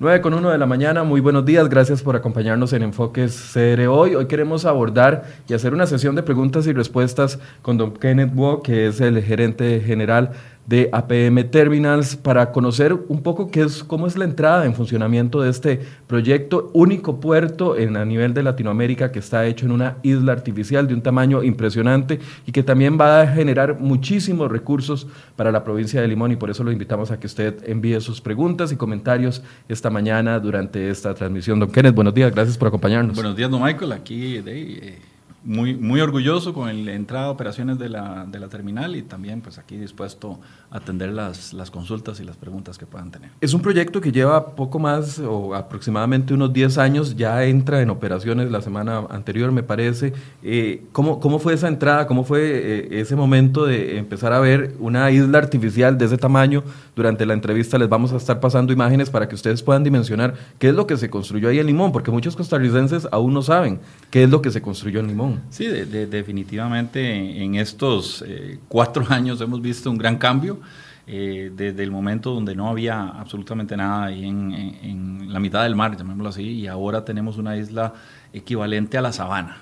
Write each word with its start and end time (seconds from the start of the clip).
9 0.00 0.22
con 0.22 0.34
1 0.34 0.50
de 0.50 0.58
la 0.58 0.66
mañana, 0.66 1.04
muy 1.04 1.20
buenos 1.20 1.44
días, 1.44 1.68
gracias 1.68 2.02
por 2.02 2.16
acompañarnos 2.16 2.72
en 2.72 2.82
Enfoques 2.82 3.52
CR 3.52 3.86
hoy. 3.86 4.16
Hoy 4.16 4.26
queremos 4.26 4.64
abordar 4.64 5.22
y 5.48 5.54
hacer 5.54 5.72
una 5.72 5.86
sesión 5.86 6.16
de 6.16 6.24
preguntas 6.24 6.66
y 6.66 6.72
respuestas 6.72 7.38
con 7.62 7.78
don 7.78 7.92
Kenneth 7.92 8.32
Wu, 8.34 8.60
que 8.60 8.88
es 8.88 9.00
el 9.00 9.22
gerente 9.22 9.78
general 9.78 10.32
de 10.66 10.88
APM 10.92 11.44
Terminals 11.50 12.16
para 12.16 12.50
conocer 12.50 12.94
un 13.08 13.22
poco 13.22 13.50
qué 13.50 13.62
es, 13.62 13.84
cómo 13.84 14.06
es 14.06 14.16
la 14.16 14.24
entrada 14.24 14.64
en 14.64 14.74
funcionamiento 14.74 15.42
de 15.42 15.50
este 15.50 15.80
proyecto, 16.06 16.70
único 16.72 17.20
puerto 17.20 17.76
en, 17.76 17.96
a 17.96 18.04
nivel 18.04 18.32
de 18.32 18.42
Latinoamérica 18.42 19.12
que 19.12 19.18
está 19.18 19.46
hecho 19.46 19.66
en 19.66 19.72
una 19.72 19.98
isla 20.02 20.32
artificial 20.32 20.86
de 20.86 20.94
un 20.94 21.02
tamaño 21.02 21.42
impresionante 21.42 22.20
y 22.46 22.52
que 22.52 22.62
también 22.62 22.98
va 22.98 23.20
a 23.20 23.26
generar 23.26 23.78
muchísimos 23.78 24.50
recursos 24.50 25.06
para 25.36 25.52
la 25.52 25.64
provincia 25.64 26.00
de 26.00 26.08
Limón 26.08 26.32
y 26.32 26.36
por 26.36 26.50
eso 26.50 26.64
lo 26.64 26.72
invitamos 26.72 27.10
a 27.10 27.20
que 27.20 27.26
usted 27.26 27.68
envíe 27.68 28.00
sus 28.00 28.20
preguntas 28.20 28.72
y 28.72 28.76
comentarios 28.76 29.42
esta 29.68 29.90
mañana 29.90 30.38
durante 30.40 30.88
esta 30.88 31.14
transmisión. 31.14 31.60
Don 31.60 31.70
Kenneth, 31.70 31.94
buenos 31.94 32.14
días, 32.14 32.32
gracias 32.34 32.56
por 32.56 32.68
acompañarnos. 32.68 33.14
Buenos 33.14 33.36
días, 33.36 33.50
don 33.50 33.62
Michael, 33.62 33.92
aquí 33.92 34.40
de... 34.40 34.62
Eh, 34.62 35.13
muy, 35.44 35.74
muy 35.76 36.00
orgulloso 36.00 36.54
con 36.54 36.84
la 36.84 36.92
entrada 36.92 37.26
a 37.26 37.30
operaciones 37.30 37.78
de 37.78 37.88
la, 37.88 38.26
de 38.26 38.38
la, 38.38 38.48
terminal 38.48 38.96
y 38.96 39.02
también 39.02 39.40
pues 39.40 39.58
aquí 39.58 39.76
dispuesto 39.76 40.38
a 40.70 40.78
atender 40.78 41.10
las, 41.10 41.52
las, 41.52 41.70
consultas 41.70 42.20
y 42.20 42.24
las 42.24 42.36
preguntas 42.36 42.78
que 42.78 42.86
puedan 42.86 43.10
tener. 43.10 43.30
Es 43.40 43.52
un 43.52 43.60
proyecto 43.60 44.00
que 44.00 44.10
lleva 44.10 44.54
poco 44.54 44.78
más 44.78 45.18
o 45.18 45.54
aproximadamente 45.54 46.32
unos 46.32 46.52
10 46.52 46.78
años, 46.78 47.16
ya 47.16 47.44
entra 47.44 47.82
en 47.82 47.90
operaciones 47.90 48.50
la 48.50 48.62
semana 48.62 49.06
anterior 49.10 49.52
me 49.52 49.62
parece. 49.62 50.12
Eh, 50.42 50.84
¿cómo, 50.92 51.20
¿cómo, 51.20 51.38
fue 51.38 51.54
esa 51.54 51.68
entrada? 51.68 52.06
¿Cómo 52.06 52.24
fue 52.24 52.40
eh, 52.42 53.00
ese 53.00 53.16
momento 53.16 53.66
de 53.66 53.98
empezar 53.98 54.32
a 54.32 54.40
ver 54.40 54.74
una 54.78 55.10
isla 55.10 55.38
artificial 55.38 55.98
de 55.98 56.06
ese 56.06 56.16
tamaño? 56.16 56.62
Durante 56.96 57.26
la 57.26 57.34
entrevista 57.34 57.76
les 57.76 57.88
vamos 57.88 58.12
a 58.12 58.16
estar 58.16 58.40
pasando 58.40 58.72
imágenes 58.72 59.10
para 59.10 59.28
que 59.28 59.34
ustedes 59.34 59.62
puedan 59.62 59.84
dimensionar 59.84 60.34
qué 60.58 60.68
es 60.68 60.74
lo 60.74 60.86
que 60.86 60.96
se 60.96 61.10
construyó 61.10 61.48
ahí 61.48 61.58
en 61.58 61.66
Limón, 61.66 61.92
porque 61.92 62.10
muchos 62.10 62.36
costarricenses 62.36 63.08
aún 63.10 63.34
no 63.34 63.42
saben 63.42 63.80
qué 64.10 64.24
es 64.24 64.30
lo 64.30 64.40
que 64.40 64.50
se 64.50 64.62
construyó 64.62 65.00
en 65.00 65.08
Limón. 65.08 65.33
Sí, 65.50 65.66
definitivamente 65.66 67.42
en 67.42 67.54
estos 67.56 68.24
eh, 68.26 68.58
cuatro 68.68 69.04
años 69.10 69.40
hemos 69.40 69.60
visto 69.60 69.90
un 69.90 69.98
gran 69.98 70.16
cambio. 70.18 70.60
Eh, 71.06 71.52
desde 71.54 71.82
el 71.82 71.90
momento 71.90 72.30
donde 72.32 72.54
no 72.54 72.66
había 72.68 73.02
absolutamente 73.02 73.76
nada 73.76 74.04
ahí 74.06 74.24
en, 74.24 75.30
la 75.30 75.38
mitad 75.38 75.62
del 75.64 75.74
mar, 75.74 75.96
llamémoslo 75.96 76.30
así, 76.30 76.42
y 76.42 76.66
ahora 76.66 77.04
tenemos 77.04 77.36
una 77.36 77.56
isla 77.56 77.92
equivalente 78.32 78.96
a 78.96 79.02
la 79.02 79.12
sabana. 79.12 79.58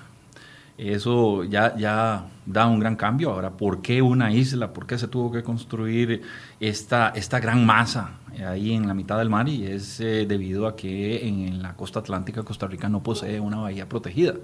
Eso 0.77 1.43
ya, 1.43 2.25
da 2.45 2.67
un 2.67 2.79
gran 2.79 2.95
cambio. 2.95 3.31
Ahora, 3.31 3.51
¿por 3.51 3.81
qué 3.81 4.01
una 4.01 4.31
isla? 4.31 4.73
¿Por 4.73 4.87
qué 4.87 4.97
se 4.97 5.07
tuvo 5.07 5.31
que 5.31 5.43
construir 5.43 6.21
esta, 6.59 7.09
esta 7.09 7.39
gran 7.39 7.65
masa 7.65 8.11
ahí 8.47 8.73
en 8.73 8.87
la 8.87 8.93
mitad 8.93 9.17
del 9.17 9.29
mar? 9.29 9.49
Y 9.49 9.65
es 9.65 9.99
eh, 9.99 10.25
debido 10.27 10.67
a 10.67 10.75
que 10.75 11.27
en 11.27 11.61
la 11.61 11.75
costa 11.75 11.99
atlántica 11.99 12.43
Costa 12.43 12.67
Rica 12.67 12.89
no 12.89 13.03
posee 13.03 13.39
una 13.39 13.57
bahía 13.57 13.89
protegida. 13.89 14.35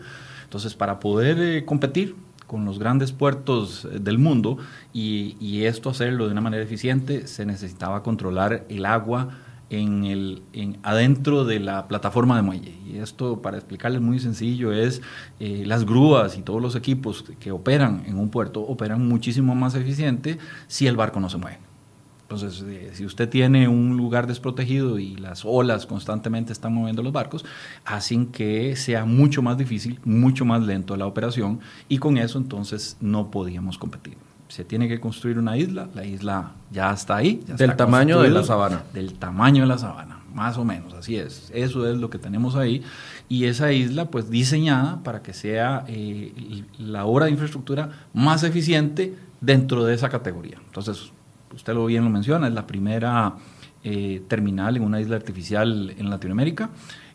Entonces, 0.49 0.73
para 0.73 0.99
poder 0.99 1.39
eh, 1.39 1.63
competir 1.63 2.15
con 2.47 2.65
los 2.65 2.79
grandes 2.79 3.11
puertos 3.11 3.85
eh, 3.85 3.99
del 3.99 4.17
mundo 4.17 4.57
y, 4.91 5.63
esto 5.65 5.91
hacerlo 5.91 6.25
de 6.25 6.31
una 6.31 6.41
manera 6.41 6.63
eficiente, 6.63 7.27
se 7.27 7.45
necesitaba 7.45 8.01
controlar 8.01 8.65
el 8.67 8.87
agua 8.87 9.29
en 9.69 10.05
el, 10.05 10.41
adentro 10.81 11.45
de 11.45 11.59
la 11.59 11.87
plataforma 11.87 12.35
de 12.35 12.41
muelle. 12.41 12.73
Y 12.83 12.97
esto, 12.97 13.43
para 13.43 13.57
explicarles 13.57 14.01
muy 14.01 14.19
sencillo, 14.19 14.73
es 14.73 15.03
eh, 15.39 15.65
las 15.67 15.85
grúas 15.85 16.35
y 16.35 16.41
todos 16.41 16.63
los 16.63 16.75
equipos 16.75 17.23
que 17.39 17.51
operan 17.51 18.01
en 18.07 18.17
un 18.17 18.29
puerto 18.29 18.61
operan 18.61 19.07
muchísimo 19.07 19.53
más 19.53 19.75
eficiente 19.75 20.39
si 20.65 20.87
el 20.87 20.95
barco 20.95 21.19
no 21.19 21.29
se 21.29 21.37
mueve. 21.37 21.68
Entonces, 22.29 22.63
eh, 22.67 22.91
si 22.93 23.07
usted 23.07 23.27
tiene 23.27 23.67
un 23.67 23.97
lugar 23.97 24.27
desprotegido 24.27 24.99
y 24.99 25.15
las 25.15 25.45
olas 25.45 25.87
constantemente 25.87 26.53
están 26.53 26.75
moviendo 26.75 27.01
los 27.01 27.11
barcos, 27.11 27.43
hacen 27.85 28.27
que 28.27 28.75
sea 28.75 29.03
mucho 29.05 29.41
más 29.41 29.57
difícil, 29.57 29.99
mucho 30.05 30.45
más 30.45 30.61
lento 30.61 30.95
la 30.95 31.07
operación 31.07 31.59
y 31.87 31.97
con 31.97 32.19
eso 32.19 32.37
entonces 32.37 32.97
no 33.01 33.31
podíamos 33.31 33.79
competir. 33.79 34.15
Se 34.47 34.63
tiene 34.63 34.87
que 34.87 34.99
construir 34.99 35.39
una 35.39 35.57
isla, 35.57 35.89
la 35.95 36.05
isla 36.05 36.51
ya 36.69 36.93
está 36.93 37.15
ahí. 37.15 37.43
del 37.47 37.75
tamaño 37.75 38.21
de 38.21 38.29
la 38.29 38.43
sabana. 38.43 38.83
Del 38.93 39.15
tamaño 39.15 39.63
de 39.63 39.67
la 39.67 39.79
sabana, 39.79 40.19
más 40.31 40.55
o 40.59 40.63
menos, 40.63 40.93
así 40.93 41.15
es. 41.15 41.49
Eso 41.55 41.89
es 41.89 41.97
lo 41.97 42.11
que 42.11 42.19
tenemos 42.19 42.55
ahí. 42.55 42.83
Y 43.27 43.45
esa 43.45 43.71
isla, 43.71 44.11
pues 44.11 44.29
diseñada 44.29 45.01
para 45.01 45.23
que 45.23 45.33
sea 45.33 45.83
eh, 45.87 46.63
la 46.77 47.05
obra 47.05 47.25
de 47.25 47.31
infraestructura 47.31 47.89
más 48.13 48.43
eficiente 48.43 49.15
dentro 49.41 49.83
de 49.83 49.95
esa 49.95 50.09
categoría. 50.09 50.59
Entonces, 50.67 51.11
usted 51.53 51.73
lo 51.73 51.85
bien 51.85 52.03
lo 52.03 52.09
menciona, 52.09 52.47
es 52.47 52.53
la 52.53 52.67
primera 52.67 53.35
eh, 53.83 54.21
terminal 54.27 54.77
en 54.77 54.83
una 54.83 54.99
isla 54.99 55.15
artificial 55.15 55.93
en 55.97 56.09
Latinoamérica. 56.09 56.69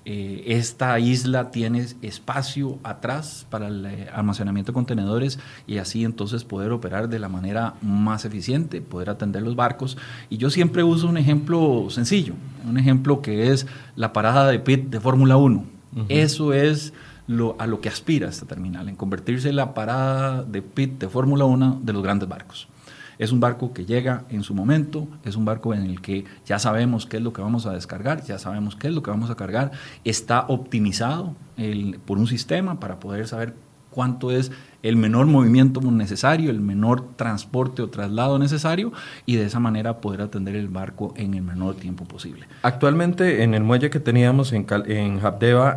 Eh, 0.07 0.45
esta 0.59 0.99
isla 0.99 1.51
tiene 1.51 1.87
espacio 2.03 2.79
atrás 2.83 3.47
para 3.49 3.69
el 3.69 3.87
eh, 3.87 4.09
almacenamiento 4.13 4.73
de 4.73 4.75
contenedores 4.75 5.39
y 5.67 5.79
así 5.79 6.05
entonces 6.05 6.45
poder 6.45 6.73
operar 6.73 7.09
de 7.09 7.19
la 7.19 7.31
manera 7.31 7.75
más 7.81 8.27
eficiente, 8.27 8.83
poder 8.83 9.09
atender 9.09 9.43
los 9.43 9.57
barcos. 9.57 9.97
Y 10.29 10.37
yo 10.37 10.51
siempre 10.51 10.83
uso 10.83 11.09
un 11.09 11.17
ejemplo 11.17 11.87
sencillo, 11.89 12.35
un 12.69 12.77
ejemplo 12.77 13.23
que 13.23 13.51
es 13.51 13.67
la 13.97 14.13
parada 14.13 14.47
de 14.49 14.59
pit 14.59 14.91
de 14.91 15.01
Fórmula 15.01 15.37
1. 15.37 15.65
Eso 16.09 16.53
es 16.53 16.93
lo, 17.27 17.57
a 17.59 17.67
lo 17.67 17.81
que 17.81 17.89
aspira 17.89 18.29
esta 18.29 18.47
terminal, 18.47 18.89
en 18.89 18.97
convertirse 18.97 19.49
en 19.49 19.57
la 19.57 19.73
parada 19.75 20.43
de 20.43 20.61
pit 20.61 20.99
de 20.99 21.09
Fórmula 21.09 21.45
1 21.45 21.81
de 21.83 21.93
los 21.93 22.03
grandes 22.03 22.29
barcos. 22.29 22.69
Es 23.19 23.33
un 23.33 23.41
barco 23.41 23.73
que 23.73 23.85
llega 23.85 24.25
en 24.29 24.43
su 24.43 24.55
momento, 24.55 25.09
es 25.25 25.37
un 25.37 25.45
barco 25.45 25.75
en 25.75 25.83
el 25.83 26.01
que 26.01 26.25
ya 26.47 26.59
sabemos 26.59 27.07
qué 27.07 27.19
es 27.19 27.23
lo 27.23 27.33
que 27.33 27.43
vamos 27.43 27.67
a 27.67 27.73
descargar, 27.73 28.23
ya 28.25 28.39
sabemos 28.39 28.77
qué 28.77 28.89
es 28.89 28.95
lo 28.95 29.03
que 29.03 29.11
vamos 29.11 29.31
a 29.31 29.35
cargar, 29.35 29.73
está 30.05 30.45
optimizado 30.49 31.35
por 32.05 32.19
un 32.19 32.27
sistema 32.27 32.81
para 32.81 32.99
poder 32.99 33.27
saber 33.29 33.55
cuánto 33.95 34.33
es 34.33 34.51
el 34.83 34.97
menor 34.97 35.27
movimiento 35.27 35.81
necesario, 35.81 36.51
el 36.51 36.61
menor 36.61 37.15
transporte 37.17 37.81
o 37.81 37.89
traslado 37.89 38.39
necesario 38.39 38.93
y 39.25 39.37
de 39.37 39.47
esa 39.47 39.61
manera 39.61 40.01
poder 40.01 40.21
atender 40.21 40.57
el 40.57 40.69
barco 40.69 41.15
en 41.17 41.35
el 41.35 41.43
menor 41.43 41.77
tiempo 41.77 42.05
posible. 42.05 42.47
Actualmente 42.63 43.45
en 43.45 43.55
el 43.55 43.63
muelle 43.63 43.89
que 43.89 44.01
teníamos 44.01 44.53
en, 44.53 44.67
en 44.87 45.21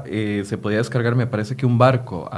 eh, 0.06 0.42
se 0.46 0.58
podía 0.58 0.80
descargar 0.80 1.16
me 1.16 1.28
parece 1.28 1.56
que 1.56 1.66
un 1.66 1.78
barco 1.78 2.30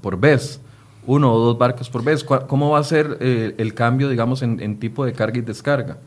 por 0.00 0.18
vez 0.18 0.60
uno 1.08 1.32
o 1.32 1.38
dos 1.38 1.58
barcos 1.58 1.88
por 1.88 2.04
vez. 2.04 2.22
¿Cómo 2.22 2.70
va 2.70 2.78
a 2.78 2.84
ser 2.84 3.16
eh, 3.20 3.54
el 3.56 3.74
cambio, 3.74 4.08
digamos, 4.10 4.42
en, 4.42 4.78
tipo 4.78 5.04
de 5.04 5.12
carga 5.14 5.38
y 5.38 5.40
descarga? 5.40 5.98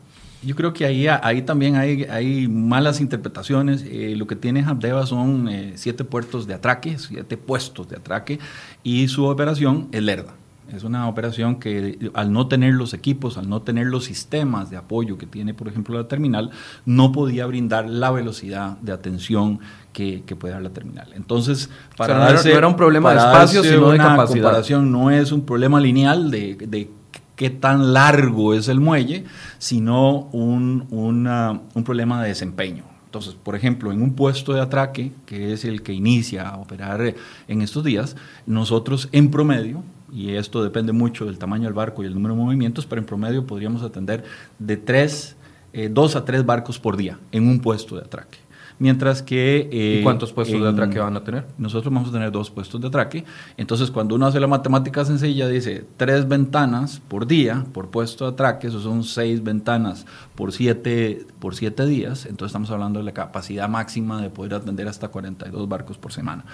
Yo 0.44 0.56
creo 0.56 0.72
que 0.72 0.86
ahí, 0.86 1.06
ahí 1.08 1.42
también 1.42 1.76
hay, 1.76 2.04
hay 2.04 2.46
malas 2.48 3.00
interpretaciones. 3.00 3.84
Eh, 3.86 4.14
lo 4.16 4.26
que 4.28 4.36
tiene 4.36 4.64
Habdeba 4.64 5.04
son 5.04 5.48
eh, 5.48 5.72
siete 5.74 6.04
puertos 6.04 6.46
de 6.46 6.54
atraque, 6.54 6.98
siete 6.98 7.36
puestos 7.36 7.88
de 7.88 7.96
atraque, 7.96 8.38
y 8.84 9.08
su 9.08 9.24
operación 9.24 9.88
es 9.90 10.02
lerda. 10.02 10.34
Es 10.72 10.84
una 10.84 11.08
operación 11.08 11.56
que 11.56 12.10
al 12.14 12.32
no 12.32 12.48
tener 12.48 12.74
los 12.74 12.94
equipos, 12.94 13.36
al 13.36 13.48
no 13.48 13.62
tener 13.62 13.86
los 13.86 14.04
sistemas 14.04 14.70
de 14.70 14.76
apoyo 14.76 15.18
que 15.18 15.26
tiene, 15.26 15.52
por 15.54 15.68
ejemplo, 15.68 15.96
la 15.96 16.08
terminal, 16.08 16.50
no 16.86 17.12
podía 17.12 17.46
brindar 17.46 17.88
la 17.88 18.10
velocidad 18.10 18.78
de 18.78 18.92
atención 18.92 19.60
que, 19.92 20.22
puede 20.38 20.54
dar 20.54 20.62
la 20.62 20.70
terminal. 20.70 21.08
Entonces, 21.14 21.68
para 21.96 22.32
no, 22.32 22.40
era, 22.40 22.66
un 22.66 22.76
problema 22.76 23.12
de 23.12 23.18
espacio, 23.18 23.62
sino 23.62 23.90
de 23.90 23.98
capacidad. 23.98 24.42
comparación, 24.44 24.90
no 24.90 25.10
es 25.10 25.30
un 25.30 25.44
problema 25.44 25.78
lineal 25.78 26.30
de, 26.30 26.56
de 26.56 26.90
qué 27.36 27.50
tan 27.50 27.92
largo 27.92 28.54
es 28.54 28.68
el 28.68 28.80
muelle, 28.80 29.24
sino 29.58 30.28
un, 30.32 30.86
un 30.90 31.84
problema 31.84 32.22
de 32.22 32.28
desempeño. 32.28 32.84
Entonces, 33.06 33.34
por 33.34 33.54
ejemplo, 33.54 33.92
en 33.92 34.00
un 34.00 34.14
puesto 34.14 34.54
de 34.54 34.62
atraque, 34.62 35.12
que 35.26 35.52
es 35.52 35.66
el 35.66 35.82
que 35.82 35.92
inicia 35.92 36.48
a 36.48 36.56
operar 36.56 37.14
en 37.46 37.60
estos 37.60 37.84
días, 37.84 38.16
nosotros 38.46 39.10
en 39.12 39.30
promedio 39.30 39.82
y 40.12 40.34
esto 40.34 40.62
depende 40.62 40.92
mucho 40.92 41.24
del 41.24 41.38
tamaño 41.38 41.64
del 41.64 41.72
barco 41.72 42.02
y 42.02 42.06
el 42.06 42.14
número 42.14 42.34
de 42.34 42.42
movimientos, 42.42 42.86
pero 42.86 43.00
en 43.00 43.06
promedio 43.06 43.46
podríamos 43.46 43.82
atender 43.82 44.24
de 44.58 44.76
tres, 44.76 45.36
eh, 45.72 45.88
dos 45.90 46.16
a 46.16 46.24
tres 46.24 46.44
barcos 46.44 46.78
por 46.78 46.96
día 46.96 47.18
en 47.32 47.48
un 47.48 47.60
puesto 47.60 47.96
de 47.96 48.02
atraque. 48.02 48.38
Mientras 48.78 49.22
que... 49.22 49.68
¿Y 49.70 49.98
eh, 49.98 50.00
cuántos 50.02 50.32
puestos 50.32 50.60
de 50.60 50.68
atraque 50.68 50.98
van 50.98 51.16
a 51.16 51.22
tener? 51.22 51.46
Nosotros 51.56 51.92
vamos 51.92 52.08
a 52.08 52.12
tener 52.12 52.32
dos 52.32 52.50
puestos 52.50 52.80
de 52.80 52.88
atraque. 52.88 53.24
Entonces, 53.56 53.90
cuando 53.90 54.16
uno 54.16 54.26
hace 54.26 54.40
la 54.40 54.48
matemática 54.48 55.04
sencilla, 55.04 55.46
dice 55.46 55.84
tres 55.96 56.26
ventanas 56.26 57.00
por 57.06 57.26
día 57.26 57.64
por 57.72 57.90
puesto 57.90 58.24
de 58.24 58.32
atraque, 58.32 58.66
eso 58.66 58.80
son 58.80 59.04
seis 59.04 59.44
ventanas 59.44 60.04
por 60.34 60.52
siete, 60.52 61.26
por 61.38 61.54
siete 61.54 61.86
días. 61.86 62.26
Entonces, 62.26 62.46
estamos 62.50 62.70
hablando 62.70 62.98
de 62.98 63.04
la 63.04 63.12
capacidad 63.12 63.68
máxima 63.68 64.20
de 64.20 64.30
poder 64.30 64.54
atender 64.54 64.88
hasta 64.88 65.08
42 65.08 65.68
barcos 65.68 65.96
por 65.96 66.12
semana. 66.12 66.44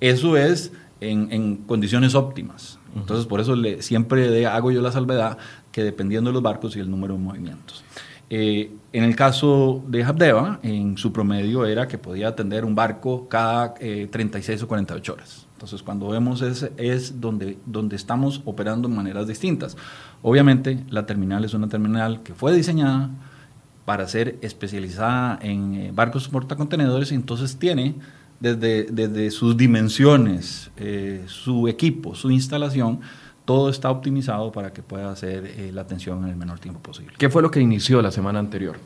Eso 0.00 0.36
es 0.36 0.72
en, 1.00 1.32
en 1.32 1.56
condiciones 1.56 2.14
óptimas. 2.14 2.78
Entonces, 2.94 3.26
por 3.26 3.40
eso 3.40 3.54
le, 3.54 3.82
siempre 3.82 4.46
hago 4.46 4.70
yo 4.70 4.82
la 4.82 4.92
salvedad 4.92 5.38
que 5.70 5.84
dependiendo 5.84 6.30
de 6.30 6.34
los 6.34 6.42
barcos 6.42 6.76
y 6.76 6.80
el 6.80 6.90
número 6.90 7.14
de 7.14 7.20
movimientos. 7.20 7.84
Eh, 8.30 8.70
en 8.92 9.04
el 9.04 9.16
caso 9.16 9.82
de 9.86 10.04
Habdeba, 10.04 10.60
en 10.62 10.98
su 10.98 11.12
promedio 11.12 11.64
era 11.64 11.88
que 11.88 11.96
podía 11.96 12.28
atender 12.28 12.64
un 12.64 12.74
barco 12.74 13.26
cada 13.28 13.74
36 13.74 14.60
eh, 14.60 14.64
o 14.64 14.68
48 14.68 15.12
horas. 15.12 15.46
Entonces, 15.54 15.82
cuando 15.82 16.08
vemos 16.08 16.42
es, 16.42 16.70
es 16.76 17.20
donde, 17.20 17.58
donde 17.64 17.96
estamos 17.96 18.42
operando 18.44 18.86
en 18.88 18.94
maneras 18.94 19.26
distintas. 19.26 19.76
Obviamente, 20.22 20.84
la 20.90 21.06
terminal 21.06 21.44
es 21.44 21.54
una 21.54 21.68
terminal 21.68 22.22
que 22.22 22.34
fue 22.34 22.54
diseñada 22.54 23.10
para 23.84 24.06
ser 24.06 24.38
especializada 24.42 25.38
en 25.40 25.74
eh, 25.74 25.92
barcos 25.94 26.28
portacontenedores, 26.28 27.10
entonces 27.10 27.58
tiene 27.58 27.94
desde, 28.40 28.84
desde 28.84 29.30
sus 29.30 29.56
dimensiones, 29.56 30.70
eh, 30.76 31.24
su 31.26 31.68
equipo, 31.68 32.14
su 32.14 32.30
instalación, 32.30 33.00
todo 33.44 33.70
está 33.70 33.90
optimizado 33.90 34.52
para 34.52 34.72
que 34.72 34.82
pueda 34.82 35.10
hacer 35.10 35.46
eh, 35.46 35.70
la 35.72 35.80
atención 35.80 36.22
en 36.24 36.30
el 36.30 36.36
menor 36.36 36.58
tiempo 36.58 36.80
posible. 36.80 37.14
¿Qué 37.16 37.30
fue 37.30 37.40
lo 37.42 37.50
que 37.50 37.60
inició 37.60 38.02
la 38.02 38.10
semana 38.10 38.38
anterior? 38.38 38.76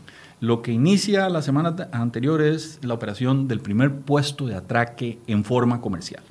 Lo 0.41 0.63
que 0.63 0.73
inicia 0.73 1.29
la 1.29 1.43
semana 1.43 1.75
anterior 1.93 2.43
es 2.43 2.79
la 2.83 2.95
operación 2.95 3.49
del 3.49 3.61
primer 3.61 3.93
puesto 3.93 4.47
de 4.47 4.55
atraque 4.55 5.19
en 5.27 5.45
forma 5.45 5.81
comercial. 5.81 6.23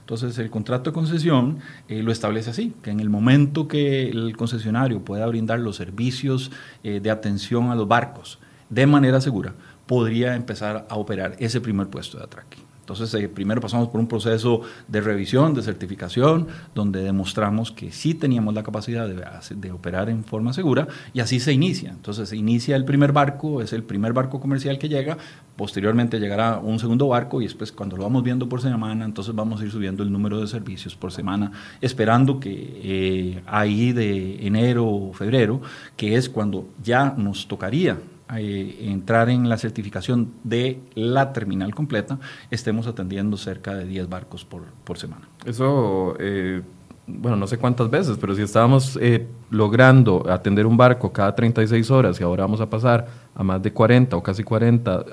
Entonces 0.00 0.38
el 0.38 0.50
contrato 0.50 0.90
de 0.90 0.94
concesión 0.94 1.58
eh, 1.88 2.02
lo 2.02 2.12
establece 2.12 2.50
así, 2.50 2.72
que 2.82 2.90
en 2.90 3.00
el 3.00 3.10
momento 3.10 3.66
que 3.66 4.08
el 4.08 4.36
concesionario 4.36 5.04
pueda 5.04 5.26
brindar 5.26 5.58
los 5.58 5.76
servicios 5.76 6.52
eh, 6.84 7.00
de 7.00 7.10
atención 7.10 7.70
a 7.70 7.74
los 7.74 7.88
barcos 7.88 8.38
de 8.70 8.86
manera 8.86 9.20
segura, 9.20 9.54
podría 9.86 10.34
empezar 10.34 10.86
a 10.88 10.96
operar 10.96 11.36
ese 11.38 11.60
primer 11.60 11.88
puesto 11.88 12.18
de 12.18 12.24
atraque. 12.24 12.58
Entonces, 12.86 13.12
eh, 13.14 13.28
primero 13.28 13.60
pasamos 13.60 13.88
por 13.88 13.98
un 13.98 14.06
proceso 14.06 14.60
de 14.86 15.00
revisión, 15.00 15.54
de 15.54 15.62
certificación, 15.62 16.46
donde 16.72 17.02
demostramos 17.02 17.72
que 17.72 17.90
sí 17.90 18.14
teníamos 18.14 18.54
la 18.54 18.62
capacidad 18.62 19.08
de, 19.08 19.72
operar 19.72 20.08
en 20.08 20.22
forma 20.22 20.52
segura 20.52 20.86
y 21.12 21.18
así 21.18 21.40
se 21.40 21.52
inicia. 21.52 21.90
Entonces, 21.90 22.28
se 22.28 22.36
inicia 22.36 22.76
el 22.76 22.84
primer 22.84 23.10
barco, 23.10 23.60
es 23.60 23.72
el 23.72 23.82
primer 23.82 24.12
barco 24.12 24.38
comercial 24.38 24.78
que 24.78 24.88
llega, 24.88 25.18
posteriormente 25.56 26.20
llegará 26.20 26.60
un 26.60 26.78
segundo 26.78 27.08
barco 27.08 27.40
y 27.40 27.46
después 27.46 27.72
cuando 27.72 27.96
lo 27.96 28.04
vamos 28.04 28.22
viendo 28.22 28.48
por 28.48 28.62
semana, 28.62 29.04
entonces 29.04 29.34
vamos 29.34 29.60
a 29.60 29.64
ir 29.64 29.72
subiendo 29.72 30.04
el 30.04 30.12
número 30.12 30.40
de 30.40 30.46
servicios 30.46 30.94
por 30.94 31.10
semana, 31.10 31.50
esperando 31.80 32.38
que 32.38 32.52
eh, 32.84 33.42
ahí 33.46 33.92
de 33.92 34.46
enero 34.46 34.86
o 34.86 35.12
febrero, 35.12 35.60
que 35.96 36.14
es 36.14 36.28
cuando 36.28 36.68
ya 36.84 37.14
nos 37.16 37.48
tocaría 37.48 37.98
eh, 38.34 38.88
entrar 38.90 39.30
en 39.30 39.48
la 39.48 39.56
certificación 39.56 40.32
de 40.42 40.80
la 40.94 41.32
terminal 41.32 41.74
completa, 41.74 42.18
estemos 42.50 42.88
atendiendo 42.88 43.36
cerca 43.36 43.74
de 43.74 43.86
10 43.86 44.08
barcos 44.08 44.44
por, 44.44 44.64
por 44.82 44.98
semana. 44.98 45.28
Eso, 45.44 46.16
eh, 46.18 46.60
bueno, 47.06 47.36
no 47.36 47.46
sé 47.46 47.56
cuántas 47.56 47.88
veces, 47.88 48.18
pero 48.20 48.34
si 48.34 48.42
estábamos 48.42 48.98
eh, 49.00 49.28
logrando 49.50 50.28
atender 50.28 50.66
un 50.66 50.76
barco 50.76 51.12
cada 51.12 51.36
36 51.36 51.88
horas 51.92 52.20
y 52.20 52.24
ahora 52.24 52.42
vamos 52.42 52.60
a 52.60 52.68
pasar 52.68 53.06
a 53.32 53.44
más 53.44 53.62
de 53.62 53.72
40 53.72 54.16
o 54.16 54.22
casi 54.24 54.42
40 54.42 55.04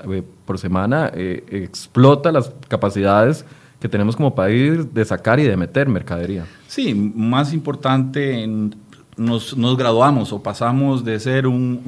por 0.44 0.57
semana, 0.57 1.12
explota 1.13 2.31
las 2.31 2.51
capacidades 2.68 3.45
que 3.80 3.89
tenemos 3.89 4.16
como 4.16 4.33
país 4.33 4.94
de 4.94 5.04
sacar 5.04 5.42
y 5.42 5.44
de 5.44 5.57
meter 5.57 5.89
mercadería. 5.89 6.45
Sí, 6.68 6.95
más 6.95 7.54
importante 7.54 8.42
en 8.42 8.74
nos, 9.18 9.56
nos, 9.57 9.77
graduamos 9.77 10.33
o 10.33 10.42
pasamos 10.42 11.04
de 11.04 11.19
ser 11.19 11.48
un, 11.48 11.81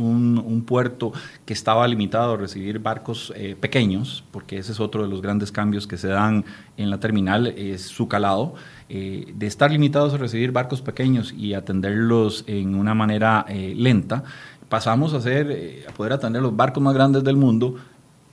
un, 0.45 0.61
puerto 0.63 1.13
que 1.45 1.53
estaba 1.53 1.87
limitado 1.87 2.33
a 2.33 2.37
recibir 2.37 2.79
barcos 2.79 3.33
eh, 3.35 3.55
pequeños, 3.59 4.23
porque 4.31 4.57
ese 4.57 4.71
es 4.71 4.79
otro 4.79 5.03
de 5.03 5.09
los 5.09 5.21
grandes 5.21 5.51
cambios 5.51 5.87
que 5.87 5.97
se 5.97 6.07
dan 6.07 6.45
en 6.77 6.89
la 6.89 6.99
terminal, 6.99 7.47
es 7.47 7.83
su 7.83 8.07
calado, 8.07 8.55
eh, 8.89 9.31
de 9.35 9.47
estar 9.47 9.71
limitados 9.71 10.13
a 10.13 10.17
recibir 10.17 10.51
barcos 10.51 10.81
pequeños 10.81 11.33
y 11.33 11.53
atenderlos 11.53 12.43
en 12.47 12.75
una 12.75 12.93
manera 12.93 13.45
eh, 13.47 13.73
lenta, 13.75 14.23
pasamos 14.69 15.13
a, 15.13 15.21
ser, 15.21 15.85
a 15.87 15.93
poder 15.93 16.13
atender 16.13 16.41
los 16.41 16.55
barcos 16.55 16.81
más 16.81 16.93
grandes 16.93 17.23
del 17.23 17.37
mundo 17.37 17.75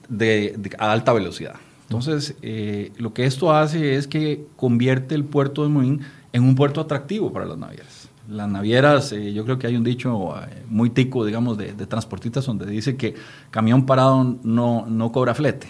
de, 0.09 0.59
a 0.79 0.93
alta 0.93 1.13
velocidad. 1.13 1.57
Entonces, 1.85 2.37
lo 2.97 3.13
que 3.13 3.27
esto 3.27 3.53
hace 3.53 3.97
es 3.97 4.07
que 4.07 4.47
convierte 4.57 5.15
el 5.15 5.25
puerto 5.25 5.63
de 5.63 5.69
Moín 5.69 6.01
en 6.33 6.43
un 6.43 6.55
puerto 6.55 6.81
atractivo 6.81 7.31
para 7.35 7.45
las 7.45 7.59
navieras 7.59 8.02
las 8.33 8.49
navieras, 8.49 9.13
eh, 9.13 9.33
yo 9.33 9.45
creo 9.45 9.59
que 9.59 9.67
hay 9.67 9.77
un 9.77 9.85
dicho 9.85 10.35
eh, 10.37 10.65
muy 10.69 10.91
tico, 10.91 11.25
digamos, 11.25 11.59
de, 11.59 11.73
transportistas 11.87 12.47
donde 12.47 12.67
dice 12.67 12.97
que 12.97 13.15
camión 13.51 13.87
parado 13.87 14.39
no, 14.43 14.87
no 14.87 15.13
cobra 15.13 15.35
flete. 15.35 15.69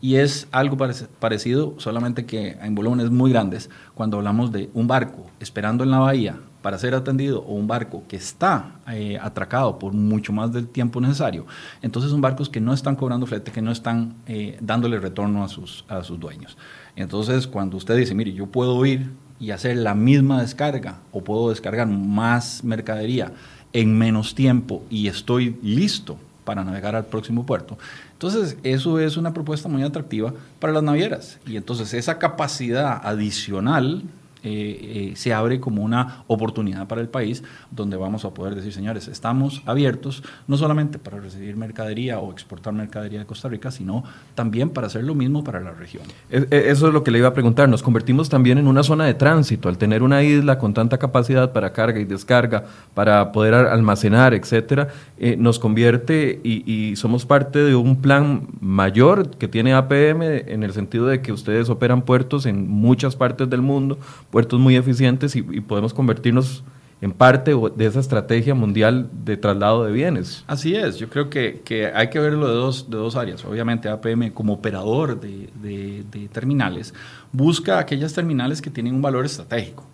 Y 0.00 0.14
es 0.14 0.48
algo 0.52 0.78
parecido, 0.78 1.74
solamente 1.76 2.24
que 2.24 2.52
en 2.62 2.74
volúmenes 2.74 3.10
muy 3.10 3.30
grandes, 3.30 3.68
cuando 3.94 4.16
hablamos 4.16 4.50
de 4.52 4.70
un 4.72 4.86
barco 4.86 5.26
esperando 5.38 5.84
en 5.84 5.90
la 5.90 5.98
bahía 5.98 6.38
para 6.62 6.78
ser 6.78 6.94
atendido 6.94 7.42
o 7.42 7.52
un 7.52 7.66
barco 7.66 8.04
que 8.08 8.16
está 8.16 8.76
eh, 8.90 9.18
atracado 9.20 9.78
por 9.78 9.92
mucho 9.92 10.32
más 10.32 10.50
del 10.50 10.66
tiempo 10.66 10.98
necesario, 10.98 11.44
entonces 11.82 12.10
son 12.10 12.22
barcos 12.22 12.48
que 12.48 12.58
no 12.58 12.72
están 12.72 12.96
cobrando 12.96 13.26
flete, 13.26 13.52
que 13.52 13.60
no 13.60 13.70
están 13.70 14.14
dándole 14.62 14.98
retorno 14.98 15.44
a 15.44 15.48
sus, 15.48 15.84
a 15.88 16.02
sus 16.04 16.18
dueños. 16.18 16.56
Entonces, 16.96 17.46
cuando 17.46 17.76
usted 17.76 17.98
dice, 17.98 18.14
mire, 18.14 18.32
yo 18.32 18.46
puedo 18.46 18.86
ir 18.86 19.10
y 19.40 19.50
hacer 19.50 19.76
la 19.78 19.94
misma 19.94 20.42
descarga 20.42 20.98
o 21.10 21.24
puedo 21.24 21.50
descargar 21.50 21.86
más 21.88 22.62
mercadería 22.62 23.32
en 23.72 23.96
menos 23.96 24.34
tiempo 24.34 24.84
y 24.90 25.08
estoy 25.08 25.56
listo 25.62 26.18
para 26.44 26.62
navegar 26.64 26.94
al 26.94 27.06
próximo 27.06 27.46
puerto. 27.46 27.78
Entonces, 28.12 28.56
eso 28.62 28.98
es 28.98 29.16
una 29.16 29.32
propuesta 29.32 29.68
muy 29.68 29.82
atractiva 29.82 30.34
para 30.58 30.72
las 30.72 30.82
navieras. 30.82 31.38
Y 31.46 31.56
entonces 31.56 31.94
esa 31.94 32.18
capacidad 32.18 33.00
adicional 33.02 34.02
eh, 34.42 35.10
eh, 35.12 35.16
se 35.16 35.34
abre 35.34 35.60
como 35.60 35.82
una 35.82 36.24
oportunidad 36.26 36.86
para 36.88 37.00
el 37.00 37.08
país 37.08 37.42
donde 37.70 37.96
vamos 37.96 38.24
a 38.24 38.30
poder 38.30 38.54
decir, 38.54 38.72
señores, 38.72 39.08
estamos 39.08 39.62
abiertos 39.66 40.22
no 40.46 40.56
solamente 40.56 40.98
para 40.98 41.18
recibir 41.20 41.56
mercadería 41.56 42.18
o 42.18 42.32
exportar 42.32 42.72
mercadería 42.72 43.20
de 43.20 43.26
Costa 43.26 43.48
Rica, 43.48 43.70
sino 43.70 44.04
también 44.34 44.70
para 44.70 44.86
hacer 44.86 45.04
lo 45.04 45.14
mismo 45.14 45.44
para 45.44 45.60
la 45.60 45.72
región. 45.72 46.04
Eso 46.30 46.88
es 46.88 46.94
lo 46.94 47.04
que 47.04 47.10
le 47.10 47.18
iba 47.18 47.28
a 47.28 47.34
preguntar. 47.34 47.68
Nos 47.68 47.82
convertimos 47.82 48.28
también 48.28 48.58
en 48.58 48.66
una 48.66 48.82
zona 48.82 49.04
de 49.04 49.14
tránsito 49.14 49.68
al 49.68 49.78
tener 49.78 50.02
una 50.02 50.22
isla 50.22 50.58
con 50.58 50.74
tanta 50.74 50.98
capacidad 50.98 51.52
para 51.52 51.72
carga 51.72 52.00
y 52.00 52.04
descarga, 52.04 52.64
para 52.94 53.32
poder 53.32 53.54
almacenar, 53.54 54.34
etcétera. 54.34 54.88
Eh, 55.18 55.36
nos 55.38 55.58
convierte 55.58 56.40
y 56.42 56.96
somos 56.96 57.26
parte 57.26 57.58
de 57.58 57.74
un 57.74 57.96
plan 57.96 58.48
mayor 58.60 59.30
que 59.36 59.48
tiene 59.48 59.74
APM 59.74 60.22
en 60.22 60.62
el 60.62 60.72
sentido 60.72 61.06
de 61.06 61.20
que 61.20 61.32
ustedes 61.32 61.68
operan 61.68 62.02
puertos 62.02 62.46
en 62.46 62.68
muchas 62.68 63.16
partes 63.16 63.48
del 63.48 63.62
mundo 63.62 63.98
puertos 64.30 64.58
muy 64.60 64.76
eficientes 64.76 65.36
y, 65.36 65.42
podemos 65.42 65.94
convertirnos 65.94 66.64
en 67.00 67.12
parte 67.12 67.54
de 67.76 67.86
esa 67.86 68.00
estrategia 68.00 68.54
mundial 68.54 69.08
de 69.24 69.36
traslado 69.36 69.84
de 69.84 69.92
bienes. 69.92 70.44
Así 70.46 70.74
es, 70.74 70.98
yo 70.98 71.08
creo 71.08 71.30
que, 71.30 71.62
que 71.64 71.86
hay 71.86 72.10
que 72.10 72.18
verlo 72.18 72.46
de 72.48 72.54
dos, 72.54 72.90
de 72.90 72.96
dos 72.98 73.16
áreas. 73.16 73.44
Obviamente 73.44 73.88
APM 73.88 74.32
como 74.32 74.52
operador 74.52 75.18
de, 75.18 75.48
de, 75.62 76.04
de 76.10 76.28
terminales 76.28 76.92
busca 77.32 77.78
aquellas 77.78 78.12
terminales 78.12 78.60
que 78.60 78.70
tienen 78.70 78.94
un 78.94 79.02
valor 79.02 79.24
estratégico. 79.24 79.86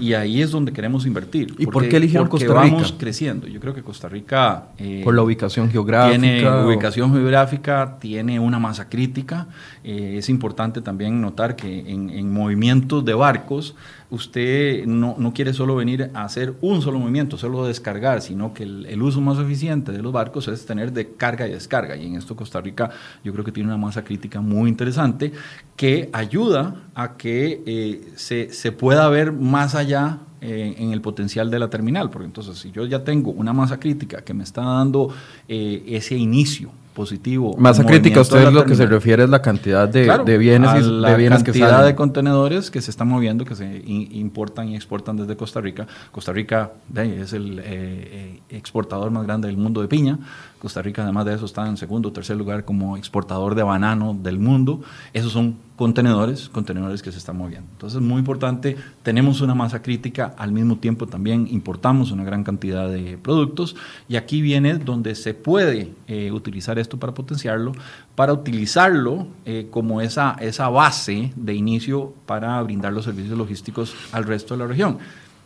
Y 0.00 0.14
ahí 0.14 0.42
es 0.42 0.50
donde 0.50 0.72
queremos 0.72 1.06
invertir. 1.06 1.54
¿Y 1.58 1.66
por 1.66 1.88
qué 1.88 1.96
eligieron 1.96 2.28
Costa 2.28 2.46
Rica? 2.46 2.60
vamos 2.60 2.94
creciendo. 2.96 3.46
Yo 3.46 3.60
creo 3.60 3.74
que 3.74 3.82
Costa 3.82 4.08
Rica... 4.08 4.68
Eh, 4.78 5.00
por 5.02 5.14
la 5.14 5.22
ubicación 5.22 5.70
geográfica. 5.70 6.20
Tiene 6.20 6.64
ubicación 6.64 7.12
geográfica, 7.12 7.96
tiene 8.00 8.38
una 8.38 8.58
masa 8.58 8.88
crítica. 8.88 9.48
Eh, 9.90 10.18
es 10.18 10.28
importante 10.28 10.82
también 10.82 11.18
notar 11.18 11.56
que 11.56 11.78
en, 11.78 12.10
en 12.10 12.30
movimientos 12.30 13.02
de 13.06 13.14
barcos 13.14 13.74
usted 14.10 14.84
no, 14.84 15.16
no, 15.16 15.32
quiere 15.32 15.54
solo 15.54 15.76
venir 15.76 16.10
a 16.12 16.24
hacer 16.24 16.52
un 16.60 16.82
solo 16.82 16.98
movimiento, 16.98 17.38
solo 17.38 17.66
descargar, 17.66 18.20
sino 18.20 18.52
que 18.52 18.64
el, 18.64 19.02
uso 19.02 19.22
más 19.22 19.38
eficiente 19.38 19.90
de 19.90 20.02
los 20.02 20.12
barcos 20.12 20.46
es 20.48 20.66
tener 20.66 20.92
de 20.92 21.12
carga 21.12 21.48
y 21.48 21.52
descarga. 21.52 21.96
Y 21.96 22.04
en 22.04 22.16
esto 22.16 22.36
Costa 22.36 22.60
Rica 22.60 22.90
yo 23.24 23.32
creo 23.32 23.46
que 23.46 23.50
tiene 23.50 23.70
una 23.70 23.78
masa 23.78 24.04
crítica 24.04 24.42
muy 24.42 24.68
interesante 24.68 25.32
que 25.74 26.10
ayuda 26.12 26.82
a 26.94 27.16
que 27.16 27.62
eh, 27.64 28.12
se, 28.16 28.52
se, 28.52 28.72
pueda 28.72 29.08
ver 29.08 29.32
más 29.32 29.74
allá 29.74 30.18
eh, 30.42 30.74
en 30.76 30.92
el 30.92 31.00
potencial 31.00 31.50
de 31.50 31.60
la 31.60 31.70
terminal. 31.70 32.10
Porque 32.10 32.26
entonces 32.26 32.58
si 32.58 32.72
yo 32.72 32.84
ya 32.84 33.04
tengo 33.04 33.30
una 33.30 33.54
masa 33.54 33.80
crítica 33.80 34.20
que 34.20 34.34
me 34.34 34.44
está 34.44 34.60
dando 34.60 35.14
ese 35.48 36.14
inicio, 36.14 36.72
positivo. 36.98 37.54
Masa 37.56 37.86
crítica, 37.86 38.22
usted 38.22 38.50
lo 38.50 38.64
que 38.64 38.74
se 38.74 38.84
refiere 38.84 39.22
es 39.22 39.30
la 39.30 39.40
cantidad 39.40 39.88
de, 39.88 40.10
de 40.26 40.36
bienes, 40.36 40.84
y, 40.84 40.90
la 41.00 41.10
de 41.12 41.16
bienes 41.16 41.44
cantidad 41.44 41.84
de 41.84 41.94
contenedores 41.94 42.72
que 42.72 42.82
se 42.82 42.90
están 42.90 43.06
moviendo, 43.06 43.44
que 43.44 43.54
se 43.54 43.82
importan 43.86 44.68
y 44.68 44.74
exportan 44.74 45.16
desde 45.16 45.36
Costa 45.36 45.60
Rica. 45.60 45.86
Costa 46.10 46.32
Rica 46.32 46.72
es 46.96 47.32
el 47.34 47.60
eh, 47.60 47.62
eh, 47.64 48.40
exportador 48.48 49.12
más 49.12 49.24
grande 49.24 49.46
del 49.46 49.56
mundo 49.56 49.80
de 49.80 49.86
piña. 49.86 50.18
Costa 50.58 50.82
Rica, 50.82 51.02
además 51.02 51.24
de 51.24 51.34
eso, 51.34 51.44
está 51.44 51.68
en 51.68 51.76
segundo 51.76 52.08
o 52.08 52.12
tercer 52.12 52.36
lugar 52.36 52.64
como 52.64 52.96
exportador 52.96 53.54
de 53.54 53.62
banano 53.62 54.14
del 54.14 54.38
mundo. 54.38 54.82
Esos 55.12 55.32
son 55.32 55.56
contenedores, 55.76 56.48
contenedores 56.48 57.02
que 57.02 57.12
se 57.12 57.18
están 57.18 57.36
moviendo. 57.36 57.68
Entonces, 57.72 58.00
muy 58.00 58.18
importante, 58.18 58.76
tenemos 59.02 59.40
una 59.40 59.54
masa 59.54 59.80
crítica, 59.80 60.34
al 60.36 60.50
mismo 60.50 60.76
tiempo 60.76 61.06
también 61.06 61.46
importamos 61.50 62.10
una 62.10 62.24
gran 62.24 62.42
cantidad 62.42 62.88
de 62.88 63.16
productos 63.16 63.76
y 64.08 64.16
aquí 64.16 64.42
viene 64.42 64.78
donde 64.78 65.14
se 65.14 65.34
puede 65.34 65.92
eh, 66.08 66.32
utilizar 66.32 66.78
esto 66.78 66.98
para 66.98 67.14
potenciarlo, 67.14 67.72
para 68.16 68.32
utilizarlo 68.32 69.28
eh, 69.44 69.68
como 69.70 70.00
esa, 70.00 70.36
esa 70.40 70.68
base 70.68 71.32
de 71.36 71.54
inicio 71.54 72.12
para 72.26 72.60
brindar 72.62 72.92
los 72.92 73.04
servicios 73.04 73.38
logísticos 73.38 73.94
al 74.10 74.24
resto 74.24 74.54
de 74.54 74.58
la 74.58 74.66
región. 74.66 74.98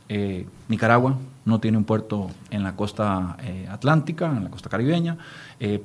Eh, 0.08 0.46
Nicaragua 0.68 1.16
no 1.44 1.60
tiene 1.60 1.78
un 1.78 1.84
puerto 1.84 2.30
en 2.50 2.62
la 2.62 2.76
costa 2.76 3.36
atlántica, 3.68 4.26
en 4.26 4.44
la 4.44 4.50
costa 4.50 4.68
caribeña. 4.68 5.18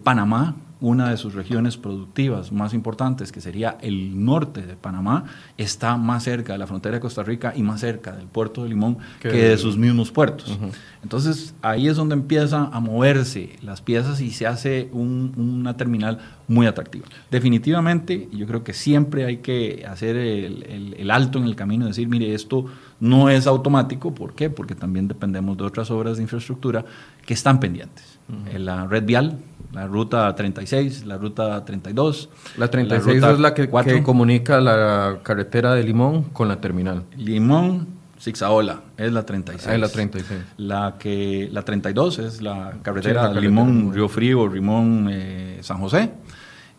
Panamá 0.03 0.55
una 0.79 1.09
de 1.09 1.17
sus 1.17 1.33
regiones 1.33 1.77
productivas 1.77 2.51
más 2.51 2.73
importantes, 2.73 3.31
que 3.31 3.41
sería 3.41 3.77
el 3.81 4.23
norte 4.23 4.61
de 4.61 4.75
Panamá, 4.75 5.25
está 5.57 5.97
más 5.97 6.23
cerca 6.23 6.53
de 6.53 6.59
la 6.59 6.67
frontera 6.67 6.95
de 6.95 7.01
Costa 7.01 7.23
Rica 7.23 7.53
y 7.55 7.63
más 7.63 7.81
cerca 7.81 8.15
del 8.15 8.27
puerto 8.27 8.63
de 8.63 8.69
Limón 8.69 8.97
que, 9.19 9.29
de 9.29 9.57
sus 9.57 9.77
mismos 9.77 10.11
puertos. 10.11 10.57
Entonces 11.01 11.55
ahí 11.61 11.87
es 11.87 11.95
donde 11.95 12.13
empiezan 12.13 12.69
a 12.73 12.79
moverse 12.79 13.57
las 13.61 13.81
piezas 13.81 14.21
y 14.21 14.31
se 14.31 14.45
hace 14.45 14.89
una 14.93 15.75
terminal 15.77 16.19
muy 16.47 16.67
atractiva. 16.67 17.07
Definitivamente, 17.31 18.29
yo 18.31 18.45
creo 18.45 18.63
que 18.63 18.73
siempre 18.73 19.25
hay 19.25 19.37
que 19.37 19.85
hacer 19.87 20.15
el, 20.15 21.09
alto 21.09 21.39
en 21.39 21.45
el 21.45 21.55
camino 21.55 21.85
y 21.85 21.87
decir, 21.89 22.07
mire, 22.07 22.33
esto 22.33 22.65
no 22.99 23.29
es 23.29 23.47
automático. 23.47 24.13
¿Por 24.13 24.33
qué? 24.33 24.49
Porque 24.49 24.75
también 24.75 25.07
dependemos 25.07 25.57
de 25.57 25.63
otras 25.63 25.91
obras 25.91 26.17
de 26.17 26.23
infraestructura 26.23 26.85
que 27.25 27.33
están 27.33 27.59
pendientes. 27.59 28.17
La 28.57 28.87
red 28.87 29.05
vial, 29.05 29.39
la 29.71 29.87
ruta 29.87 30.33
36, 30.35 31.05
la 31.05 31.17
ruta 31.17 31.63
32. 31.63 32.29
La 32.57 32.69
36 32.69 33.23
es 33.23 33.39
la 33.39 33.53
que, 33.53 33.69
que, 33.69 34.03
comunica 34.03 34.59
la 34.59 35.19
carretera 35.23 35.73
de 35.75 35.83
Limón 35.83 36.23
con 36.23 36.47
la 36.47 36.59
terminal. 36.59 37.03
Limón, 37.15 37.87
Zigzaola, 38.19 38.81
es 38.97 39.11
la 39.13 39.25
36. 39.25 39.67
Ah, 39.67 39.75
es 39.75 39.79
la 39.79 39.89
36. 39.89 40.39
La, 40.57 40.95
que, 40.99 41.49
la 41.51 41.61
32 41.63 42.19
es 42.19 42.41
la 42.41 42.73
carretera, 42.81 43.29
de 43.29 43.39
Limón, 43.39 43.93
Río 43.93 44.09
Frío, 44.09 44.47
Limón, 44.47 45.07
eh, 45.09 45.59
San 45.61 45.77
José. 45.79 46.11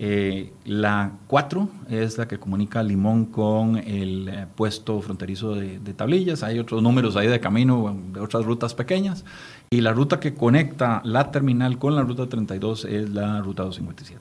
Eh, 0.00 0.52
la 0.64 1.11
4 1.26 1.69
es 1.90 2.19
la 2.19 2.28
que 2.28 2.38
comunica 2.38 2.85
Limón 2.85 3.26
con 3.26 3.76
el 3.76 4.28
eh, 4.28 4.47
puesto 4.55 5.00
fronterizo 5.00 5.57
de, 5.57 5.78
tablillas. 5.95 6.45
Hay 6.45 6.61
otros 6.61 6.83
números 6.83 7.17
ahí 7.17 7.26
de 7.26 7.40
camino, 7.40 7.97
de 8.12 8.21
otras 8.21 8.45
rutas 8.45 8.75
pequeñas. 8.75 9.25
Y 9.71 9.81
la 9.81 9.93
ruta 9.93 10.21
que 10.21 10.35
conecta 10.35 11.00
la 11.05 11.33
terminal 11.33 11.78
con 11.78 11.97
la 11.97 12.02
ruta 12.02 12.28
32 12.28 12.85
es 12.85 13.11
la 13.11 13.40
ruta 13.40 13.64
257. 13.64 14.21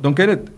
Don 0.00 0.14
Kenneth, 0.14 0.50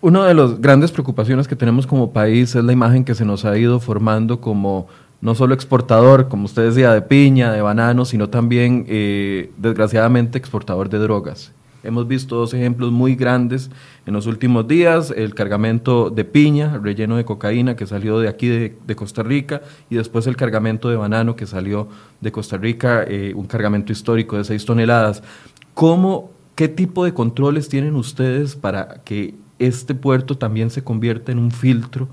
una 0.00 0.26
de 0.26 0.34
las 0.34 0.60
grandes 0.60 0.90
preocupaciones 0.90 1.46
que 1.46 1.54
tenemos 1.54 1.86
como 1.86 2.10
país 2.10 2.54
es 2.56 2.64
la 2.64 2.72
imagen 2.72 3.04
que 3.04 3.14
se 3.14 3.24
nos 3.24 3.44
ha 3.44 3.56
ido 3.56 3.78
formando 3.78 4.40
como 4.40 4.88
no 5.20 5.34
solo 5.34 5.54
exportador, 5.54 6.28
como 6.28 6.46
usted 6.46 6.64
decía, 6.66 6.92
de 6.92 7.02
piña, 7.02 7.52
de 7.52 7.60
banano, 7.60 8.04
sino 8.04 8.30
también, 8.30 8.86
eh, 8.88 9.52
desgraciadamente, 9.58 10.38
exportador 10.38 10.88
de 10.88 10.98
drogas. 10.98 11.52
Hemos 11.82 12.06
visto 12.06 12.36
dos 12.36 12.52
ejemplos 12.52 12.92
muy 12.92 13.14
grandes 13.14 13.70
en 14.06 14.12
los 14.12 14.26
últimos 14.26 14.68
días, 14.68 15.12
el 15.16 15.34
cargamento 15.34 16.10
de 16.10 16.24
piña, 16.24 16.78
relleno 16.78 17.16
de 17.16 17.24
cocaína 17.24 17.76
que 17.76 17.86
salió 17.86 18.18
de 18.18 18.28
aquí 18.28 18.48
de, 18.48 18.96
Costa 18.96 19.22
Rica 19.22 19.62
y 19.88 19.96
después 19.96 20.26
el 20.26 20.36
cargamento 20.36 20.90
de 20.90 20.96
banano 20.96 21.36
que 21.36 21.46
salió 21.46 21.88
de 22.20 22.32
Costa 22.32 22.58
Rica, 22.58 23.04
eh, 23.06 23.32
un 23.34 23.46
cargamento 23.46 23.92
histórico 23.92 24.36
de 24.36 24.44
6 24.44 24.64
toneladas. 24.64 25.22
¿Cómo, 25.74 26.30
¿Qué 26.54 26.68
tipo 26.68 27.04
de 27.04 27.14
controles 27.14 27.68
tienen 27.68 27.96
ustedes 27.96 28.56
para 28.56 29.02
que 29.04 29.34
este 29.58 29.94
puerto 29.94 30.36
también 30.36 30.70
se 30.70 30.84
convierta 30.84 31.32
en 31.32 31.38
un 31.38 31.50
filtro 31.50 32.08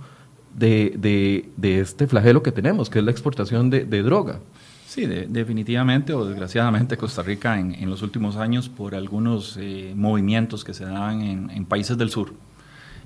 de, 0.55 1.49
este 1.61 2.07
flagelo 2.07 2.41
que 2.41 2.51
tenemos, 2.51 2.89
que 2.89 2.99
es 2.99 3.05
la 3.05 3.11
exportación 3.11 3.69
de 3.69 4.03
droga? 4.03 4.39
Sí, 4.87 5.05
definitivamente 5.05 6.13
o 6.13 6.23
desgraciadamente 6.23 6.95
Costa 6.95 7.21
Rica 7.21 7.59
en, 7.59 7.89
los 7.89 8.01
últimos 8.03 8.37
años 8.37 8.69
por 8.69 8.95
algunos 8.95 9.57
eh, 9.59 9.91
movimientos 9.93 10.63
que 10.63 10.73
se 10.73 10.85
dan 10.85 11.21
en, 11.21 11.65
países 11.65 11.97
del 11.97 12.09
sur 12.09 12.33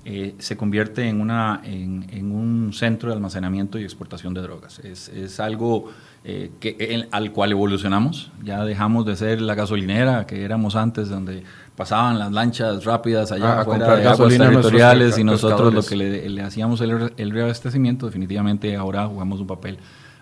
eh, 0.05 0.35
se 0.38 0.55
convierte 0.55 1.09
en, 1.09 1.19
una, 1.19 1.59
en, 1.63 2.31
un 2.31 2.71
centro 2.73 3.09
de 3.09 3.15
almacenamiento 3.15 3.79
y 3.79 3.83
exportación 3.83 4.35
de 4.35 4.41
drogas. 4.41 4.77
Es, 4.79 5.39
algo 5.39 5.89
eh, 6.23 6.51
que, 6.59 7.07
al 7.09 7.31
cual 7.31 7.51
evolucionamos, 7.51 8.31
ya 8.43 8.63
dejamos 8.63 9.07
de 9.07 9.15
ser 9.15 9.41
la 9.41 9.55
gasolinera 9.55 10.27
que 10.27 10.43
éramos 10.43 10.75
antes 10.75 11.09
donde 11.09 11.43
pasaban 11.75 12.19
las 12.19 12.31
lanchas 12.31 12.85
rápidas 12.85 13.31
allá 13.31 13.53
ah, 13.53 13.61
afuera 13.61 13.95
de 13.95 14.07
aguas 14.07 14.38
territoriales 14.38 15.17
y 15.17 15.23
nosotros 15.23 15.73
lo 15.73 15.81
que 15.81 15.95
le, 15.95 16.41
hacíamos 16.43 16.79
el, 16.81 17.11
el 17.17 17.31
reabastecimiento, 17.31 18.05
definitivamente 18.05 18.75
ahora 18.75 19.07
jugamos 19.07 19.39
un 19.39 19.47
papel 19.47 19.79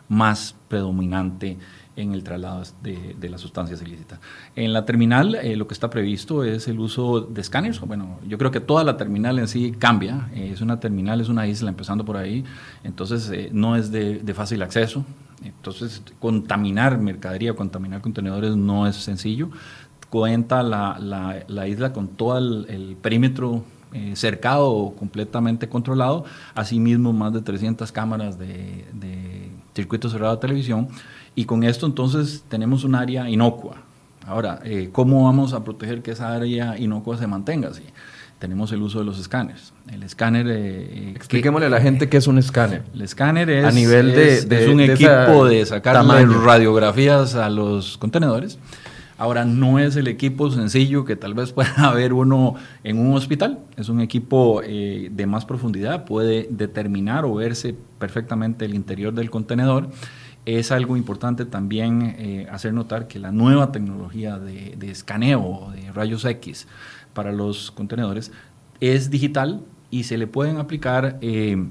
más 0.09 0.55
predominante 0.67 1.57
en 1.95 2.13
el 2.13 2.23
traslado 2.23 2.63
de, 2.81 3.29
las 3.29 3.41
sustancias 3.41 3.81
ilícitas. 3.81 4.19
En 4.55 4.73
la 4.73 4.85
terminal 4.85 5.35
eh, 5.35 5.55
lo 5.55 5.67
que 5.67 5.73
está 5.73 5.89
previsto 5.89 6.43
es 6.43 6.67
el 6.67 6.79
uso 6.79 7.21
de 7.21 7.41
escáneres. 7.41 7.79
Bueno, 7.81 8.19
yo 8.27 8.37
creo 8.37 8.51
que 8.51 8.59
toda 8.59 8.83
la 8.83 8.97
terminal 8.97 9.37
en 9.39 9.47
sí 9.47 9.73
cambia. 9.77 10.29
Eh, 10.33 10.51
es 10.53 10.61
una 10.61 10.79
terminal, 10.79 11.19
es 11.21 11.29
una 11.29 11.47
isla 11.47 11.69
empezando 11.69 12.05
por 12.05 12.17
ahí, 12.17 12.43
entonces 12.83 13.29
eh, 13.31 13.49
no 13.51 13.75
es 13.75 13.91
de, 13.91 14.33
fácil 14.33 14.61
acceso. 14.61 15.05
Entonces, 15.43 16.01
contaminar 16.19 16.97
mercadería, 16.99 17.53
contaminar 17.53 18.01
contenedores 18.01 18.55
no 18.55 18.87
es 18.87 18.95
sencillo. 18.95 19.49
Cuenta 20.09 20.63
la, 20.63 20.97
la, 21.47 21.67
isla 21.67 21.93
con 21.93 22.07
todo 22.07 22.37
el, 22.37 22.97
perímetro 23.01 23.63
cercado 24.13 24.93
completamente 24.97 25.69
controlado, 25.69 26.25
asimismo 26.55 27.13
más 27.13 27.33
de 27.33 27.41
300 27.41 27.91
cámaras 27.91 28.37
de 28.39 28.85
circuito 29.79 30.09
cerrado 30.09 30.35
de 30.35 30.41
televisión, 30.41 30.87
y 31.35 31.45
con 31.45 31.63
esto 31.63 31.85
entonces 31.85 32.43
tenemos 32.49 32.83
un 32.83 32.95
área 32.95 33.29
inocua. 33.29 33.77
Ahora, 34.27 34.59
eh, 34.63 34.89
¿cómo 34.91 35.23
vamos 35.23 35.53
a 35.53 35.63
proteger 35.63 36.01
que 36.01 36.11
esa 36.11 36.33
área 36.33 36.77
inocua 36.77 37.17
se 37.17 37.27
mantenga 37.27 37.69
así? 37.69 37.83
Tenemos 38.37 38.71
el 38.71 38.81
uso 38.81 38.99
de 38.99 39.05
los 39.05 39.19
escáneres. 39.19 39.73
El 39.91 40.03
escáner... 40.03 40.47
Eh, 40.47 40.53
eh 40.53 41.13
Expliquémosle 41.15 41.65
a 41.65 41.69
la 41.69 41.81
gente 41.81 42.07
qué 42.09 42.17
es 42.17 42.27
un 42.27 42.37
escáner. 42.37 42.83
El 42.93 43.01
escáner 43.01 43.49
es, 43.49 43.65
a 43.65 43.71
nivel 43.71 44.13
de, 44.13 44.69
un 44.71 44.79
equipo 44.79 45.45
de 45.45 45.65
sacar 45.65 46.05
radiografías 46.05 47.35
a 47.35 47.49
los 47.49 47.97
contenedores. 47.97 48.59
Ahora, 49.19 49.43
no 49.43 49.79
es 49.79 49.97
el 49.97 50.07
equipo 50.07 50.49
sencillo 50.49 51.03
que 51.03 51.17
tal 51.17 51.33
vez 51.33 51.51
pueda 51.53 51.89
haber 51.89 52.13
uno 52.13 52.55
en 52.85 52.97
un 52.97 53.13
hospital, 53.15 53.59
es 53.75 53.89
un 53.89 53.99
equipo 53.99 54.61
eh, 54.63 55.09
de 55.11 55.25
más 55.25 55.43
profundidad, 55.45 56.05
puede 56.05 56.47
determinar 56.49 57.25
o 57.25 57.35
verse 57.35 57.75
perfectamente 57.99 58.65
el 58.65 58.73
interior 58.73 59.13
del 59.13 59.29
contenedor. 59.29 59.89
Es 60.45 60.71
algo 60.71 60.97
importante 60.97 61.45
también 61.45 62.15
eh, 62.17 62.47
hacer 62.49 62.73
notar 62.73 63.07
que 63.07 63.19
la 63.19 63.31
nueva 63.31 63.71
tecnología 63.71 64.39
de, 64.39 64.77
escaneo 64.89 65.71
de 65.75 65.91
rayos 65.91 66.25
X 66.25 66.67
para 67.13 67.31
los 67.31 67.71
contenedores 67.71 68.31
es 68.79 69.11
digital 69.11 69.61
y 69.91 70.03
se 70.03 70.17
le 70.17 70.25
pueden 70.25 70.57
aplicar 70.57 71.19
eh, 71.21 71.67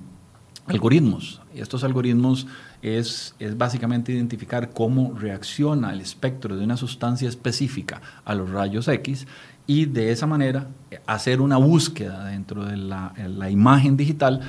algoritmos. 0.66 1.40
Estos 1.54 1.82
algoritmos 1.82 2.47
es, 2.82 3.35
es, 3.38 3.56
básicamente 3.56 4.12
identificar 4.12 4.70
cómo 4.70 5.14
reacciona 5.18 5.92
el 5.92 6.00
espectro 6.00 6.56
de 6.56 6.64
una 6.64 6.76
sustancia 6.76 7.28
específica 7.28 8.02
a 8.25 8.35
los 8.35 8.50
rayos 8.50 8.87
X 8.87 9.26
y 9.66 9.87
de 9.87 10.12
esa 10.12 10.26
manera 10.26 10.68
hacer 11.06 11.40
una 11.40 11.56
búsqueda 11.56 12.26
dentro 12.26 12.64
de 12.64 12.76
la 12.76 13.50
imagen 13.50 13.97
digital 13.97 14.42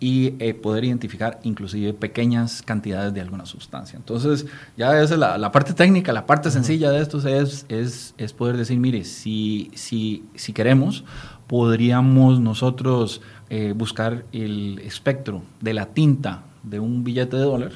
y 0.00 0.34
eh, 0.38 0.54
poder 0.54 0.84
identificar 0.84 1.40
inclusive 1.44 1.94
pequeñas 1.94 2.62
cantidades 2.62 3.14
de 3.14 3.20
alguna 3.20 3.46
sustancia. 3.46 3.96
Entonces, 3.96 4.46
ya 4.76 5.00
es 5.00 5.10
la, 5.10 5.38
la 5.38 5.52
parte 5.52 5.72
técnica, 5.72 6.12
la 6.12 6.26
parte 6.26 6.50
sencilla 6.50 6.90
de 6.90 7.00
esto 7.00 7.26
es, 7.26 7.64
es, 7.68 8.14
es 8.18 8.32
poder 8.32 8.56
decir, 8.56 8.78
mire, 8.78 9.04
si, 9.04 9.70
si, 9.74 10.24
si 10.34 10.52
queremos, 10.52 11.04
podríamos 11.46 12.40
nosotros 12.40 13.22
eh, 13.50 13.72
buscar 13.76 14.24
el 14.32 14.78
espectro 14.80 15.42
de 15.60 15.74
la 15.74 15.86
tinta 15.86 16.44
de 16.62 16.80
un 16.80 17.04
billete 17.04 17.36
de 17.36 17.42
dólar 17.42 17.72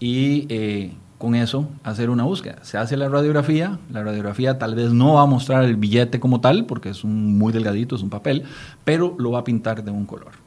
y 0.00 0.46
eh, 0.48 0.92
con 1.18 1.34
eso 1.34 1.68
hacer 1.82 2.10
una 2.10 2.24
búsqueda. 2.24 2.58
Se 2.62 2.78
hace 2.78 2.96
la 2.96 3.08
radiografía, 3.08 3.78
la 3.90 4.02
radiografía 4.02 4.58
tal 4.58 4.74
vez 4.74 4.92
no 4.92 5.14
va 5.14 5.22
a 5.22 5.26
mostrar 5.26 5.64
el 5.64 5.76
billete 5.76 6.20
como 6.20 6.40
tal, 6.40 6.66
porque 6.66 6.90
es 6.90 7.04
un 7.04 7.38
muy 7.38 7.52
delgadito, 7.52 7.96
es 7.96 8.02
un 8.02 8.10
papel, 8.10 8.44
pero 8.84 9.14
lo 9.18 9.30
va 9.30 9.40
a 9.40 9.44
pintar 9.44 9.84
de 9.84 9.90
un 9.90 10.04
color. 10.04 10.45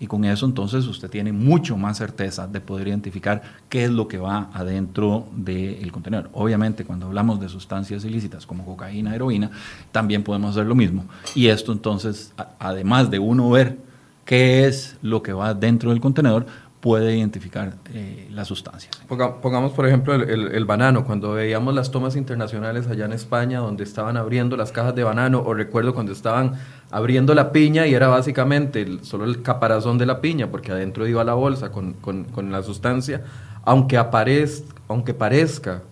Y 0.00 0.06
con 0.06 0.24
eso 0.24 0.46
entonces 0.46 0.86
usted 0.86 1.10
tiene 1.10 1.32
mucho 1.32 1.76
más 1.76 1.98
certeza 1.98 2.46
de 2.46 2.60
poder 2.60 2.88
identificar 2.88 3.42
qué 3.68 3.84
es 3.84 3.90
lo 3.90 4.06
que 4.06 4.18
va 4.18 4.48
adentro 4.52 5.26
del 5.34 5.90
contenedor. 5.90 6.30
Obviamente 6.32 6.84
cuando 6.84 7.06
hablamos 7.06 7.40
de 7.40 7.48
sustancias 7.48 8.04
ilícitas 8.04 8.46
como 8.46 8.64
cocaína, 8.64 9.14
heroína, 9.14 9.50
también 9.90 10.22
podemos 10.22 10.52
hacer 10.52 10.66
lo 10.66 10.74
mismo. 10.74 11.04
Y 11.34 11.48
esto 11.48 11.72
entonces, 11.72 12.32
además 12.58 13.10
de 13.10 13.18
uno 13.18 13.50
ver 13.50 13.78
qué 14.24 14.66
es 14.66 14.96
lo 15.02 15.22
que 15.22 15.32
va 15.32 15.54
dentro 15.54 15.90
del 15.90 16.00
contenedor, 16.00 16.46
puede 16.80 17.16
identificar 17.16 17.74
eh, 17.92 18.28
las 18.30 18.48
sustancias. 18.48 18.96
Pongamos, 19.08 19.72
por 19.72 19.86
ejemplo, 19.86 20.14
el, 20.14 20.64
banano. 20.64 21.04
Cuando 21.04 21.32
veíamos 21.32 21.74
las 21.74 21.90
tomas 21.90 22.14
internacionales 22.14 22.86
allá 22.86 23.04
en 23.04 23.12
España, 23.12 23.58
donde 23.58 23.82
estaban 23.82 24.16
abriendo 24.16 24.56
las 24.56 24.70
cajas 24.70 24.94
de 24.94 25.02
banano, 25.02 25.42
o 25.44 25.54
recuerdo 25.54 25.92
cuando 25.92 26.12
estaban 26.12 26.52
abriendo 26.90 27.34
la 27.34 27.50
piña 27.50 27.86
y 27.86 27.94
era 27.94 28.08
básicamente 28.08 28.86
solo 29.02 29.24
el 29.24 29.42
caparazón 29.42 29.98
de 29.98 30.06
la 30.06 30.20
piña, 30.20 30.50
porque 30.50 30.70
adentro 30.70 31.06
iba 31.08 31.24
la 31.24 31.34
bolsa 31.34 31.72
con, 31.72 31.94
con, 31.94 32.52
la 32.52 32.62
sustancia, 32.62 33.22
aunque, 33.64 33.96
aparezca, 33.96 34.74
aunque 34.86 35.14
parezca 35.14 35.82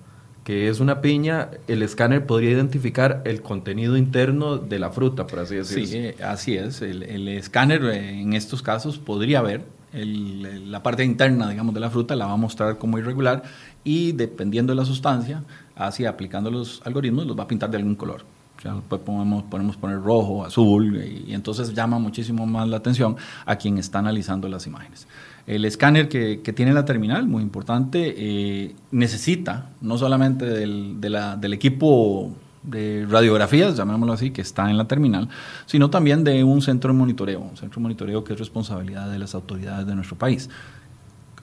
que 0.45 0.69
es 0.69 0.79
una 0.79 1.01
piña, 1.01 1.49
el 1.67 1.83
escáner 1.83 2.25
podría 2.25 2.53
identificar 2.53 3.23
el 3.25 3.43
contenido 3.43 3.97
interno 3.97 4.59
de 4.59 4.79
la 4.79 4.91
fruta, 4.91 5.27
por 5.27 5.41
así 5.41 5.57
decirlo. 5.57 5.87
Sí, 5.87 5.97
eh, 5.97 6.17
así 6.23 6.57
es. 6.57 6.83
El, 6.83 7.03
el 7.03 7.27
escáner 7.27 7.85
eh, 7.87 8.21
en 8.21 8.33
estos 8.33 8.63
casos 8.63 8.99
podría 8.99 9.43
ver 9.43 9.63
la 9.93 10.83
parte 10.83 11.05
interna, 11.05 11.49
digamos, 11.51 11.75
de 11.75 11.81
la 11.81 11.91
fruta 11.91 12.15
la 12.17 12.27
va 12.27 12.33
a 12.33 12.37
mostrar 12.37 12.79
como 12.79 12.99
irregular 12.99 13.43
y 13.85 14.13
dependiendo 14.13 14.73
de 14.73 14.77
la 14.77 14.85
sustancia, 14.85 15.43
así 15.75 16.05
aplicando 16.05 16.51
los 16.51 16.83
algoritmos, 16.85 17.27
los 17.27 17.39
va 17.39 17.45
a 17.45 17.49
pintar 17.49 17.71
de 17.71 17.79
algún 17.79 17.95
color. 17.95 18.25
Después 18.63 19.01
podemos, 19.03 19.45
podemos 19.45 19.77
poner 19.77 20.01
rojo, 20.01 20.45
azul, 20.45 20.97
y, 20.97 21.35
entonces 21.35 21.73
llama 21.75 21.99
muchísimo 21.99 22.47
más 22.47 22.69
la 22.69 22.79
atención 22.79 23.17
a 23.45 23.57
quien 23.57 23.79
está 23.79 23.99
analizando 24.01 24.49
las 24.49 24.67
imágenes. 24.67 25.07
El 25.47 25.65
escáner 25.65 26.09
que, 26.09 26.39
tiene 26.55 26.73
la 26.73 26.85
terminal, 26.85 27.29
muy 27.29 27.43
importante, 27.43 28.15
eh, 28.17 28.75
necesita 28.91 29.71
no 29.81 29.99
solamente 29.99 30.45
del, 30.47 31.01
de 31.01 31.11
la, 31.11 31.37
del 31.37 31.53
equipo 31.53 32.33
de 32.67 33.07
radiografías, 33.09 33.77
llamémoslo 33.77 34.13
así, 34.13 34.31
que 34.31 34.43
está 34.43 34.69
en 34.69 34.77
la 34.77 34.87
terminal, 34.87 35.29
sino 35.65 35.89
también 35.89 36.25
de 36.25 36.45
un 36.45 36.61
centro 36.61 36.93
de 36.93 36.99
monitoreo, 36.99 37.41
un 37.41 37.57
centro 37.57 37.81
de 37.81 37.83
monitoreo 37.83 38.25
que 38.25 38.35
es 38.35 38.39
responsabilidad 38.39 39.11
de 39.11 39.19
las 39.19 39.35
autoridades 39.35 39.87
de 39.87 39.95
nuestro 39.95 40.17
país. 40.17 40.51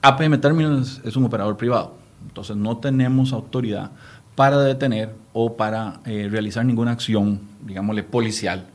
APM 0.02 0.38
Terminals 0.38 1.00
es 1.04 1.16
un 1.16 1.24
operador 1.24 1.56
privado, 1.56 1.96
entonces 2.26 2.56
no 2.56 2.76
tenemos 2.76 3.32
autoridad 3.32 3.90
para 4.34 4.58
detener 4.60 5.14
o 5.32 5.56
para 5.56 6.00
eh, 6.04 6.28
realizar 6.30 6.64
ninguna 6.64 6.92
acción, 6.92 7.40
digámosle, 7.64 8.02
policial. 8.02 8.66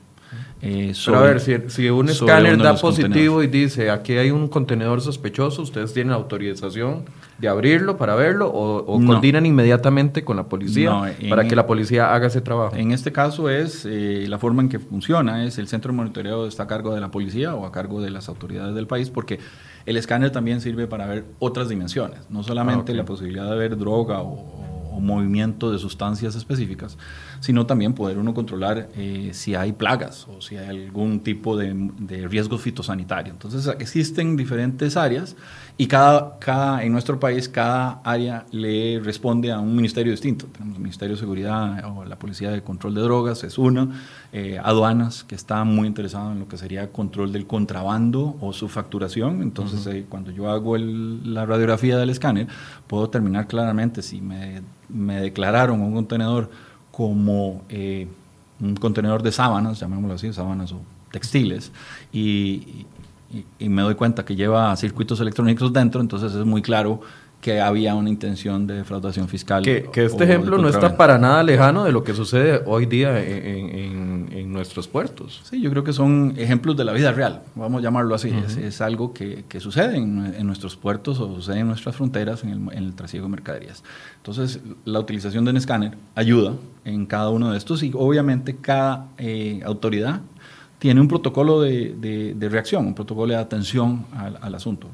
Eh, 0.62 0.94
Pero 1.06 1.18
a 1.18 1.22
ver, 1.22 1.40
si, 1.40 1.90
un 1.90 2.10
escáner 2.10 2.58
da 2.58 2.76
positivo 2.76 3.42
y 3.42 3.48
dice 3.48 3.90
aquí 3.90 4.18
hay 4.18 4.30
un 4.30 4.50
contenedor 4.50 5.00
sospechoso, 5.00 5.62
¿ustedes 5.62 5.94
tienen 5.94 6.12
autorización 6.12 7.06
de 7.38 7.48
abrirlo 7.48 7.96
para 7.96 8.16
verlo 8.16 8.52
o, 8.54 9.00
coordinan 9.06 9.46
inmediatamente 9.46 10.26
con 10.26 10.36
la 10.36 10.50
policía 10.50 11.16
para 11.30 11.48
que 11.48 11.56
la 11.56 11.66
policía 11.66 12.14
haga 12.14 12.28
ese 12.28 12.42
trabajo? 12.42 12.76
En 12.76 12.92
este 12.92 13.14
caso 13.14 13.50
es 13.50 13.86
eh, 13.86 14.26
la 14.28 14.38
forma 14.38 14.62
en 14.62 14.68
que 14.68 14.80
funciona, 14.80 15.46
es 15.46 15.58
el 15.60 15.70
centro 15.70 15.94
de 15.94 15.98
monitoreo 15.98 16.46
está 16.46 16.64
a 16.64 16.68
cargo 16.68 16.94
de 16.94 17.00
la 17.00 17.10
policía 17.10 17.56
o 17.56 17.66
a 17.66 17.72
cargo 17.72 18.02
de 18.02 18.10
las 18.10 18.28
autoridades 18.28 18.76
del 18.76 18.86
país 18.88 19.10
porque 19.10 19.40
el 19.86 19.96
escáner 19.96 20.32
también 20.32 20.60
sirve 20.60 20.88
para 20.88 21.08
ver 21.08 21.24
otras 21.40 21.70
dimensiones, 21.70 22.20
no 22.30 22.44
solamente 22.44 22.92
ah, 22.92 22.96
la 22.96 23.06
posibilidad 23.06 23.50
de 23.50 23.56
ver 23.56 23.78
droga 23.78 24.22
o 24.22 24.69
movimiento 25.06 25.72
de 25.72 25.80
sustancias 25.80 26.36
específicas, 26.36 26.98
sino 27.40 27.66
también 27.66 27.94
poder 27.94 28.18
uno 28.18 28.34
controlar 28.34 28.90
eh, 28.96 29.32
si 29.34 29.56
hay 29.56 29.74
plagas 29.74 30.28
o 30.28 30.42
si 30.42 30.58
hay 30.58 30.68
algún 30.68 31.22
tipo 31.22 31.58
de, 31.58 31.74
de, 32.00 32.28
riesgo 32.28 32.58
fitosanitario. 32.58 33.34
Entonces 33.34 33.68
existen 33.80 34.36
diferentes 34.36 34.98
áreas 34.98 35.36
y 35.82 35.88
cada, 35.88 36.38
cada, 36.40 36.84
en 36.84 36.92
nuestro 36.92 37.22
país 37.22 37.48
cada 37.48 38.02
área 38.04 38.46
le 38.52 39.00
responde 39.00 39.50
a 39.50 39.60
un 39.60 39.74
ministerio 39.74 40.12
distinto. 40.12 40.46
Tenemos 40.48 40.76
el 40.76 40.82
Ministerio 40.82 41.16
de 41.16 41.22
Seguridad 41.22 41.86
o 41.86 42.04
la 42.04 42.20
Policía 42.20 42.52
de 42.52 42.62
Control 42.62 42.94
de 42.96 43.00
Drogas, 43.00 43.46
es 43.46 43.58
una, 43.58 43.88
eh, 44.34 44.60
aduanas, 44.62 45.24
que 45.24 45.36
está 45.36 45.64
muy 45.64 45.88
interesado 45.88 46.34
en 46.34 46.40
lo 46.40 46.50
que 46.50 46.58
sería 46.58 46.92
control 46.92 47.32
del 47.32 47.48
contrabando 47.48 48.36
o 48.42 48.52
su 48.52 48.68
facturación. 48.68 49.42
Entonces, 49.42 49.88
eh, 49.88 50.06
cuando 50.10 50.32
yo 50.32 50.50
hago 50.50 50.78
la 50.78 51.46
radiografía 51.46 51.98
del 51.98 52.10
escáner, 52.10 52.50
puedo 52.86 53.06
determinar 53.06 53.48
claramente 53.48 54.02
si 54.02 54.20
me, 54.20 54.62
me 54.90 55.22
declararon 55.22 55.80
un 55.80 55.94
contenedor 55.94 56.50
como 56.92 57.62
eh, 57.70 58.06
un 58.60 58.76
contenedor 58.76 59.24
de 59.24 59.32
sábanas, 59.32 59.80
llamémoslo 59.80 60.16
así, 60.16 60.34
sábanas 60.34 60.74
o 60.74 60.82
textiles, 61.10 61.72
y, 62.12 62.86
y, 63.60 63.70
me 63.70 63.82
doy 63.82 63.96
cuenta 63.96 64.26
que 64.26 64.36
lleva 64.36 64.76
circuitos 64.76 65.20
electrónicos 65.20 65.72
dentro, 65.72 66.02
entonces 66.02 66.34
es 66.34 66.46
muy 66.46 66.62
claro 66.62 67.02
que 67.42 67.62
había 67.62 67.96
una 67.96 68.10
intención 68.10 68.68
de 68.68 68.76
defraudación 68.76 69.30
fiscal. 69.30 69.64
Que, 69.64 69.90
este 69.94 70.24
ejemplo 70.26 70.58
no 70.58 70.68
está 70.68 70.98
para 70.98 71.18
nada 71.18 71.42
lejano 71.42 71.86
de 71.86 71.92
lo 71.94 72.04
que 72.04 72.14
sucede 72.14 72.62
hoy 72.66 72.86
día 72.86 73.18
en, 73.24 74.28
en, 74.32 74.52
nuestros 74.52 74.90
puertos. 74.90 75.42
Sí, 75.44 75.62
yo 75.62 75.70
creo 75.70 75.84
que 75.86 75.94
son 75.94 76.34
ejemplos 76.38 76.76
de 76.76 76.84
la 76.84 76.92
vida 76.92 77.14
real, 77.14 77.44
vamos 77.56 77.80
a 77.80 77.84
llamarlo 77.84 78.14
así. 78.14 78.34
es, 78.62 78.82
algo 78.82 79.14
que, 79.14 79.46
que 79.48 79.62
sucede 79.62 79.96
en, 79.96 80.46
nuestros 80.46 80.76
puertos 80.76 81.20
o 81.20 81.34
sucede 81.36 81.60
en 81.60 81.68
nuestras 81.68 81.96
fronteras 81.96 82.44
en 82.44 82.50
el, 82.50 82.78
el 82.78 82.94
trasiego 82.94 83.28
de 83.28 83.32
mercaderías. 83.32 83.84
Entonces, 84.18 84.60
la 84.84 85.00
utilización 85.00 85.46
de 85.46 85.52
un 85.52 85.58
escáner 85.58 85.98
ayuda 86.16 86.56
en 86.84 87.06
cada 87.06 87.30
uno 87.30 87.52
de 87.52 87.58
estos 87.58 87.84
y 87.84 87.92
obviamente 87.96 88.58
cada 88.58 89.08
eh, 89.18 89.62
autoridad 89.64 90.22
tiene 90.80 91.02
un 91.02 91.08
protocolo 91.08 91.62
de, 91.62 91.94
de, 92.36 92.50
reacción, 92.50 92.88
un 92.88 92.96
protocolo 92.96 93.34
de 93.34 93.40
atención 93.40 94.06
al, 94.14 94.38
al 94.42 94.56
asunto. 94.56 94.88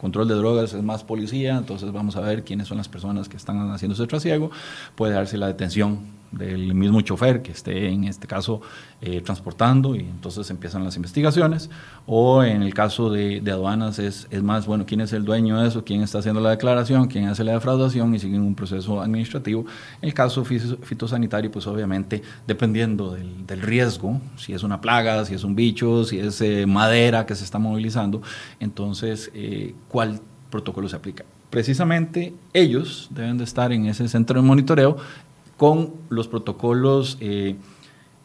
Control 0.00 0.26
de 0.26 0.34
drogas 0.34 0.74
es 0.74 0.82
más 0.82 1.04
policía, 1.04 1.56
entonces 1.56 1.92
vamos 1.92 2.16
a 2.16 2.20
ver 2.20 2.42
quiénes 2.42 2.66
son 2.66 2.76
las 2.76 2.88
personas 2.88 3.28
que 3.28 3.36
están 3.36 3.70
haciendo 3.70 3.94
ese 3.94 4.08
trasiego, 4.08 4.50
puede 4.96 5.12
darse 5.12 5.36
la 5.38 5.46
detención 5.46 6.00
del 6.32 6.74
mismo 6.74 7.00
chofer 7.02 7.42
que 7.42 7.52
esté 7.52 7.88
en 7.88 8.04
este 8.04 8.26
caso 8.26 8.60
eh, 9.00 9.20
transportando 9.20 9.94
y 9.94 10.00
entonces 10.00 10.48
empiezan 10.50 10.82
las 10.84 10.96
investigaciones. 10.96 11.70
O 12.06 12.42
en 12.42 12.62
el 12.62 12.74
caso 12.74 13.10
de, 13.10 13.42
aduanas 13.50 13.98
es, 13.98 14.26
es, 14.30 14.42
más, 14.42 14.66
bueno, 14.66 14.84
quién 14.86 15.00
es 15.00 15.12
el 15.12 15.24
dueño 15.24 15.60
de 15.60 15.68
eso, 15.68 15.84
quién 15.84 16.02
está 16.02 16.18
haciendo 16.18 16.40
la 16.40 16.50
declaración, 16.50 17.06
quién 17.06 17.26
hace 17.26 17.44
la 17.44 17.52
defraudación 17.52 18.14
y 18.14 18.18
siguen 18.18 18.40
un 18.40 18.54
proceso 18.54 19.00
administrativo. 19.00 19.66
En 20.00 20.08
el 20.08 20.14
caso 20.14 20.44
fitosanitario, 20.44 21.50
pues 21.50 21.66
obviamente 21.66 22.22
dependiendo 22.46 23.12
del, 23.12 23.62
riesgo, 23.62 24.20
si 24.36 24.54
es 24.54 24.62
una 24.62 24.80
plaga, 24.80 25.24
si 25.24 25.34
es 25.34 25.44
un 25.44 25.54
bicho, 25.54 26.04
si 26.04 26.18
es 26.18 26.40
eh, 26.40 26.66
madera 26.66 27.26
que 27.26 27.34
se 27.34 27.44
está 27.44 27.58
movilizando, 27.58 28.22
entonces 28.58 29.30
eh, 29.34 29.74
cuál 29.88 30.20
protocolo 30.50 30.88
se 30.88 30.96
aplica 30.96 31.24
precisamente 31.52 32.32
ellos 32.54 33.08
deben 33.10 33.36
de 33.36 33.44
estar 33.44 33.72
en 33.72 33.84
ese 33.84 34.08
centro 34.08 34.40
de 34.40 34.46
monitoreo 34.46 34.96
con 35.62 35.92
los 36.08 36.26
protocolos 36.26 37.16
eh, 37.20 37.54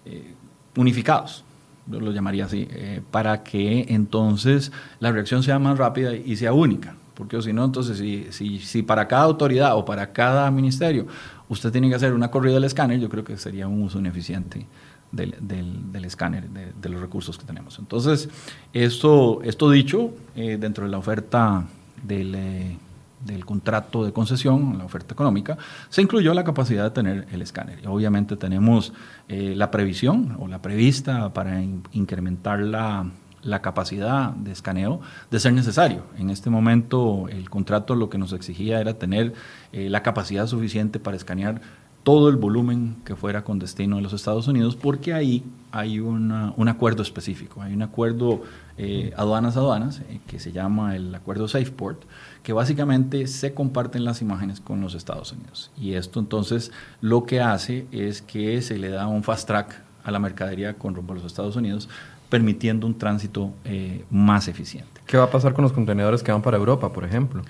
eh, 0.06 0.34
unificados, 0.76 1.44
yo 1.86 2.00
lo 2.00 2.12
llamaría 2.12 2.46
así, 2.46 2.68
eh, 2.72 3.04
para 3.12 3.44
que 3.44 3.86
entonces 3.90 4.72
la 5.00 5.12
reacción 5.12 5.44
sea 5.44 5.60
más 5.60 5.78
rápida 5.78 6.16
y 6.16 6.36
sea 6.36 6.54
única. 6.54 6.96
Porque 7.14 7.40
si 7.44 7.54
no, 7.54 7.64
entonces, 7.64 8.00
si, 8.00 8.60
si, 8.60 8.82
para 8.82 9.08
cada 9.08 9.26
autoridad 9.26 9.78
o 9.78 9.86
para 9.86 10.12
cada 10.14 10.50
ministerio 10.50 11.06
usted 11.48 11.72
tiene 11.72 11.90
que 11.90 11.94
hacer 11.94 12.12
una 12.12 12.32
corrida 12.32 12.56
del 12.56 12.64
escáner, 12.64 13.00
yo 13.00 13.08
creo 13.08 13.24
que 13.24 13.38
sería 13.38 13.68
un 13.68 13.84
uso 13.84 14.00
ineficiente 14.00 14.66
del, 15.12 15.36
del, 15.40 16.06
escáner, 16.06 16.50
de, 16.50 16.90
los 16.90 17.00
recursos 17.00 17.38
que 17.38 17.46
tenemos. 17.46 17.78
Entonces, 17.78 18.30
esto, 18.74 19.44
esto 19.44 19.70
dicho, 19.70 20.10
dentro 20.34 20.86
de 20.86 20.90
la 20.90 20.98
oferta 20.98 21.68
del 22.02 22.80
del 23.28 23.46
contrato 23.46 24.04
de 24.06 24.14
concesión, 24.14 24.78
la 24.78 24.86
oferta 24.86 25.14
económica, 25.14 25.58
se 25.90 26.02
incluyó 26.02 26.34
la 26.34 26.44
capacidad 26.44 26.86
de 26.86 26.92
tener 26.92 27.28
el 27.32 27.42
escáner. 27.42 27.80
Y 27.84 27.88
obviamente 27.88 28.38
tenemos 28.38 28.94
eh, 29.28 29.54
la 29.56 29.70
previsión 29.70 30.38
o 30.40 30.48
la 30.48 30.62
prevista 30.62 31.34
para 31.34 31.62
incrementar 31.92 32.60
la, 32.60 33.12
la, 33.44 33.62
capacidad 33.62 34.32
de 34.32 34.52
escaneo 34.52 35.02
de 35.30 35.40
ser 35.40 35.54
necesario. 35.54 36.04
En 36.18 36.30
este 36.30 36.50
momento 36.50 37.28
el 37.30 37.50
contrato 37.50 37.94
lo 37.96 38.10
que 38.10 38.18
nos 38.18 38.34
exigía 38.34 38.80
era 38.80 38.96
tener 38.96 39.34
eh, 39.74 39.90
la 39.90 40.02
capacidad 40.02 40.48
suficiente 40.48 41.00
para 41.00 41.18
escanear 41.18 41.62
todo 42.04 42.30
el 42.30 42.38
volumen 42.38 42.96
que 43.04 43.18
fuera 43.18 43.44
con 43.44 43.60
destino 43.60 43.98
a 43.98 44.02
los 44.02 44.14
Estados 44.14 44.48
Unidos, 44.48 44.78
porque 44.78 45.14
ahí 45.14 45.44
hay 45.74 46.00
un 46.00 46.32
acuerdo 46.70 47.04
específico, 47.04 47.62
hay 47.62 47.74
un 47.74 47.82
acuerdo 47.82 48.44
eh, 48.78 49.14
aduanas 49.18 49.58
aduanas 49.58 50.02
eh, 50.02 50.20
que 50.28 50.40
se 50.40 50.52
llama 50.52 50.96
el 50.96 51.14
acuerdo 51.16 51.48
SafePort, 51.48 52.04
que 52.44 52.54
básicamente 52.54 53.28
se 53.28 53.54
comparten 53.54 54.06
las 54.06 54.22
imágenes 54.22 54.60
con 54.60 54.82
los 54.82 54.94
Estados 54.94 55.32
Unidos. 55.32 55.72
Y 55.78 55.94
esto 55.94 56.20
entonces 56.20 56.72
lo 57.02 57.26
que 57.26 57.42
hace 57.42 57.88
es 57.92 58.22
que 58.22 58.62
se 58.62 58.78
le 58.78 58.90
da 58.90 59.08
un 59.08 59.24
fast 59.24 59.48
track 59.48 59.82
a 60.04 60.12
la 60.12 60.20
mercadería 60.20 60.76
con 60.76 60.96
rumbo 60.96 61.14
a 61.14 61.16
los 61.18 61.26
Estados 61.26 61.56
Unidos, 61.56 61.90
permitiendo 62.30 62.88
un 62.88 62.98
tránsito 62.98 63.52
eh, 63.66 64.06
más 64.10 64.48
eficiente. 64.48 65.02
¿Qué 65.06 65.18
va 65.18 65.26
a 65.26 65.32
pasar 65.32 65.54
con 65.54 65.64
los 65.64 65.74
contenedores 65.74 66.24
que 66.24 66.32
van 66.32 66.42
para 66.42 66.58
Europa, 66.58 66.92
por 66.92 67.04
ejemplo? 67.04 67.42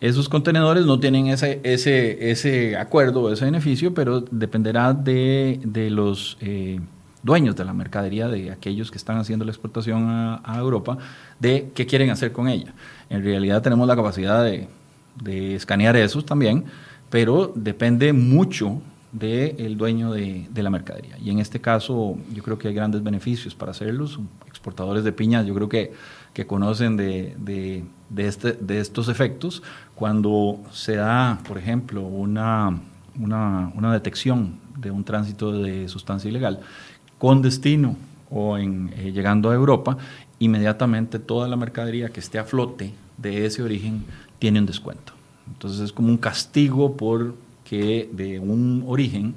Esos 0.00 0.28
contenedores 0.28 0.86
no 0.86 1.00
tienen 1.00 1.26
ese, 1.26 1.60
ese, 1.64 2.30
ese 2.30 2.76
acuerdo, 2.76 3.32
ese 3.32 3.44
beneficio, 3.44 3.94
pero 3.94 4.20
dependerá 4.20 4.92
de, 4.92 5.60
de 5.64 5.90
los 5.90 6.36
eh, 6.40 6.78
dueños 7.28 7.54
de 7.54 7.64
la 7.64 7.74
mercadería, 7.74 8.26
de 8.26 8.50
aquellos 8.50 8.90
que 8.90 8.96
están 8.96 9.18
haciendo 9.18 9.44
la 9.44 9.50
exportación 9.50 10.08
a, 10.08 10.56
Europa, 10.56 10.96
de 11.38 11.70
qué 11.74 11.84
quieren 11.86 12.08
hacer 12.08 12.32
con 12.32 12.48
ella. 12.48 12.72
En 13.10 13.22
realidad 13.22 13.60
tenemos 13.60 13.86
la 13.86 13.94
capacidad 13.94 14.42
de, 14.42 14.66
escanear 15.54 15.94
esos 15.96 16.24
también, 16.24 16.64
pero 17.10 17.52
depende 17.54 18.14
mucho 18.14 18.80
del 19.12 19.76
dueño 19.76 20.10
de, 20.10 20.48
la 20.54 20.70
mercadería. 20.70 21.18
Y 21.18 21.30
en 21.30 21.38
este 21.38 21.60
caso 21.60 22.16
yo 22.32 22.42
creo 22.42 22.58
que 22.58 22.68
hay 22.68 22.74
grandes 22.74 23.02
beneficios 23.02 23.54
para 23.54 23.72
hacerlos. 23.72 24.18
Exportadores 24.46 25.04
de 25.04 25.12
piñas 25.12 25.44
yo 25.44 25.54
creo 25.54 25.68
que, 25.68 25.92
que 26.32 26.46
conocen 26.46 26.96
de, 26.96 27.34
de, 27.36 27.84
de, 28.08 28.26
este, 28.26 28.56
estos 28.80 29.08
efectos 29.08 29.62
cuando 29.94 30.60
se 30.72 30.96
da, 30.96 31.38
por 31.46 31.58
ejemplo, 31.58 32.02
una, 32.02 32.80
una, 33.18 33.92
detección 33.92 34.58
de 34.76 34.90
un 34.90 35.04
tránsito 35.04 35.52
de 35.52 35.88
sustancia 35.88 36.30
ilegal 36.30 36.60
con 37.18 37.42
destino 37.42 37.96
o 38.30 38.58
en, 38.58 38.92
eh, 38.96 39.12
llegando 39.12 39.50
a 39.50 39.54
Europa, 39.54 39.96
inmediatamente 40.38 41.18
toda 41.18 41.48
la 41.48 41.56
mercadería 41.56 42.10
que 42.10 42.20
esté 42.20 42.38
a 42.38 42.44
flote 42.44 42.92
de 43.16 43.46
ese 43.46 43.62
origen 43.62 44.04
tiene 44.38 44.60
un 44.60 44.66
descuento. 44.66 45.12
Entonces 45.46 45.80
es 45.80 45.92
como 45.92 46.08
un 46.08 46.18
castigo 46.18 46.96
por 46.96 47.34
que 47.64 48.08
de 48.12 48.38
un 48.38 48.84
origen 48.86 49.34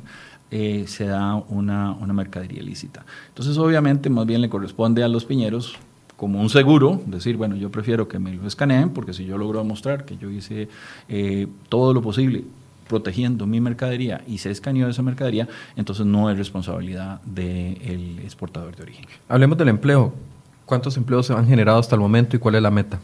eh, 0.51 0.85
se 0.87 1.05
da 1.05 1.35
una, 1.35 1.91
una 1.91 2.13
mercadería 2.13 2.61
ilícita. 2.61 3.05
Entonces 3.29 3.57
obviamente 3.57 4.09
más 4.09 4.25
bien 4.25 4.41
le 4.41 4.49
corresponde 4.49 5.03
a 5.03 5.07
los 5.07 5.25
piñeros 5.25 5.75
como 6.17 6.39
un 6.39 6.49
seguro, 6.49 7.01
decir, 7.07 7.35
bueno, 7.35 7.55
yo 7.55 7.71
prefiero 7.71 8.07
que 8.07 8.19
me 8.19 8.33
lo 8.33 8.45
escaneen, 8.45 8.91
porque 8.91 9.11
si 9.11 9.25
yo 9.25 9.39
logro 9.39 9.59
demostrar 9.59 10.05
que 10.05 10.17
yo 10.17 10.29
hice 10.29 10.69
eh, 11.09 11.47
todo 11.67 11.95
lo 11.95 12.01
posible 12.03 12.43
protegiendo 12.91 13.47
mi 13.47 13.61
mercadería 13.61 14.21
y 14.27 14.39
se 14.39 14.51
escaneó 14.51 14.89
esa 14.89 15.01
mercadería, 15.01 15.47
entonces 15.77 16.05
no 16.05 16.29
es 16.29 16.37
responsabilidad 16.37 17.21
del 17.21 18.19
exportador 18.19 18.75
de 18.75 18.83
origen. 18.83 19.05
Hablemos 19.29 19.57
del 19.57 19.69
empleo. 19.69 20.13
¿Cuántos 20.65 20.97
empleos 20.97 21.27
se 21.27 21.33
han 21.33 21.47
generado 21.47 21.79
hasta 21.79 21.95
el 21.95 22.01
momento 22.01 22.35
y 22.35 22.39
cuál 22.39 22.55
es 22.55 22.61
la 22.61 22.69
meta? 22.69 22.99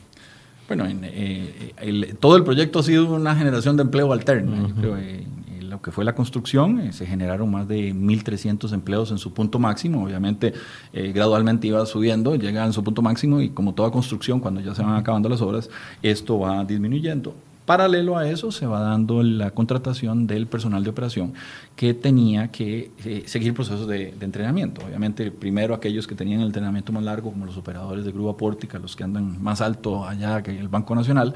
Bueno, 0.67 0.83
eh, 0.89 2.15
todo 2.19 2.35
el 2.35 2.43
proyecto 2.43 2.79
ha 2.79 2.83
sido 2.83 3.15
una 3.15 3.33
generación 3.33 3.77
de 3.77 3.83
empleo 3.83 4.11
alterna. 4.11 4.67
Eh, 4.97 5.25
lo 5.61 5.81
que 5.81 5.91
fue 5.91 6.03
la 6.03 6.13
construcción, 6.15 6.81
eh, 6.81 6.91
se 6.91 7.05
generaron 7.05 7.49
más 7.49 7.65
de 7.65 7.93
1.300 7.93 8.73
empleos 8.73 9.11
en 9.11 9.19
su 9.19 9.33
punto 9.33 9.57
máximo. 9.57 10.03
Obviamente, 10.03 10.53
gradualmente 10.91 11.67
iba 11.67 11.85
subiendo, 11.85 12.35
llega 12.35 12.65
en 12.65 12.73
su 12.73 12.83
punto 12.83 13.01
máximo 13.01 13.39
y 13.39 13.51
como 13.51 13.73
toda 13.73 13.89
construcción, 13.89 14.41
cuando 14.41 14.59
ya 14.59 14.75
se 14.75 14.83
van 14.83 14.95
acabando 14.95 15.29
las 15.29 15.41
obras, 15.41 15.69
esto 16.03 16.39
va 16.39 16.65
disminuyendo. 16.65 17.33
Paralelo 17.67 18.17
a 18.17 18.29
eso 18.29 18.49
se 18.53 18.65
va 18.65 18.79
dando 18.79 19.21
la 19.23 19.51
contratación 19.51 20.25
del 20.25 20.47
personal 20.47 20.85
de 20.85 20.89
operación 20.89 21.33
que 21.75 21.93
tenía 21.93 22.47
que 22.47 22.91
eh, 23.03 23.23
seguir 23.25 23.53
procesos 23.53 23.85
de, 23.89 24.13
entrenamiento. 24.21 24.85
Obviamente, 24.85 25.31
primero 25.31 25.75
aquellos 25.75 26.07
que 26.07 26.15
tenían 26.15 26.39
el 26.39 26.47
entrenamiento 26.47 26.93
más 26.93 27.03
largo, 27.03 27.29
como 27.29 27.45
los 27.45 27.57
operadores 27.57 28.05
de 28.05 28.13
grúa 28.13 28.37
pórtica, 28.37 28.79
los 28.79 28.95
que 28.95 29.03
andan 29.03 29.43
más 29.43 29.59
alto 29.59 30.07
allá 30.07 30.41
que 30.43 30.57
el 30.57 30.69
Banco 30.69 30.95
Nacional, 30.95 31.33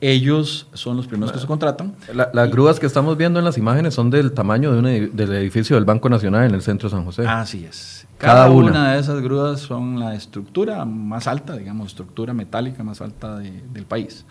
ellos 0.00 0.66
son 0.72 0.96
los 0.96 1.06
primeros 1.06 1.30
que 1.30 1.40
se 1.40 1.46
contratan. 1.46 1.94
las 2.14 2.50
grúas 2.50 2.80
que 2.80 2.86
estamos 2.86 3.18
viendo 3.18 3.38
en 3.38 3.44
las 3.44 3.58
imágenes 3.58 3.92
son 3.92 4.08
del 4.08 4.32
tamaño 4.32 4.72
de 4.72 5.08
del 5.08 5.32
edificio 5.34 5.76
del 5.76 5.84
Banco 5.84 6.08
Nacional 6.08 6.46
en 6.46 6.54
el 6.54 6.62
centro 6.62 6.88
de 6.88 6.96
San 6.96 7.04
José. 7.04 7.26
Así 7.28 7.66
es. 7.66 8.05
Cada, 8.18 8.50
una. 8.50 8.92
de 8.92 9.00
esas 9.00 9.20
grúas 9.20 9.60
son 9.60 10.00
la 10.00 10.14
estructura 10.14 10.84
más 10.84 11.26
alta, 11.26 11.54
digamos, 11.54 11.88
estructura 11.88 12.32
metálica 12.32 12.82
más 12.82 13.00
alta 13.00 13.38
del 13.38 13.84
país 13.84 14.24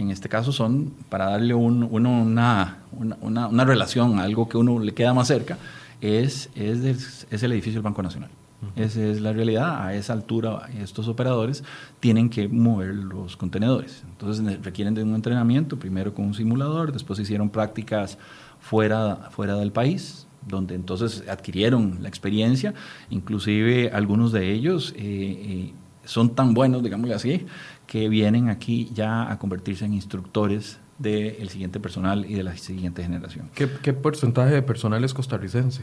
en 0.00 0.10
este 0.10 0.28
caso 0.28 0.52
son 0.52 0.92
para 1.08 1.30
darle 1.30 1.54
un, 1.54 1.82
una, 1.84 2.78
una, 2.92 3.48
una, 3.48 3.64
relación, 3.64 4.18
algo 4.18 4.48
que 4.48 4.56
uno 4.56 4.78
le 4.78 4.92
queda 4.94 5.14
más 5.14 5.28
cerca, 5.28 5.58
es, 6.00 6.48
es, 6.54 7.26
es 7.30 7.42
el 7.42 7.52
edificio 7.52 7.74
del 7.74 7.82
Banco 7.82 8.02
Nacional. 8.02 8.30
Esa 8.76 9.02
es 9.02 9.22
la 9.22 9.32
realidad. 9.32 9.86
A 9.86 9.94
esa 9.94 10.12
altura, 10.12 10.68
estos 10.78 11.08
operadores 11.08 11.64
tienen 11.98 12.28
que 12.28 12.46
mover 12.46 12.94
los 12.94 13.38
contenedores. 13.38 14.02
Entonces 14.10 14.62
requieren 14.62 14.94
de 14.94 15.02
un 15.02 15.14
entrenamiento, 15.14 15.78
primero 15.78 16.12
con 16.12 16.26
un 16.26 16.34
simulador, 16.34 16.92
después 16.92 17.18
hicieron 17.18 17.48
prácticas 17.48 18.18
fuera, 18.60 19.16
fuera 19.30 19.56
del 19.56 19.72
país, 19.72 20.26
donde 20.46 20.74
entonces 20.74 21.24
adquirieron 21.28 21.98
la 22.00 22.08
experiencia. 22.08 22.74
Inclusive 23.10 23.90
algunos 23.92 24.32
de 24.32 24.52
ellos 24.52 24.94
eh, 24.96 25.00
eh, 25.02 25.72
son 26.04 26.34
tan 26.34 26.54
buenos, 26.54 26.82
digámosle 26.82 27.14
así, 27.14 27.46
que 27.86 28.08
vienen 28.08 28.48
aquí 28.48 28.90
ya 28.94 29.30
a 29.30 29.38
convertirse 29.38 29.84
en 29.84 29.94
instructores 29.94 30.78
del 30.98 31.48
siguiente 31.48 31.80
personal 31.80 32.26
y 32.28 32.34
de 32.34 32.42
la 32.42 32.56
siguiente 32.56 33.02
generación. 33.02 33.48
¿Qué, 33.54 33.92
porcentaje 33.92 34.54
de 34.54 34.62
personal 34.62 35.02
es 35.02 35.14
costarricense? 35.14 35.82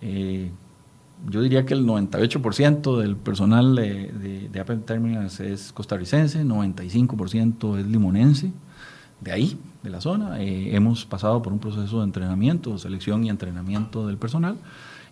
Eh, 0.00 0.50
yo 1.28 1.42
diría 1.42 1.64
que 1.66 1.74
el 1.74 1.86
98% 1.86 2.98
del 2.98 3.16
personal 3.16 3.76
de, 3.76 4.10
de, 4.12 4.48
de 4.48 4.60
Apple 4.60 4.78
Terminals 4.78 5.38
es 5.38 5.72
costarricense, 5.72 6.44
95% 6.44 7.78
es 7.78 7.86
limonense, 7.86 8.52
de 9.20 9.32
ahí, 9.32 9.58
de 9.82 9.90
la 9.90 10.00
zona. 10.00 10.42
Eh, 10.42 10.74
hemos 10.74 11.04
pasado 11.04 11.42
por 11.42 11.52
un 11.52 11.58
proceso 11.58 11.98
de 11.98 12.04
entrenamiento, 12.04 12.76
selección 12.78 13.24
y 13.24 13.30
entrenamiento 13.30 14.06
del 14.06 14.16
personal. 14.16 14.56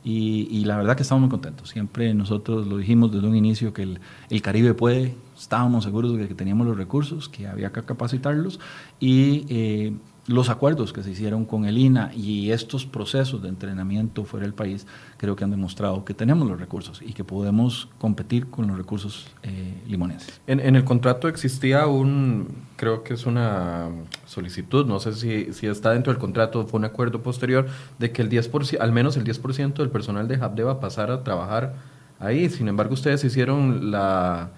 Y, 0.04 0.64
la 0.64 0.76
verdad 0.76 0.96
que 0.96 1.02
estamos 1.02 1.20
muy 1.20 1.30
contentos. 1.30 1.68
Siempre 1.68 2.14
nosotros 2.14 2.66
lo 2.66 2.78
dijimos 2.78 3.12
desde 3.12 3.26
un 3.26 3.36
inicio 3.36 3.74
que 3.74 3.82
el, 4.30 4.42
Caribe 4.42 4.72
puede, 4.72 5.14
estábamos 5.36 5.84
seguros 5.84 6.16
de 6.16 6.28
que 6.28 6.34
teníamos 6.34 6.66
los 6.66 6.78
recursos, 6.78 7.28
que 7.28 7.46
había 7.46 7.72
que 7.72 7.82
capacitarlos 7.82 8.58
y 9.00 9.44
eh, 9.50 9.92
los 10.28 10.50
acuerdos 10.50 10.92
que 10.92 11.02
se 11.02 11.10
hicieron 11.10 11.44
con 11.46 11.64
el 11.64 11.78
INA 11.78 12.12
y 12.14 12.52
estos 12.52 12.84
procesos 12.86 13.42
de 13.42 13.48
entrenamiento 13.48 14.24
fuera 14.24 14.44
del 14.44 14.54
país 14.54 14.86
creo 15.16 15.34
que 15.34 15.42
han 15.42 15.50
demostrado 15.50 16.04
que 16.04 16.14
tenemos 16.14 16.46
los 16.46 16.60
recursos 16.60 17.00
y 17.02 17.14
que 17.14 17.24
podemos 17.24 17.88
competir 17.98 18.48
con 18.48 18.66
los 18.68 18.76
recursos 18.76 19.28
eh, 19.42 19.74
limonenses. 19.88 20.40
En, 20.46 20.60
el 20.76 20.84
contrato 20.84 21.28
existía 21.28 21.86
un, 21.86 22.48
creo 22.76 23.02
que 23.02 23.14
es 23.14 23.26
una 23.26 23.88
solicitud, 24.26 24.86
no 24.86 25.00
sé 25.00 25.14
si, 25.14 25.52
si 25.54 25.66
está 25.66 25.92
dentro 25.92 26.12
del 26.12 26.20
contrato, 26.20 26.66
fue 26.66 26.78
un 26.78 26.84
acuerdo 26.84 27.22
posterior, 27.22 27.66
de 27.98 28.12
que 28.12 28.20
el 28.20 28.28
10%, 28.28 28.78
al 28.80 28.92
menos 28.92 29.16
el 29.16 29.24
10% 29.24 29.74
del 29.74 29.90
personal 29.90 30.28
de 30.28 30.36
HAP 30.36 30.60
va 30.66 30.72
a 30.72 30.80
pasar 30.80 31.10
a 31.10 31.24
trabajar 31.24 31.74
ahí. 32.20 32.50
Sin 32.50 32.68
embargo, 32.68 32.94
ustedes 32.94 33.24
hicieron 33.24 33.90
la 33.90 34.50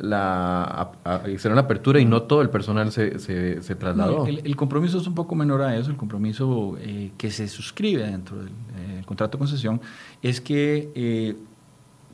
la 0.00 0.92
hicieron 1.26 1.56
la 1.56 1.62
apertura 1.62 2.00
y 2.00 2.04
no 2.04 2.22
todo 2.22 2.42
el 2.42 2.50
personal 2.50 2.92
se, 2.92 3.18
se, 3.18 3.74
trasladó. 3.74 4.26
el, 4.26 4.56
compromiso 4.56 4.98
es 4.98 5.06
un 5.06 5.14
poco 5.14 5.34
menor 5.34 5.62
a 5.62 5.76
eso, 5.76 5.90
el 5.90 5.96
compromiso 5.96 6.76
eh, 6.80 7.12
que 7.16 7.30
se 7.30 7.48
suscribe 7.48 8.04
dentro 8.04 8.38
del 8.38 8.48
eh, 8.48 9.02
contrato 9.04 9.36
de 9.36 9.40
concesión 9.40 9.80
es 10.22 10.40
que 10.40 10.90
eh, 10.94 11.36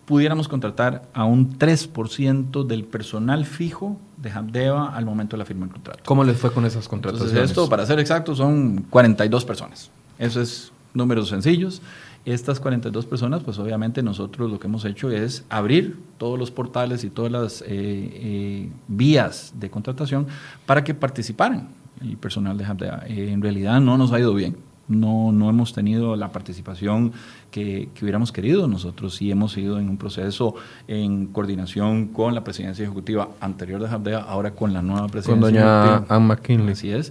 pudiéramos 0.07 0.49
contratar 0.49 1.03
a 1.13 1.25
un 1.25 1.59
3% 1.59 2.67
del 2.67 2.85
personal 2.85 3.45
fijo 3.45 3.99
de 4.17 4.31
Habdeba 4.31 4.95
al 4.97 5.05
momento 5.05 5.37
de 5.37 5.39
la 5.39 5.45
firma 5.45 5.67
del 5.67 5.75
contrato. 5.75 6.01
¿Cómo 6.05 6.25
les 6.25 6.37
fue 6.37 6.53
con 6.53 6.65
esas 6.65 6.89
contrataciones? 6.89 7.51
esto, 7.51 7.69
para 7.69 7.87
ser 7.87 8.01
exacto, 8.01 8.35
son 8.35 8.87
42 8.91 9.45
personas. 9.45 9.91
Eso 10.19 10.41
es 10.41 10.73
números 10.95 11.29
sencillos. 11.29 11.83
Estas 12.29 12.61
42 12.61 13.07
personas, 13.07 13.43
pues 13.43 13.59
obviamente 13.59 14.03
nosotros 14.03 14.51
lo 14.51 14.61
que 14.61 14.67
hemos 14.67 14.85
hecho 14.85 15.11
es 15.11 15.47
abrir 15.49 15.99
todos 16.19 16.39
los 16.39 16.51
portales 16.51 17.03
y 17.03 17.09
todas 17.09 17.33
las 17.33 17.63
eh, 17.63 17.67
eh, 17.71 18.71
vías 18.87 19.55
de 19.59 19.71
contratación 19.71 20.27
para 20.67 20.85
que 20.85 20.93
participaran 20.93 21.69
el 22.03 22.19
personal 22.19 22.59
de 22.59 22.67
Habdea. 22.67 23.05
Eh, 23.09 23.31
en 23.33 23.41
realidad 23.41 23.81
no 23.81 23.97
nos 23.97 24.13
ha 24.13 24.21
ido 24.21 24.35
bien. 24.35 24.59
No, 24.89 25.33
no 25.33 25.49
hemos 25.49 25.73
tenido 25.73 26.17
la 26.17 26.31
participación 26.31 27.13
que, 27.51 27.89
hubiéramos 28.03 28.31
querido. 28.31 28.69
Nosotros 28.69 29.15
sí 29.15 29.31
hemos 29.31 29.57
ido 29.57 29.79
en 29.79 29.89
un 29.89 29.97
proceso 29.97 30.55
en 30.87 31.29
coordinación 31.29 32.09
con 32.09 32.35
la 32.35 32.45
presidencia 32.45 32.85
ejecutiva 32.85 33.31
anterior 33.41 33.81
de 33.81 33.89
Habdea, 33.89 34.19
ahora 34.19 34.51
con 34.51 34.75
la 34.75 34.83
nueva 34.83 35.07
presidencia. 35.09 35.41
Con 35.41 35.55
doña 35.55 35.97
Ann 36.09 36.27
McKinley. 36.27 36.73
Así 36.73 36.91
es 36.91 37.11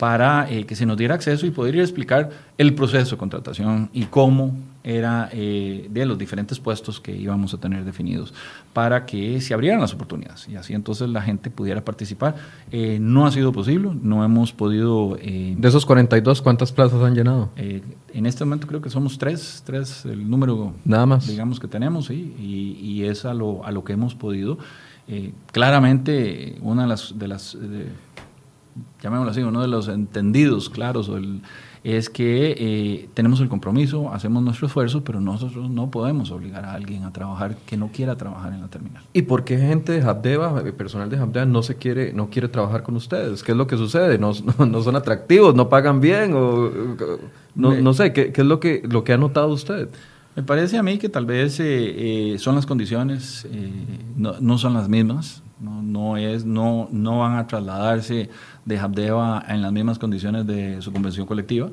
para 0.00 0.50
eh, 0.50 0.64
que 0.64 0.74
se 0.76 0.86
nos 0.86 0.96
diera 0.96 1.14
acceso 1.14 1.44
y 1.44 1.50
poder 1.50 1.74
ir 1.74 1.82
a 1.82 1.84
explicar 1.84 2.30
el 2.56 2.74
proceso 2.74 3.16
de 3.16 3.18
contratación 3.18 3.90
y 3.92 4.04
cómo 4.04 4.56
era 4.82 5.28
eh, 5.30 5.88
de 5.90 6.06
los 6.06 6.16
diferentes 6.16 6.58
puestos 6.58 6.98
que 7.00 7.14
íbamos 7.14 7.52
a 7.52 7.58
tener 7.58 7.84
definidos 7.84 8.32
para 8.72 9.04
que 9.04 9.42
se 9.42 9.52
abrieran 9.52 9.78
las 9.78 9.92
oportunidades 9.92 10.48
y 10.48 10.56
así 10.56 10.72
entonces 10.72 11.10
la 11.10 11.20
gente 11.20 11.50
pudiera 11.50 11.84
participar. 11.84 12.34
Eh, 12.72 12.96
no 12.98 13.26
ha 13.26 13.30
sido 13.30 13.52
posible, 13.52 13.90
no 14.02 14.24
hemos 14.24 14.54
podido... 14.54 15.18
de 15.20 15.68
esos 15.68 15.84
42, 15.84 16.40
¿cuántas 16.40 16.72
plazas 16.72 17.02
han 17.02 17.14
llenado? 17.14 17.50
en 17.56 18.24
este 18.24 18.46
momento 18.46 18.66
creo 18.66 18.80
que 18.80 18.88
somos 18.88 19.18
tres, 19.18 19.62
tres 19.66 20.06
el 20.06 20.30
número 20.30 20.72
Nada 20.82 21.04
más. 21.04 21.26
digamos 21.26 21.60
que 21.60 21.68
tenemos 21.68 22.08
y, 22.08 22.34
y, 22.40 23.04
es 23.04 23.26
a 23.26 23.34
lo, 23.34 23.66
a 23.66 23.70
lo 23.70 23.84
que 23.84 23.92
hemos 23.92 24.14
podido. 24.14 24.56
claramente 25.52 26.56
una 26.62 26.84
de 26.84 26.88
las... 26.88 27.18
De 27.18 27.28
las 27.28 27.58
llamémoslo 29.02 29.30
así, 29.30 29.42
uno 29.42 29.62
de 29.62 29.68
los 29.68 29.88
entendidos 29.88 30.70
claros 30.70 31.10
es 31.82 32.10
que 32.10 32.54
eh, 32.58 33.08
tenemos 33.14 33.40
el 33.40 33.48
compromiso, 33.48 34.12
hacemos 34.12 34.42
nuestro 34.42 34.66
esfuerzo, 34.66 35.02
pero 35.02 35.20
nosotros 35.20 35.70
no 35.70 35.90
podemos 35.90 36.30
obligar 36.30 36.64
a 36.64 36.74
alguien 36.74 37.04
a 37.04 37.12
trabajar 37.12 37.56
que 37.56 37.76
no 37.78 37.88
quiera 37.88 38.16
trabajar 38.16 38.52
en 38.52 38.60
la 38.60 38.68
terminal. 38.68 39.02
¿Y 39.14 39.22
por 39.22 39.44
qué 39.44 39.56
gente 39.56 39.92
de 39.92 40.02
Habdeba, 40.02 40.62
eh, 40.66 40.72
personal 40.72 41.08
de 41.08 41.16
Habdeba, 41.16 41.46
no 41.46 41.62
se 41.62 41.76
quiere, 41.76 42.12
no 42.12 42.28
quiere 42.28 42.48
trabajar 42.48 42.82
con 42.82 42.96
ustedes? 42.96 43.42
¿Qué 43.42 43.52
es 43.52 43.58
lo 43.58 43.66
que 43.66 43.78
sucede? 43.78 44.18
¿No, 44.18 44.32
no, 44.58 44.82
son 44.82 44.96
atractivos? 44.96 45.54
¿No 45.54 45.70
pagan 45.70 46.00
bien? 46.00 46.34
O, 46.34 46.70
no, 47.54 47.74
no 47.74 47.94
sé, 47.94 48.12
¿qué, 48.12 48.30
¿qué, 48.32 48.42
es 48.42 48.46
lo 48.46 48.60
que, 48.60 48.82
lo 48.86 49.02
que 49.02 49.14
ha 49.14 49.18
notado 49.18 49.48
usted? 49.48 49.88
Me 50.36 50.42
parece 50.42 50.76
a 50.76 50.82
mí 50.82 50.98
que 50.98 51.08
tal 51.08 51.24
vez 51.26 51.58
eh, 51.60 52.36
son 52.38 52.54
las 52.54 52.66
condiciones, 52.66 53.48
no, 54.16 54.34
no, 54.40 54.58
son 54.58 54.74
las 54.74 54.88
mismas, 54.88 55.42
no, 55.58 55.82
no, 55.82 56.16
es, 56.16 56.44
no, 56.44 56.88
no 56.92 57.18
van 57.18 57.36
a 57.36 57.46
trasladarse 57.46 58.30
de 58.70 58.78
Habdeba 58.78 59.44
en 59.48 59.60
las 59.60 59.72
mismas 59.72 59.98
condiciones 59.98 60.46
de 60.46 60.80
su 60.80 60.92
convención 60.92 61.26
colectiva. 61.26 61.68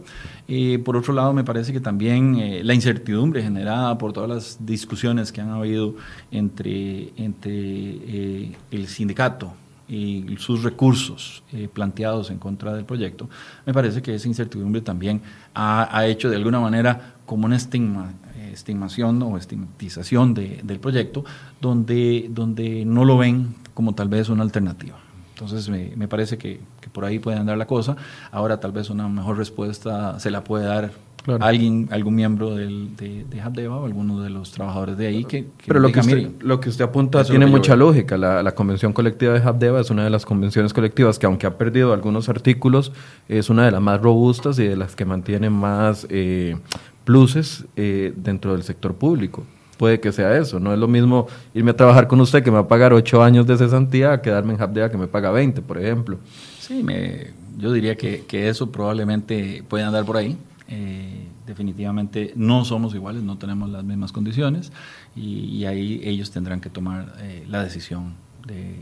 Y 0.47 0.79
por 0.79 0.97
otro 0.97 1.13
lado, 1.13 1.31
me 1.31 1.43
parece 1.43 1.71
que 1.71 1.79
también 1.79 2.35
eh, 2.35 2.61
la 2.63 2.73
incertidumbre 2.73 3.41
generada 3.41 3.97
por 3.97 4.11
todas 4.11 4.29
las 4.29 4.65
discusiones 4.65 5.31
que 5.31 5.39
han 5.39 5.51
habido 5.51 5.95
entre, 6.31 7.13
entre 7.15 7.53
eh, 7.53 8.55
el 8.71 8.87
sindicato 8.87 9.53
y 9.89 10.35
sus 10.37 10.63
recursos 10.63 11.43
eh, 11.53 11.69
planteados 11.71 12.29
en 12.29 12.39
contra 12.39 12.73
del 12.73 12.83
proyecto, 12.83 13.29
me 13.65 13.73
parece 13.73 14.01
que 14.01 14.15
esa 14.15 14.27
incertidumbre 14.27 14.81
también 14.81 15.21
ha, 15.55 16.05
hecho 16.07 16.29
de 16.29 16.35
alguna 16.35 16.59
manera 16.59 17.13
como 17.25 17.45
una 17.45 17.55
estigma, 17.55 18.11
estigmación 18.51 19.23
o 19.23 19.37
estigmatización 19.37 20.33
del 20.33 20.79
proyecto, 20.81 21.23
donde, 21.61 22.27
donde 22.29 22.83
no 22.83 23.05
lo 23.05 23.17
ven 23.17 23.55
como 23.73 23.95
tal 23.95 24.09
vez 24.09 24.27
una 24.27 24.43
alternativa. 24.43 25.06
Entonces 25.37 25.69
me, 25.69 25.91
me 25.95 26.07
parece 26.07 26.39
que, 26.39 26.59
que, 26.81 26.89
por 26.89 27.05
ahí 27.05 27.19
puede 27.19 27.37
andar 27.37 27.59
la 27.59 27.67
cosa. 27.67 27.95
Ahora 28.31 28.59
tal 28.59 28.71
vez 28.71 28.89
una 28.89 29.07
mejor 29.07 29.37
respuesta 29.37 30.19
se 30.19 30.31
la 30.31 30.43
puede 30.43 30.65
dar 30.65 30.91
alguien, 31.39 31.89
algún 31.91 32.15
miembro 32.15 32.55
del, 32.55 32.95
de, 32.95 33.23
de 33.29 33.41
Habdeba 33.41 33.77
o 33.77 33.85
alguno 33.85 34.23
de 34.23 34.31
los 34.31 34.51
trabajadores 34.51 34.97
de 34.97 35.05
ahí 35.05 35.25
que... 35.25 35.45
Pero 35.67 35.79
lo 35.79 35.91
que, 35.91 35.99
usted, 35.99 36.31
lo 36.39 36.59
que 36.59 36.69
usted 36.69 36.85
apunta 36.85 37.23
tiene 37.23 37.45
mucha 37.45 37.75
lógica. 37.75 38.17
La, 38.17 38.41
la, 38.41 38.55
convención 38.55 38.93
colectiva 38.93 39.33
de 39.33 39.47
Habdeba 39.47 39.79
es 39.79 39.91
una 39.91 40.03
de 40.03 40.09
las 40.09 40.25
convenciones 40.25 40.73
colectivas 40.73 41.19
que 41.19 41.27
aunque 41.27 41.45
ha 41.45 41.55
perdido 41.55 41.93
algunos 41.93 42.29
artículos, 42.29 42.91
es 43.29 43.51
una 43.51 43.65
de 43.65 43.71
las 43.71 43.81
más 43.81 44.01
robustas 44.01 44.57
y 44.57 44.65
de 44.65 44.75
las 44.75 44.95
que 44.95 45.05
mantiene 45.05 45.51
más 45.51 46.07
eh, 46.09 46.57
pluses 47.03 47.65
eh, 47.75 48.11
dentro 48.15 48.53
del 48.53 48.63
sector 48.63 48.95
público 48.95 49.43
puede 49.77 49.99
que 49.99 50.11
sea 50.11 50.37
eso. 50.37 50.59
No 50.59 50.73
es 50.73 50.79
lo 50.79 50.87
mismo 50.87 51.27
irme 51.53 51.71
a 51.71 51.75
trabajar 51.75 52.07
con 52.07 52.19
usted 52.21 52.43
que 52.43 52.51
me 52.51 52.55
va 52.55 52.63
a 52.63 52.67
pagar 52.67 52.93
ocho 52.93 53.23
años 53.23 53.47
de 53.47 53.57
cesantía 53.57 54.13
a 54.13 54.21
quedarme 54.21 54.53
en 54.53 54.61
Habdeba 54.61 54.89
que 54.89 54.97
me 54.97 55.07
paga 55.07 55.31
20, 55.31 55.61
por 55.61 55.77
ejemplo. 55.77 56.19
Sí, 56.59 56.83
me, 56.83 57.27
yo 57.57 57.71
diría 57.71 57.95
que, 57.95 58.25
que 58.27 58.49
eso 58.49 58.71
probablemente 58.71 59.63
puede 59.67 59.83
andar 59.83 60.05
por 60.05 60.17
ahí. 60.17 60.37
Eh, 60.69 61.27
definitivamente 61.45 62.33
no 62.35 62.65
somos 62.65 62.93
iguales, 62.93 63.23
no 63.23 63.37
tenemos 63.37 63.69
las 63.69 63.85
mismas 63.85 64.11
condiciones 64.11 64.73
y, 65.15 65.63
ahí 65.63 66.01
ellos 66.03 66.29
tendrán 66.29 66.59
que 66.59 66.69
tomar 66.69 67.13
eh, 67.21 67.45
la 67.47 67.63
decisión 67.63 68.15
de, 68.45 68.75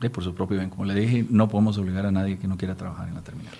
de, 0.00 0.10
por 0.10 0.22
su 0.22 0.34
propio 0.34 0.58
bien. 0.58 0.68
Como 0.68 0.84
le 0.84 0.94
dije, 0.94 1.24
no 1.30 1.48
podemos 1.48 1.78
obligar 1.78 2.04
a 2.04 2.12
nadie 2.12 2.38
que 2.38 2.46
no 2.46 2.58
quiera 2.58 2.74
trabajar 2.74 3.08
en 3.08 3.14
la 3.14 3.22
terminal. 3.22 3.54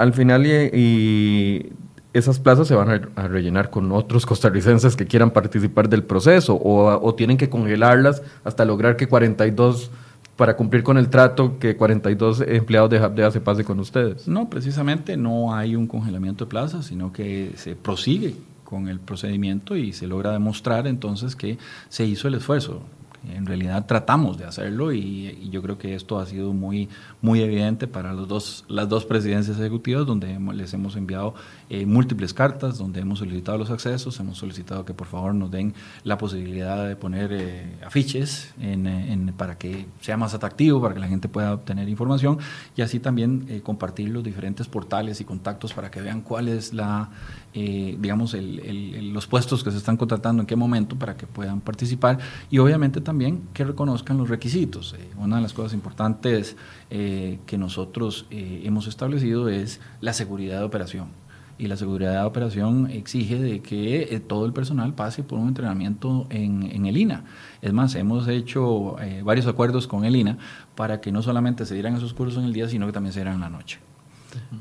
Al 0.00 0.14
final, 0.14 0.46
y, 0.46 1.72
esas 2.12 2.40
plazas 2.40 2.66
se 2.66 2.74
van 2.74 3.10
a, 3.14 3.28
rellenar 3.28 3.70
con 3.70 3.92
otros 3.92 4.26
costarricenses 4.26 4.96
que 4.96 5.06
quieran 5.06 5.30
participar 5.30 5.88
del 5.88 6.02
proceso 6.02 6.60
o, 6.62 7.14
tienen 7.14 7.36
que 7.36 7.48
congelarlas 7.48 8.22
hasta 8.44 8.64
lograr 8.64 8.96
que 8.96 9.06
42 9.06 9.90
para 10.36 10.56
cumplir 10.56 10.82
con 10.82 10.96
el 10.96 11.10
trato 11.10 11.58
que 11.58 11.76
42 11.76 12.40
empleados 12.40 12.90
de 12.90 12.98
Habdea 12.98 13.30
se 13.30 13.40
pase 13.40 13.62
con 13.62 13.78
ustedes? 13.78 14.26
No, 14.26 14.48
precisamente 14.48 15.16
no 15.16 15.54
hay 15.54 15.76
un 15.76 15.86
congelamiento 15.86 16.46
de 16.46 16.50
plazas, 16.50 16.86
sino 16.86 17.12
que 17.12 17.52
se 17.56 17.76
prosigue 17.76 18.36
con 18.64 18.88
el 18.88 19.00
procedimiento 19.00 19.76
y 19.76 19.92
se 19.92 20.06
logra 20.06 20.32
demostrar 20.32 20.86
entonces 20.86 21.36
que 21.36 21.58
se 21.88 22.06
hizo 22.06 22.28
el 22.28 22.34
esfuerzo. 22.34 22.82
En 23.28 23.44
realidad 23.44 23.84
tratamos 23.84 24.38
de 24.38 24.46
hacerlo 24.46 24.92
y, 24.92 25.50
yo 25.50 25.60
creo 25.60 25.76
que 25.76 25.94
esto 25.94 26.18
ha 26.18 26.24
sido 26.24 26.54
muy, 26.54 26.88
muy 27.20 27.42
evidente 27.42 27.86
para 27.86 28.14
los 28.14 28.26
dos, 28.26 28.64
las 28.68 28.88
dos 28.88 29.04
presidencias 29.04 29.58
ejecutivas 29.58 30.06
donde 30.06 30.38
les 30.54 30.72
hemos 30.72 30.96
enviado 30.96 31.34
eh, 31.72 31.86
múltiples 31.86 32.34
cartas, 32.34 32.78
donde 32.78 32.98
hemos 32.98 33.20
solicitado 33.20 33.56
los 33.56 33.70
accesos, 33.70 34.18
hemos 34.18 34.38
solicitado 34.38 34.84
que 34.84 34.92
por 34.92 35.06
favor 35.06 35.32
nos 35.36 35.52
den 35.52 35.72
la 36.02 36.18
posibilidad 36.18 36.84
de 36.84 36.96
poner 36.96 37.32
eh, 37.32 37.76
afiches 37.86 38.52
en, 38.60 39.32
para 39.36 39.56
que 39.56 39.86
sea 40.00 40.16
más 40.16 40.34
atractivo, 40.34 40.82
para 40.82 40.94
que 40.94 41.00
la 41.00 41.06
gente 41.06 41.28
pueda 41.28 41.54
obtener 41.54 41.88
información 41.88 42.40
y 42.76 42.82
así 42.82 42.98
también 42.98 43.46
eh, 43.48 43.60
compartir 43.62 44.08
los 44.08 44.24
diferentes 44.24 44.66
portales 44.66 45.20
y 45.20 45.24
contactos 45.24 45.72
para 45.72 45.92
que 45.92 46.00
vean 46.00 46.22
cuál 46.22 46.48
es 46.48 46.74
la, 46.74 47.10
digamos, 47.54 48.34
los 48.34 49.28
puestos 49.28 49.62
que 49.62 49.70
se 49.70 49.76
están 49.76 49.96
contratando, 49.96 50.42
en 50.42 50.48
qué 50.48 50.56
momento, 50.56 50.96
para 50.96 51.16
que 51.16 51.28
puedan 51.28 51.60
participar 51.60 52.18
y 52.50 52.58
obviamente 52.58 53.00
también 53.00 53.42
que 53.54 53.62
reconozcan 53.64 54.18
los 54.18 54.28
requisitos. 54.28 54.96
una 55.16 55.36
de 55.36 55.42
las 55.42 55.52
cosas 55.52 55.72
importantes 55.72 56.56
que 56.88 57.58
nosotros 57.58 58.26
hemos 58.30 58.88
establecido 58.88 59.48
es 59.48 59.80
la 60.00 60.12
seguridad 60.12 60.58
de 60.58 60.64
operación 60.64 61.20
y 61.60 61.66
la 61.66 61.76
seguridad 61.76 62.12
de 62.12 62.22
operación 62.22 62.90
exige 62.90 63.38
de 63.38 63.60
que 63.60 64.14
eh, 64.14 64.20
todo 64.20 64.46
el 64.46 64.54
personal 64.54 64.94
pase 64.94 65.22
por 65.22 65.38
un 65.38 65.48
entrenamiento 65.48 66.26
en, 66.30 66.86
el 66.86 66.96
INA. 66.96 67.24
Es 67.60 67.74
más, 67.74 67.94
hemos 67.96 68.26
hecho 68.28 68.98
eh, 68.98 69.20
varios 69.22 69.46
acuerdos 69.46 69.86
con 69.86 70.06
el 70.06 70.16
INA 70.16 70.38
para 70.74 71.02
que 71.02 71.12
no 71.12 71.20
solamente 71.22 71.66
se 71.66 71.74
dieran 71.74 71.94
esos 71.94 72.14
cursos 72.14 72.38
en 72.38 72.44
el 72.44 72.54
día, 72.54 72.66
sino 72.66 72.86
que 72.86 72.92
también 72.92 73.12
se 73.12 73.20
dieran 73.20 73.34
en 73.34 73.40
la 73.40 73.50
noche. 73.50 73.78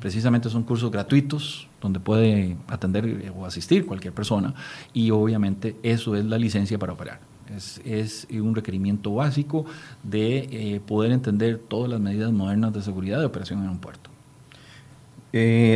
Precisamente 0.02 0.50
son 0.50 0.64
cursos 0.64 0.92
gratuitos 0.92 1.70
donde 1.80 2.02
puede 2.02 2.58
atender 2.68 3.06
eh, 3.06 3.32
o 3.34 3.46
asistir 3.46 3.86
cualquier 3.86 4.14
persona 4.14 4.54
y 4.92 5.12
obviamente 5.12 5.78
eso 5.84 6.18
es 6.18 6.26
la 6.26 6.38
licencia 6.38 6.78
para 6.78 6.92
operar. 6.92 7.22
Es, 7.56 7.80
es 7.86 8.28
un 8.30 8.54
requerimiento 8.54 9.14
básico 9.16 9.66
de 10.04 10.82
poder 10.86 11.14
entender 11.14 11.60
todas 11.60 11.90
las 11.90 12.00
medidas 12.00 12.32
modernas 12.32 12.74
de 12.74 12.82
seguridad 12.82 13.20
de 13.20 13.26
operación 13.26 13.64
en 13.64 13.70
un 13.70 13.80
puerto. 13.80 14.10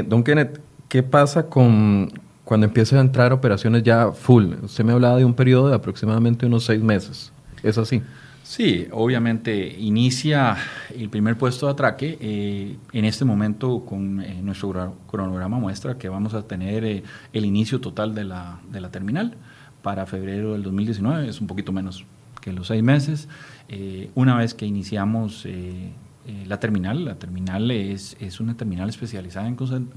don 0.09 0.23
Kenneth, 0.23 0.59
¿Qué 0.93 1.01
pasa 1.01 1.49
con 1.49 2.11
cuando 2.45 2.67
empiezan 2.67 2.99
a 2.99 3.01
entrar 3.01 3.33
operaciones 3.33 3.81
ya 3.81 4.11
full? 4.11 4.53
Usted 4.61 4.83
me 4.83 4.93
hablaba 4.93 5.17
de 5.17 5.25
un 5.25 5.33
periodo 5.33 5.69
de 5.69 5.73
aproximadamente 5.73 6.45
unos 6.45 6.65
seis 6.65 6.83
meses. 6.83 7.33
¿Es 7.63 7.79
así? 7.79 8.03
Sí, 8.43 8.85
obviamente 8.91 9.75
inicia 9.79 10.55
el 10.95 11.09
primer 11.09 11.35
puesto 11.35 11.65
de 11.65 11.71
atraque. 11.71 12.19
Eh, 12.21 12.77
en 12.91 13.05
este 13.05 13.25
momento, 13.25 13.83
con 13.83 14.21
eh, 14.21 14.39
nuestro 14.43 14.95
cronograma 15.09 15.57
muestra 15.57 15.97
que 15.97 16.09
vamos 16.09 16.35
a 16.35 16.43
tener 16.43 16.85
eh, 16.85 17.01
el 17.33 17.43
inicio 17.43 17.81
total 17.81 18.13
de 18.13 18.25
la, 18.25 18.59
de 18.71 18.79
la, 18.79 18.91
terminal 18.91 19.33
para 19.81 20.05
febrero 20.05 20.53
del 20.53 20.61
2019, 20.61 21.27
es 21.27 21.41
un 21.41 21.47
poquito 21.47 21.71
menos 21.71 22.05
que 22.39 22.53
los 22.53 22.67
seis 22.67 22.83
meses. 22.83 23.27
una 24.13 24.37
vez 24.37 24.53
que 24.53 24.67
iniciamos 24.67 25.47
eh, 26.25 26.45
la 26.47 26.57
terminal. 26.59 27.03
La 27.03 27.15
terminal 27.15 27.69
es, 27.69 28.15
es, 28.19 28.39
una 28.39 28.55
terminal 28.55 28.87
especializada 28.87 29.47
en 29.47 29.55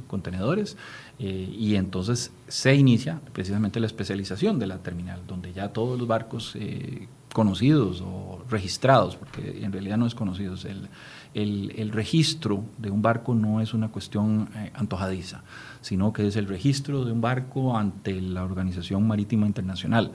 contenedores 0.08 0.76
eh, 1.20 1.54
y 1.56 1.76
entonces 1.76 2.32
se 2.48 2.74
inicia 2.74 3.20
precisamente 3.32 3.78
la 3.78 3.86
especialización 3.86 4.58
de 4.58 4.66
la 4.66 4.78
terminal, 4.78 5.20
donde 5.28 5.52
ya 5.52 5.68
todos 5.68 5.96
los 5.96 6.08
barcos 6.08 6.56
eh, 6.56 7.06
conocidos 7.32 8.02
o 8.04 8.42
registrados, 8.50 9.14
porque 9.14 9.62
en 9.62 9.70
realidad 9.70 9.98
no 9.98 10.06
es 10.06 10.16
conocidos, 10.16 10.64
el, 10.64 10.88
el, 11.34 11.72
el 11.76 11.92
registro 11.92 12.64
de 12.78 12.90
un 12.90 13.02
barco 13.02 13.34
no 13.34 13.60
es 13.60 13.72
una 13.72 13.88
cuestión 13.88 14.48
antojadiza, 14.74 15.42
sino 15.80 16.12
que 16.12 16.26
es 16.26 16.34
el 16.34 16.48
registro 16.48 17.04
de 17.04 17.12
un 17.12 17.20
barco 17.20 17.76
ante 17.76 18.20
la 18.20 18.42
Organización 18.42 19.06
Marítima 19.06 19.46
Internacional. 19.46 20.12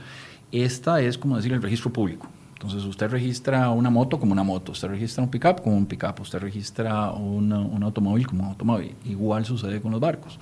Esta 0.51 0.99
es 0.99 1.17
como 1.17 1.37
decir 1.37 1.53
el 1.53 1.61
registro 1.61 1.93
público. 1.93 2.27
Entonces 2.61 2.83
usted 2.87 3.09
registra 3.09 3.71
una 3.71 3.89
moto 3.89 4.19
como 4.19 4.33
una 4.33 4.43
moto, 4.43 4.71
usted 4.73 4.87
registra 4.87 5.23
un 5.23 5.31
pickup 5.31 5.63
como 5.63 5.75
un 5.75 5.87
pickup, 5.87 6.19
usted 6.19 6.37
registra 6.37 7.09
un, 7.09 7.51
un 7.51 7.81
automóvil 7.81 8.27
como 8.27 8.43
un 8.43 8.49
automóvil. 8.49 8.93
Igual 9.03 9.45
sucede 9.45 9.81
con 9.81 9.91
los 9.91 9.99
barcos. 9.99 10.37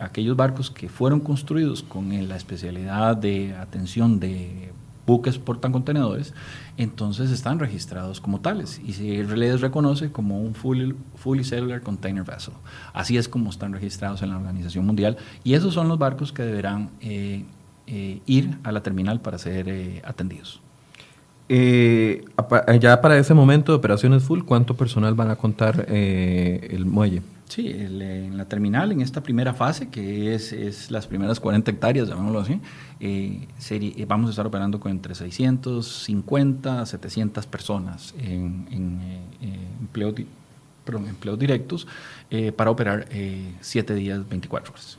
Aquellos 0.00 0.36
barcos 0.36 0.68
que 0.68 0.88
fueron 0.88 1.20
construidos 1.20 1.84
con 1.84 2.28
la 2.28 2.34
especialidad 2.34 3.16
de 3.16 3.54
atención 3.54 4.18
de 4.18 4.72
buques 5.06 5.38
portacontenedores, 5.38 6.34
entonces 6.76 7.30
están 7.30 7.60
registrados 7.60 8.20
como 8.20 8.40
tales 8.40 8.80
y 8.84 8.94
se 8.94 9.22
les 9.22 9.60
reconoce 9.60 10.10
como 10.10 10.40
un 10.40 10.56
fully, 10.56 10.96
fully 11.14 11.44
cellular 11.44 11.82
container 11.82 12.24
vessel. 12.24 12.54
Así 12.92 13.16
es 13.16 13.28
como 13.28 13.48
están 13.48 13.72
registrados 13.72 14.22
en 14.22 14.30
la 14.30 14.38
Organización 14.38 14.86
Mundial 14.86 15.18
y 15.44 15.54
esos 15.54 15.72
son 15.74 15.86
los 15.86 16.00
barcos 16.00 16.32
que 16.32 16.42
deberán 16.42 16.90
eh, 17.00 17.44
eh, 17.86 18.22
ir 18.26 18.58
a 18.64 18.72
la 18.72 18.82
terminal 18.82 19.20
para 19.20 19.38
ser 19.38 19.68
eh, 19.68 20.02
atendidos. 20.04 20.60
Eh, 21.52 22.24
ya 22.78 23.00
para 23.00 23.18
ese 23.18 23.34
momento 23.34 23.72
de 23.72 23.78
operaciones 23.78 24.22
full, 24.22 24.42
¿cuánto 24.44 24.76
personal 24.76 25.14
van 25.14 25.30
a 25.30 25.36
contar 25.36 25.84
eh, 25.88 26.68
el 26.70 26.86
muelle? 26.86 27.22
Sí, 27.48 27.66
en 27.66 28.36
la 28.36 28.44
terminal, 28.44 28.92
en 28.92 29.00
esta 29.00 29.20
primera 29.20 29.52
fase, 29.52 29.88
que 29.88 30.32
es, 30.32 30.52
es 30.52 30.92
las 30.92 31.08
primeras 31.08 31.40
40 31.40 31.72
hectáreas, 31.72 32.08
llamémoslo 32.08 32.38
así, 32.38 32.60
eh, 33.00 33.48
eh, 33.68 34.04
vamos 34.06 34.28
a 34.28 34.30
estar 34.30 34.46
operando 34.46 34.78
con 34.78 34.92
entre 34.92 35.16
650 35.16 36.82
a 36.82 36.86
700 36.86 37.44
personas 37.46 38.14
en, 38.20 38.68
en 38.70 39.00
empleo, 39.80 40.14
perdón, 40.84 41.08
empleos 41.08 41.36
directos 41.36 41.88
para 42.56 42.70
operar 42.70 43.08
7 43.60 43.92
días, 43.96 44.28
24 44.28 44.72
horas. 44.72 44.98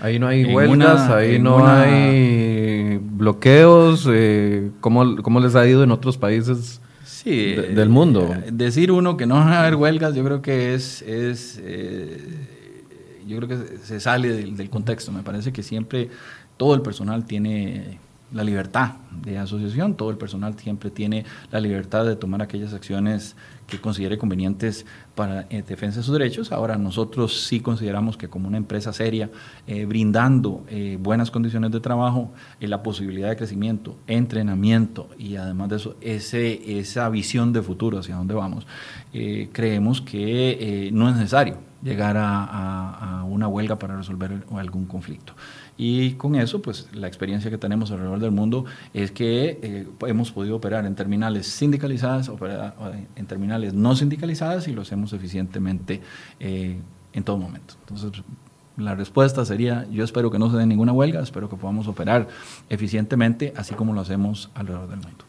Ahí 0.00 0.18
no 0.18 0.26
hay 0.26 0.44
huelgas, 0.44 1.08
ahí 1.10 1.38
no 1.38 1.66
hay 1.66 2.98
bloqueos. 2.98 4.08
Eh, 4.10 4.70
¿cómo, 4.80 5.16
¿cómo, 5.22 5.40
les 5.40 5.54
ha 5.54 5.66
ido 5.66 5.82
en 5.82 5.90
otros 5.90 6.18
países 6.18 6.80
del 7.24 7.88
mundo? 7.88 8.34
Decir 8.52 8.92
uno 8.92 9.16
que 9.16 9.26
no 9.26 9.36
va 9.36 9.52
a 9.52 9.60
haber 9.60 9.76
huelgas, 9.76 10.14
yo 10.14 10.24
creo 10.24 10.42
que 10.42 10.74
es, 10.74 11.02
es 11.02 11.60
eh, 11.62 12.18
yo 13.26 13.36
creo 13.38 13.48
que 13.48 13.78
se 13.78 14.00
sale 14.00 14.28
del, 14.28 14.56
del, 14.56 14.68
contexto. 14.68 15.12
Me 15.12 15.22
parece 15.22 15.52
que 15.52 15.62
siempre 15.62 16.10
todo 16.56 16.74
el 16.74 16.82
personal 16.82 17.24
tiene 17.24 17.98
la 18.32 18.42
libertad 18.42 18.94
de 19.22 19.38
asociación, 19.38 19.94
todo 19.94 20.10
el 20.10 20.16
personal 20.16 20.58
siempre 20.58 20.90
tiene 20.90 21.24
la 21.52 21.60
libertad 21.60 22.04
de 22.04 22.16
tomar 22.16 22.42
aquellas 22.42 22.74
acciones 22.74 23.36
que 23.66 23.80
considere 23.80 24.18
convenientes 24.18 24.86
para 25.14 25.46
eh, 25.50 25.62
defensa 25.66 25.98
de 25.98 26.02
sus 26.02 26.12
derechos. 26.12 26.52
Ahora 26.52 26.76
nosotros 26.76 27.46
sí 27.46 27.60
consideramos 27.60 28.16
que 28.16 28.28
como 28.28 28.48
una 28.48 28.56
empresa 28.56 28.92
seria, 28.92 29.30
eh, 29.66 29.84
brindando 29.84 30.64
eh, 30.68 30.98
buenas 31.00 31.30
condiciones 31.30 31.70
de 31.70 31.80
trabajo, 31.80 32.32
la 32.60 32.82
posibilidad 32.82 33.28
de 33.28 33.36
crecimiento, 33.36 33.96
entrenamiento 34.06 35.08
y 35.18 35.36
además 35.36 35.68
de 35.68 35.76
eso, 35.76 35.96
esa 36.00 37.08
visión 37.08 37.52
de 37.52 37.62
futuro 37.62 37.98
hacia 37.98 38.16
dónde 38.16 38.34
vamos, 38.34 38.66
creemos 39.52 40.00
que 40.00 40.90
no 40.92 41.08
es 41.08 41.16
necesario 41.16 41.58
llegar 41.82 42.16
a 42.18 43.24
una 43.28 43.46
huelga 43.46 43.78
para 43.78 43.96
resolver 43.96 44.44
algún 44.56 44.86
conflicto. 44.86 45.34
Y 45.76 46.12
con 46.12 46.36
eso, 46.36 46.62
pues 46.62 46.88
la 46.92 47.08
experiencia 47.08 47.50
que 47.50 47.58
tenemos 47.58 47.90
alrededor 47.90 48.20
del 48.20 48.30
mundo 48.30 48.64
es 48.92 49.10
que 49.10 49.58
eh, 49.60 49.86
hemos 50.06 50.30
podido 50.30 50.56
operar 50.56 50.86
en 50.86 50.94
terminales 50.94 51.46
sindicalizadas, 51.48 52.28
operar 52.28 52.76
en 53.16 53.26
terminales 53.26 53.74
no 53.74 53.96
sindicalizadas 53.96 54.68
y 54.68 54.72
lo 54.72 54.82
hacemos 54.82 55.12
eficientemente 55.12 56.00
eh, 56.38 56.78
en 57.12 57.24
todo 57.24 57.38
momento. 57.38 57.74
Entonces, 57.80 58.22
La 58.76 58.96
respuesta 58.96 59.44
sería, 59.44 59.86
yo 59.90 60.02
espero 60.02 60.30
que 60.32 60.38
no 60.38 60.50
se 60.50 60.56
dé 60.56 60.66
ninguna 60.66 60.92
huelga, 60.92 61.20
espero 61.20 61.48
que 61.48 61.54
podamos 61.54 61.86
operar 61.86 62.26
eficientemente, 62.68 63.52
así 63.56 63.74
como 63.74 63.92
lo 63.94 64.00
hacemos 64.00 64.50
alrededor 64.54 64.88
del 64.88 64.98
mundo. 64.98 65.24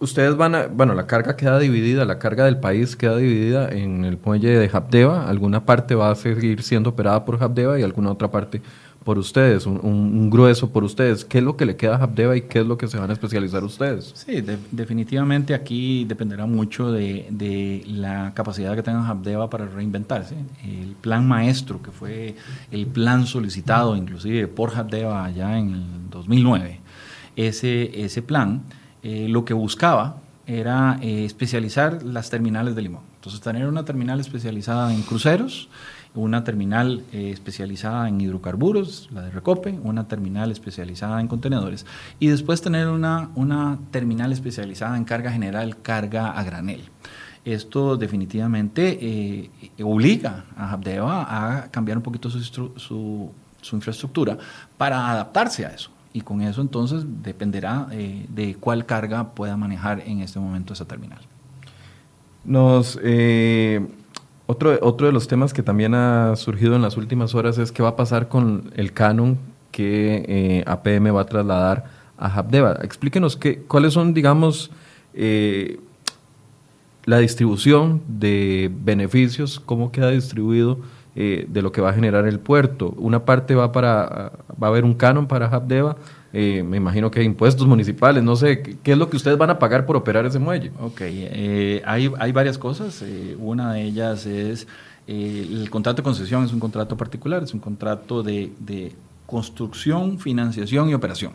Ustedes 0.00 0.36
van 0.36 0.56
a, 0.56 0.66
bueno, 0.66 0.92
la 0.94 1.06
carga 1.06 1.36
queda 1.36 1.60
dividida, 1.60 2.04
la 2.04 2.18
carga 2.18 2.44
del 2.44 2.58
país 2.58 2.96
queda 2.96 3.16
dividida 3.16 3.68
en 3.68 4.04
el 4.04 4.18
muelle 4.22 4.58
de 4.58 4.68
Habdeba, 4.72 5.28
alguna 5.28 5.64
parte 5.64 5.94
va 5.94 6.10
a 6.10 6.14
seguir 6.16 6.62
siendo 6.62 6.90
operada 6.90 7.24
por 7.24 7.40
Habdeba 7.40 7.78
y 7.78 7.84
alguna 7.84 8.10
otra 8.10 8.28
parte 8.30 8.60
por 9.04 9.18
ustedes, 9.18 9.66
un, 9.66 10.30
grueso 10.30 10.70
por 10.70 10.82
ustedes. 10.82 11.24
¿Qué 11.24 11.38
es 11.38 11.44
lo 11.44 11.56
que 11.56 11.66
le 11.66 11.76
queda 11.76 11.96
a 11.96 12.02
Habdeba 12.02 12.36
y 12.36 12.42
qué 12.42 12.60
es 12.60 12.66
lo 12.66 12.78
que 12.78 12.88
se 12.88 12.98
van 12.98 13.10
a 13.10 13.12
especializar 13.12 13.62
ustedes? 13.62 14.12
Sí, 14.14 14.42
definitivamente 14.70 15.54
aquí 15.54 16.04
dependerá 16.06 16.46
mucho 16.46 16.90
de, 16.90 17.84
la 17.86 18.32
capacidad 18.34 18.74
que 18.74 18.82
tenga 18.82 19.06
Habdeba 19.06 19.50
para 19.50 19.66
reinventarse. 19.66 20.34
El 20.64 20.96
plan 21.00 21.28
maestro, 21.28 21.82
que 21.82 21.90
fue 21.90 22.34
el 22.70 22.86
plan 22.86 23.26
solicitado 23.26 23.94
inclusive 23.94 24.48
por 24.48 24.74
Habdeba 24.74 25.24
allá 25.24 25.58
en 25.58 25.74
el 25.74 26.10
2009, 26.10 26.80
ese, 27.36 28.04
ese 28.04 28.22
plan 28.22 28.62
eh, 29.02 29.26
lo 29.28 29.44
que 29.44 29.52
buscaba 29.52 30.16
era 30.46 30.98
eh, 31.02 31.24
especializar 31.24 32.02
las 32.02 32.30
terminales 32.30 32.74
de 32.74 32.82
Limón. 32.82 33.02
Entonces, 33.16 33.40
tener 33.40 33.66
una 33.66 33.84
terminal 33.84 34.20
especializada 34.20 34.92
en 34.92 35.02
cruceros, 35.02 35.68
una 36.14 36.44
terminal 36.44 37.04
eh, 37.12 37.30
especializada 37.30 38.08
en 38.08 38.20
hidrocarburos, 38.20 39.08
la 39.12 39.22
de 39.22 39.30
Recope, 39.30 39.78
una 39.82 40.06
terminal 40.08 40.50
especializada 40.50 41.20
en 41.20 41.28
contenedores, 41.28 41.86
y 42.20 42.28
después 42.28 42.62
tener 42.62 42.88
una, 42.88 43.30
una 43.34 43.78
terminal 43.90 44.32
especializada 44.32 44.96
en 44.96 45.04
carga 45.04 45.32
general, 45.32 45.76
carga 45.82 46.30
a 46.30 46.42
granel. 46.44 46.82
Esto 47.44 47.98
definitivamente 47.98 49.50
obliga 49.82 50.46
a 50.56 50.72
Habdeba 50.72 51.26
a 51.28 51.70
cambiar 51.70 51.98
un 51.98 52.02
poquito 52.02 52.30
su, 52.30 52.72
su, 52.76 53.76
infraestructura 53.76 54.38
para 54.78 55.10
adaptarse 55.10 55.66
a 55.66 55.68
eso 55.68 55.90
y 56.14 56.20
con 56.20 56.40
eso 56.40 56.62
entonces 56.62 57.04
dependerá 57.22 57.88
eh, 57.90 58.24
de 58.28 58.54
cuál 58.54 58.86
carga 58.86 59.34
pueda 59.34 59.56
manejar 59.56 60.00
en 60.06 60.20
este 60.20 60.38
momento 60.38 60.72
esa 60.72 60.84
terminal. 60.84 61.18
Nos, 62.44 62.98
eh, 63.02 63.84
otro, 64.46 64.78
otro 64.82 65.06
de 65.06 65.12
los 65.12 65.28
temas 65.28 65.52
que 65.52 65.62
también 65.62 65.94
ha 65.94 66.36
surgido 66.36 66.76
en 66.76 66.82
las 66.82 66.96
últimas 66.96 67.34
horas 67.34 67.58
es 67.58 67.72
qué 67.72 67.82
va 67.82 67.90
a 67.90 67.96
pasar 67.96 68.28
con 68.28 68.72
el 68.76 68.92
canon 68.92 69.38
que 69.70 70.24
eh, 70.28 70.64
APM 70.66 71.14
va 71.14 71.22
a 71.22 71.26
trasladar 71.26 71.84
a 72.16 72.38
Habdeba. 72.38 72.78
Explíquenos 72.82 73.36
qué, 73.36 73.58
cuáles 73.62 73.92
son, 73.92 74.14
digamos, 74.14 74.70
la 77.06 77.18
distribución 77.18 78.02
de 78.08 78.70
beneficios, 78.82 79.60
cómo 79.60 79.92
queda 79.92 80.10
distribuido 80.10 80.78
eh, 81.16 81.46
de 81.48 81.62
lo 81.62 81.70
que 81.70 81.80
va 81.80 81.90
a 81.90 81.92
generar 81.92 82.26
el 82.26 82.40
puerto. 82.40 82.92
Una 82.96 83.24
parte 83.24 83.54
va 83.54 83.72
para, 83.72 84.32
va 84.60 84.66
a 84.66 84.70
haber 84.70 84.84
un 84.84 84.94
canon 84.94 85.28
para 85.28 85.46
Habdeba, 85.46 85.96
eh, 86.34 86.62
me 86.62 86.76
imagino 86.76 87.10
que 87.10 87.20
hay 87.20 87.26
impuestos 87.26 87.66
municipales, 87.66 88.22
no 88.22 88.34
sé, 88.36 88.60
¿qué 88.82 88.92
es 88.92 88.98
lo 88.98 89.08
que 89.08 89.16
ustedes 89.16 89.38
van 89.38 89.50
a 89.50 89.58
pagar 89.58 89.86
por 89.86 89.96
operar 89.96 90.26
ese 90.26 90.38
muelle? 90.38 90.72
Ok, 90.80 91.00
eh, 91.02 91.80
hay, 91.86 92.12
hay 92.18 92.32
varias 92.32 92.58
cosas, 92.58 93.04
una 93.38 93.72
de 93.72 93.82
ellas 93.84 94.26
es 94.26 94.66
el 95.06 95.70
contrato 95.70 95.98
de 95.98 96.02
concesión, 96.02 96.44
es 96.44 96.52
un 96.52 96.60
contrato 96.60 96.96
particular, 96.96 97.42
es 97.42 97.54
un 97.54 97.60
contrato 97.60 98.22
de, 98.22 98.52
de 98.58 98.92
construcción, 99.26 100.18
financiación 100.18 100.90
y 100.90 100.94
operación. 100.94 101.32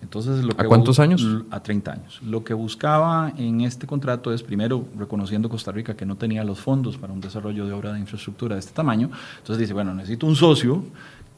Entonces, 0.00 0.44
lo 0.44 0.52
¿A 0.56 0.64
cuántos 0.64 1.00
años? 1.00 1.26
A 1.50 1.60
30 1.60 1.92
años. 1.92 2.20
Lo 2.22 2.44
que 2.44 2.54
buscaba 2.54 3.32
en 3.36 3.62
este 3.62 3.86
contrato 3.86 4.32
es, 4.32 4.42
primero, 4.42 4.84
reconociendo 4.96 5.48
Costa 5.48 5.72
Rica 5.72 5.96
que 5.96 6.06
no 6.06 6.16
tenía 6.16 6.44
los 6.44 6.60
fondos 6.60 6.96
para 6.96 7.12
un 7.12 7.20
desarrollo 7.20 7.66
de 7.66 7.72
obra 7.72 7.92
de 7.92 8.00
infraestructura 8.00 8.54
de 8.54 8.60
este 8.60 8.72
tamaño. 8.72 9.10
Entonces 9.38 9.58
dice, 9.58 9.72
bueno, 9.72 9.94
necesito 9.94 10.26
un 10.26 10.36
socio 10.36 10.84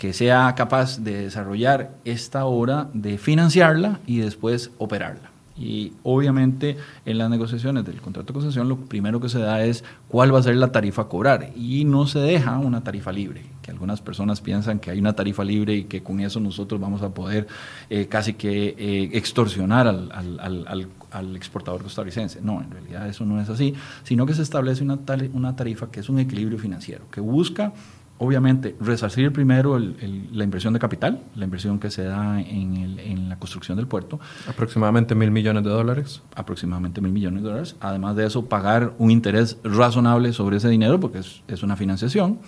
que 0.01 0.15
sea 0.15 0.55
capaz 0.55 1.01
de 1.01 1.25
desarrollar 1.25 1.91
esta 2.07 2.47
obra, 2.47 2.89
de 2.95 3.19
financiarla 3.19 4.01
y 4.07 4.21
después 4.21 4.71
operarla. 4.79 5.31
Y 5.59 5.93
obviamente 6.05 6.79
en 7.05 7.19
las 7.19 7.29
negociaciones 7.29 7.85
del 7.85 8.01
contrato 8.01 8.29
de 8.29 8.33
concesión 8.33 8.67
lo 8.67 8.79
primero 8.79 9.21
que 9.21 9.29
se 9.29 9.41
da 9.41 9.63
es 9.63 9.85
cuál 10.09 10.35
va 10.35 10.39
a 10.39 10.43
ser 10.43 10.57
la 10.57 10.73
tarifa 10.73 11.03
a 11.03 11.09
cobrar 11.09 11.51
y 11.55 11.85
no 11.85 12.07
se 12.07 12.19
deja 12.19 12.57
una 12.57 12.83
tarifa 12.83 13.13
libre, 13.13 13.45
que 13.61 13.73
algunas 13.73 14.01
personas 14.01 14.41
piensan 14.41 14.79
que 14.79 14.91
hay 14.91 14.99
una 14.99 15.13
tarifa 15.13 15.45
libre 15.45 15.75
y 15.75 15.85
que 15.85 16.03
con 16.03 16.21
eso 16.21 16.41
nosotros 16.41 16.81
vamos 16.81 17.03
a 17.03 17.11
poder 17.11 17.47
eh, 17.91 18.07
casi 18.07 18.33
que 18.33 18.75
eh, 18.79 19.11
extorsionar 19.13 19.87
al, 19.87 21.37
exportador 21.37 21.83
costarricense. 21.83 22.41
No, 22.41 22.63
en 22.63 22.71
realidad 22.71 23.07
eso 23.07 23.27
no 23.27 23.39
es 23.39 23.51
así, 23.51 23.75
sino 24.03 24.25
que 24.25 24.33
se 24.33 24.41
establece 24.41 24.83
una, 24.83 24.99
una 25.35 25.57
tarifa 25.57 25.91
que 25.91 26.01
es 26.01 26.09
un 26.09 26.21
equilibrio 26.21 26.59
financiero, 26.59 27.05
que 27.11 27.21
busca 27.21 27.75
obviamente, 28.21 28.77
resarcir 28.81 29.33
primero 29.33 29.79
la 29.79 30.45
inversión 30.45 30.75
de 30.75 30.79
capital, 30.79 31.23
la 31.37 31.45
inversión 31.45 31.81
que 31.81 31.91
se 31.91 32.05
da 32.05 32.39
en, 32.39 33.31
la 33.31 33.39
construcción 33.39 33.79
del 33.79 33.87
puerto. 33.87 34.21
Aproximadamente 34.47 35.15
mil 35.15 35.31
millones 35.31 35.65
de 35.65 35.71
dólares. 35.71 36.21
Aproximadamente 36.35 37.01
mil 37.01 37.13
millones 37.13 37.43
de 37.43 37.49
dólares. 37.49 37.77
Además 37.81 38.17
de 38.17 38.27
eso, 38.27 38.45
pagar 38.45 38.93
un 38.99 39.11
interés 39.11 39.57
razonable 39.65 40.35
sobre 40.35 40.59
ese 40.59 40.69
dinero, 40.69 41.01
porque 41.01 41.21
es, 41.21 41.63
una 41.63 41.77
financiación. 41.77 42.39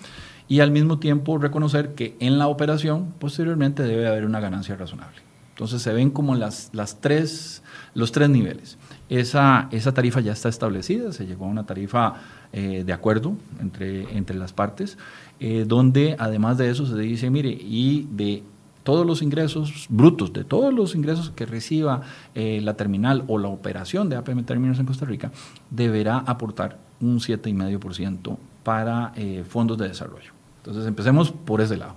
Y 0.47 0.59
al 0.59 0.69
mismo 0.69 0.99
tiempo 0.99 1.39
reconocer 1.39 1.95
que 1.95 2.15
en 2.19 2.37
la 2.37 2.47
operación, 2.47 3.11
posteriormente, 3.17 3.81
debe 3.81 4.07
haber 4.07 4.25
una 4.25 4.39
ganancia 4.39 4.75
razonable. 4.75 5.21
Entonces 5.53 5.81
se 5.81 5.91
ven 5.91 6.11
como 6.11 6.35
las, 6.35 6.69
las 6.73 7.01
tres, 7.01 7.63
los 7.95 8.11
tres 8.11 8.29
niveles. 8.29 8.77
Esa, 9.09 9.69
esa 9.71 9.91
tarifa 9.91 10.19
ya 10.19 10.33
está 10.33 10.49
establecida, 10.49 11.11
se 11.13 11.25
llegó 11.25 11.45
a 11.45 11.47
una 11.47 11.65
tarifa 11.65 12.15
eh, 12.55 12.83
de 12.85 12.93
acuerdo 12.93 13.35
entre, 13.59 14.15
entre 14.15 14.35
las 14.35 14.53
partes. 14.53 14.99
Eh, 15.39 15.65
donde 15.67 16.15
además 16.19 16.57
de 16.57 16.69
eso 16.69 16.85
se 16.85 16.97
dice, 16.97 17.29
mire, 17.29 17.49
y 17.49 18.07
de 18.11 18.43
todos 18.83 19.05
los 19.05 19.21
ingresos 19.21 19.87
brutos, 19.89 20.33
de 20.33 20.43
todos 20.43 20.73
los 20.73 20.95
ingresos 20.95 21.31
que 21.31 21.45
reciba 21.45 22.01
eh, 22.35 22.59
la 22.61 22.75
terminal 22.75 23.23
o 23.27 23.37
la 23.37 23.47
operación 23.47 24.09
de 24.09 24.15
APM 24.15 24.43
Terminals 24.43 24.79
en 24.79 24.85
Costa 24.85 25.05
Rica, 25.05 25.31
deberá 25.69 26.17
aportar 26.19 26.77
un 27.01 27.19
7,5% 27.19 28.37
para 28.63 29.13
eh, 29.15 29.43
fondos 29.47 29.77
de 29.77 29.87
desarrollo. 29.87 30.31
Entonces 30.57 30.85
empecemos 30.85 31.31
por 31.31 31.61
ese 31.61 31.77
lado. 31.77 31.95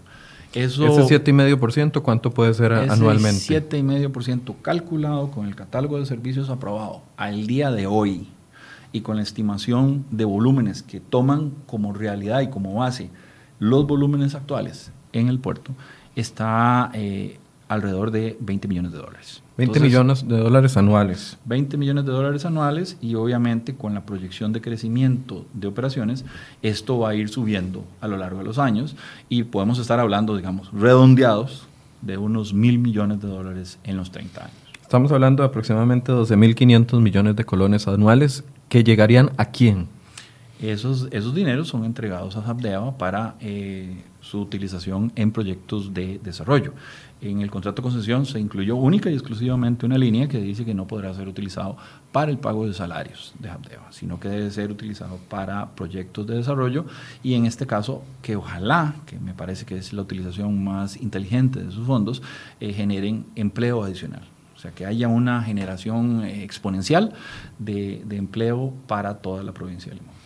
Eso, 0.52 0.86
ese 0.86 1.22
7,5% 1.22 2.02
cuánto 2.02 2.30
puede 2.30 2.54
ser 2.54 2.72
ese 2.72 2.90
anualmente? 2.90 3.68
7,5% 3.68 4.54
calculado 4.62 5.30
con 5.30 5.46
el 5.46 5.54
catálogo 5.54 5.98
de 5.98 6.06
servicios 6.06 6.48
aprobado 6.48 7.02
al 7.16 7.46
día 7.46 7.70
de 7.70 7.86
hoy 7.86 8.28
y 8.92 9.02
con 9.02 9.16
la 9.16 9.22
estimación 9.22 10.06
de 10.10 10.24
volúmenes 10.24 10.82
que 10.82 11.00
toman 11.00 11.52
como 11.66 11.92
realidad 11.92 12.40
y 12.40 12.48
como 12.48 12.74
base 12.74 13.10
los 13.58 13.86
volúmenes 13.86 14.34
actuales 14.34 14.90
en 15.12 15.28
el 15.28 15.38
puerto 15.38 15.72
está 16.14 16.90
eh, 16.94 17.38
alrededor 17.68 18.10
de 18.10 18.36
20 18.40 18.68
millones 18.68 18.92
de 18.92 18.98
dólares. 18.98 19.42
20 19.56 19.80
millones 19.80 20.28
de 20.28 20.38
dólares 20.38 20.76
anuales. 20.76 21.38
20 21.46 21.76
millones 21.78 22.04
de 22.04 22.12
dólares 22.12 22.44
anuales 22.44 22.98
y 23.00 23.14
obviamente 23.14 23.74
con 23.74 23.94
la 23.94 24.04
proyección 24.04 24.52
de 24.52 24.60
crecimiento 24.60 25.46
de 25.54 25.66
operaciones, 25.66 26.24
esto 26.62 26.98
va 26.98 27.10
a 27.10 27.14
ir 27.14 27.28
subiendo 27.28 27.84
a 28.00 28.08
lo 28.08 28.16
largo 28.18 28.38
de 28.38 28.44
los 28.44 28.58
años 28.58 28.96
y 29.28 29.44
podemos 29.44 29.78
estar 29.78 29.98
hablando, 29.98 30.36
digamos, 30.36 30.70
redondeados 30.72 31.66
de 32.02 32.18
unos 32.18 32.52
mil 32.52 32.78
millones 32.78 33.20
de 33.20 33.28
dólares 33.28 33.78
en 33.84 33.96
los 33.96 34.10
30 34.10 34.44
años. 34.44 34.56
Estamos 34.82 35.10
hablando 35.10 35.42
de 35.42 35.48
aproximadamente 35.48 36.12
12.500 36.12 37.00
millones 37.00 37.34
de 37.34 37.44
colones 37.44 37.88
anuales 37.88 38.44
que 38.68 38.84
llegarían 38.84 39.30
a 39.36 39.46
quién? 39.46 39.88
Esos, 40.60 41.08
esos 41.10 41.34
dineros 41.34 41.68
son 41.68 41.84
entregados 41.84 42.36
a 42.36 42.40
Habdeba 42.40 42.96
para 42.96 43.34
eh, 43.40 44.02
su 44.22 44.40
utilización 44.40 45.12
en 45.14 45.30
proyectos 45.30 45.92
de 45.92 46.18
desarrollo. 46.22 46.72
En 47.20 47.40
el 47.40 47.50
contrato 47.50 47.82
de 47.82 47.84
concesión 47.84 48.24
se 48.24 48.40
incluyó 48.40 48.76
única 48.76 49.10
y 49.10 49.14
exclusivamente 49.14 49.84
una 49.84 49.98
línea 49.98 50.28
que 50.28 50.38
dice 50.38 50.64
que 50.64 50.72
no 50.72 50.86
podrá 50.86 51.12
ser 51.12 51.28
utilizado 51.28 51.76
para 52.10 52.30
el 52.30 52.38
pago 52.38 52.66
de 52.66 52.72
salarios 52.72 53.34
de 53.38 53.50
Habdeba, 53.50 53.90
sino 53.90 54.18
que 54.18 54.28
debe 54.28 54.50
ser 54.50 54.70
utilizado 54.70 55.18
para 55.28 55.74
proyectos 55.74 56.26
de 56.26 56.36
desarrollo 56.36 56.86
y 57.22 57.34
en 57.34 57.44
este 57.44 57.66
caso 57.66 58.02
que 58.22 58.36
ojalá, 58.36 58.96
que 59.04 59.18
me 59.18 59.34
parece 59.34 59.66
que 59.66 59.76
es 59.76 59.92
la 59.92 60.02
utilización 60.02 60.64
más 60.64 60.96
inteligente 60.96 61.62
de 61.62 61.70
sus 61.70 61.86
fondos, 61.86 62.22
eh, 62.60 62.72
generen 62.72 63.26
empleo 63.34 63.84
adicional. 63.84 64.22
O 64.54 64.58
sea, 64.58 64.70
que 64.70 64.86
haya 64.86 65.08
una 65.08 65.42
generación 65.42 66.24
eh, 66.24 66.42
exponencial 66.42 67.12
de, 67.58 68.02
de 68.06 68.16
empleo 68.16 68.72
para 68.86 69.18
toda 69.18 69.42
la 69.42 69.52
provincia 69.52 69.90
de 69.90 69.98
Limón. 69.98 70.16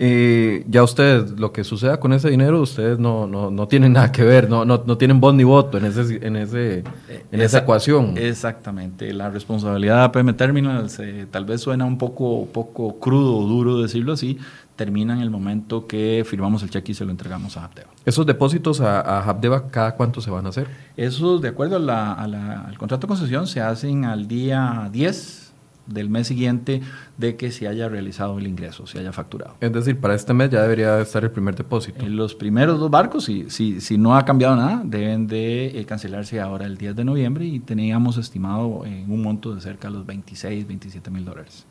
Eh, 0.00 0.64
ya 0.68 0.84
ustedes, 0.84 1.40
lo 1.40 1.50
que 1.50 1.64
suceda 1.64 1.98
con 1.98 2.12
ese 2.12 2.30
dinero, 2.30 2.62
ustedes 2.62 3.00
no, 3.00 3.26
no, 3.26 3.50
no 3.50 3.66
tienen 3.66 3.94
nada 3.94 4.12
que 4.12 4.22
ver, 4.22 4.48
no, 4.48 4.64
no, 4.64 4.84
no 4.86 4.96
tienen 4.96 5.18
voz 5.18 5.34
ni 5.34 5.42
voto 5.42 5.76
en, 5.76 5.86
ese, 5.86 6.24
en, 6.24 6.36
ese, 6.36 6.84
en 7.32 7.40
esa 7.40 7.58
ecuación. 7.58 8.16
Exactamente, 8.16 9.12
la 9.12 9.28
responsabilidad 9.28 9.96
de 9.96 10.04
APM 10.04 10.34
Terminals 10.34 11.00
eh, 11.00 11.26
tal 11.28 11.44
vez 11.46 11.62
suena 11.62 11.84
un 11.84 11.98
poco, 11.98 12.46
poco 12.46 13.00
crudo 13.00 13.38
o 13.38 13.44
duro 13.48 13.82
decirlo 13.82 14.12
así, 14.12 14.38
termina 14.76 15.14
en 15.14 15.20
el 15.20 15.30
momento 15.30 15.88
que 15.88 16.24
firmamos 16.24 16.62
el 16.62 16.70
cheque 16.70 16.92
y 16.92 16.94
se 16.94 17.04
lo 17.04 17.10
entregamos 17.10 17.56
a 17.56 17.64
Habdeba. 17.64 17.88
¿Esos 18.06 18.24
depósitos 18.24 18.80
a, 18.80 19.00
a 19.00 19.28
Habdeba 19.28 19.68
cada 19.68 19.96
cuánto 19.96 20.20
se 20.20 20.30
van 20.30 20.46
a 20.46 20.50
hacer? 20.50 20.68
Esos, 20.96 21.42
de 21.42 21.48
acuerdo 21.48 21.74
a 21.74 21.80
la, 21.80 22.12
al 22.12 22.78
contrato 22.78 23.08
de 23.08 23.08
concesión, 23.08 23.48
se 23.48 23.60
hacen 23.60 24.04
al 24.04 24.28
día 24.28 24.88
10 24.92 25.47
del 25.88 26.08
mes 26.10 26.26
siguiente 26.26 26.80
de 27.16 27.36
que 27.36 27.50
se 27.50 27.66
haya 27.66 27.88
realizado 27.88 28.38
el 28.38 28.46
ingreso, 28.46 28.86
se 28.86 28.98
haya 28.98 29.12
facturado. 29.12 29.54
Es 29.60 29.72
decir, 29.72 29.98
para 29.98 30.14
este 30.14 30.32
mes 30.34 30.50
ya 30.50 30.62
debería 30.62 31.00
estar 31.00 31.24
el 31.24 31.30
primer 31.30 31.56
depósito. 31.56 32.04
En 32.04 32.16
los 32.16 32.34
primeros 32.34 32.78
dos 32.78 32.90
barcos, 32.90 33.24
si, 33.24 33.50
si, 33.50 33.80
si 33.80 33.98
no 33.98 34.16
ha 34.16 34.24
cambiado 34.24 34.56
nada, 34.56 34.82
deben 34.84 35.26
de 35.26 35.80
eh, 35.80 35.84
cancelarse 35.84 36.40
ahora 36.40 36.66
el 36.66 36.76
10 36.76 36.96
de 36.96 37.04
noviembre 37.04 37.46
y 37.46 37.60
teníamos 37.60 38.16
estimado 38.16 38.84
en 38.84 39.10
un 39.10 39.22
monto 39.22 39.54
de 39.54 39.60
cerca 39.60 39.88
de 39.88 39.94
los 39.94 40.06
26, 40.06 40.66
27 40.66 41.10
mil 41.10 41.24
dólares. 41.24 41.66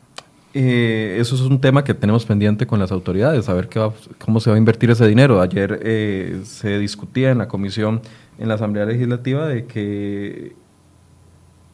Eh, 0.53 1.17
eso 1.19 1.35
es 1.35 1.41
un 1.41 1.59
tema 1.61 1.83
que 1.83 1.93
tenemos 1.93 2.25
pendiente 2.25 2.65
con 2.65 2.79
las 2.79 2.91
autoridades, 2.91 3.45
saber 3.45 3.67
qué 3.69 3.91
cómo 4.17 4.39
se 4.39 4.49
va 4.49 4.55
a 4.55 4.59
invertir 4.59 4.89
ese 4.89 5.07
dinero. 5.07 5.39
Ayer 5.39 5.79
eh, 5.83 6.41
se 6.45 6.79
discutía 6.79 7.31
en 7.31 7.37
la 7.37 7.47
comisión, 7.47 8.01
en 8.39 8.47
la 8.47 8.55
Asamblea 8.55 8.85
Legislativa, 8.85 9.47
de 9.47 9.65
que 9.65 10.55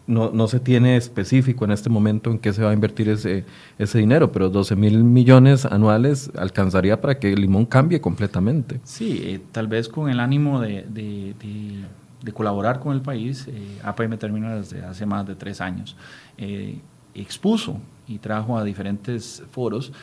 no, 0.06 0.32
no, 0.32 0.48
se 0.48 0.60
tiene 0.60 0.98
específico 0.98 1.64
en 1.64 1.72
este 1.72 1.90
momento 1.90 2.30
en 2.30 2.40
qué 2.40 2.52
se 2.52 2.62
va 2.62 2.72
a 2.72 2.74
invertir 2.74 3.10
ese, 3.10 3.46
ese 3.78 4.00
dinero, 4.00 4.32
pero 4.32 4.50
12 4.50 4.76
mil 4.76 5.04
millones 5.04 5.66
anuales 5.66 6.30
alcanzaría 6.38 7.00
para 7.00 7.20
que 7.20 7.36
Limón 7.36 7.66
cambie 7.66 8.02
completamente. 8.02 8.82
Sí, 8.84 9.22
eh, 9.24 9.42
tal 9.52 9.68
vez 9.68 9.88
con 9.88 10.10
el 10.10 10.20
ánimo 10.20 10.60
de, 10.60 10.86
de, 10.90 11.34
de, 12.22 12.32
colaborar 12.34 12.80
con 12.80 12.94
el 12.94 13.02
país, 13.02 13.48
eh, 13.48 13.80
APM 13.84 14.18
termina 14.18 14.56
desde 14.56 14.84
hace 14.84 15.06
más 15.06 15.26
de 15.26 15.36
tres 15.36 15.62
años. 15.62 15.96
Eh, 16.38 16.80
expuso 17.16 17.80
y 18.08 18.18
trajo 18.18 18.58
a 18.58 18.64
diferentes 18.64 19.44
foros, 19.52 19.94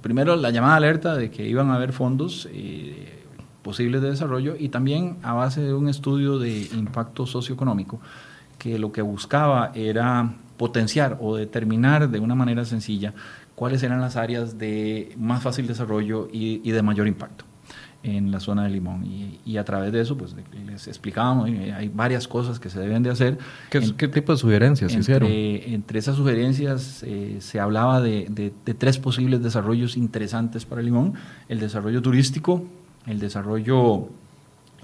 primero 0.00 0.34
la 0.34 0.50
llamada 0.50 0.76
alerta 0.76 1.14
de 1.14 1.30
que 1.30 1.46
iban 1.46 1.70
a 1.70 1.74
haber 1.74 1.92
fondos 1.92 2.48
posibles 3.62 4.00
de 4.00 4.10
desarrollo 4.10 4.56
y 4.58 4.70
también 4.70 5.18
a 5.22 5.34
base 5.34 5.60
de 5.60 5.74
un 5.74 5.90
estudio 5.90 6.38
de 6.38 6.68
impacto 6.72 7.26
socioeconómico 7.26 8.00
que 8.58 8.78
lo 8.78 8.92
que 8.92 9.02
buscaba 9.02 9.72
era 9.74 10.34
potenciar 10.56 11.16
o 11.20 11.36
determinar 11.36 12.10
de 12.10 12.18
una 12.18 12.34
manera 12.34 12.64
sencilla 12.64 13.14
cuáles 13.54 13.82
eran 13.82 14.00
las 14.00 14.16
áreas 14.16 14.58
de 14.58 15.14
más 15.16 15.42
fácil 15.42 15.66
desarrollo 15.66 16.28
y, 16.30 16.70
de 16.70 16.82
mayor 16.82 17.08
impacto 17.08 17.44
en 18.04 18.30
la 18.30 18.38
zona 18.38 18.64
de 18.64 18.70
Limón. 18.70 19.04
Y, 19.44 19.56
a 19.56 19.64
través 19.64 19.92
de 19.92 20.00
eso, 20.00 20.16
pues 20.16 20.34
les 20.66 20.86
explicábamos, 20.86 21.48
hay 21.48 21.88
varias 21.88 22.28
cosas 22.28 22.60
que 22.60 22.70
se 22.70 22.78
deben 22.78 23.02
de 23.02 23.10
hacer. 23.10 23.38
¿Qué, 23.70 23.80
tipo 23.80 24.32
de 24.32 24.38
sugerencias 24.38 24.92
entre, 24.92 25.00
hicieron? 25.00 25.28
Entre 25.74 25.98
esas 25.98 26.16
sugerencias 26.16 27.02
eh, 27.04 27.38
se 27.40 27.58
hablaba 27.58 28.00
de, 28.00 28.52
tres 28.78 28.98
posibles 28.98 29.42
desarrollos 29.42 29.96
interesantes 29.96 30.64
para 30.64 30.80
Limón. 30.80 31.14
El 31.48 31.58
desarrollo 31.58 32.00
turístico, 32.00 32.64
el 33.06 33.18
desarrollo 33.18 34.08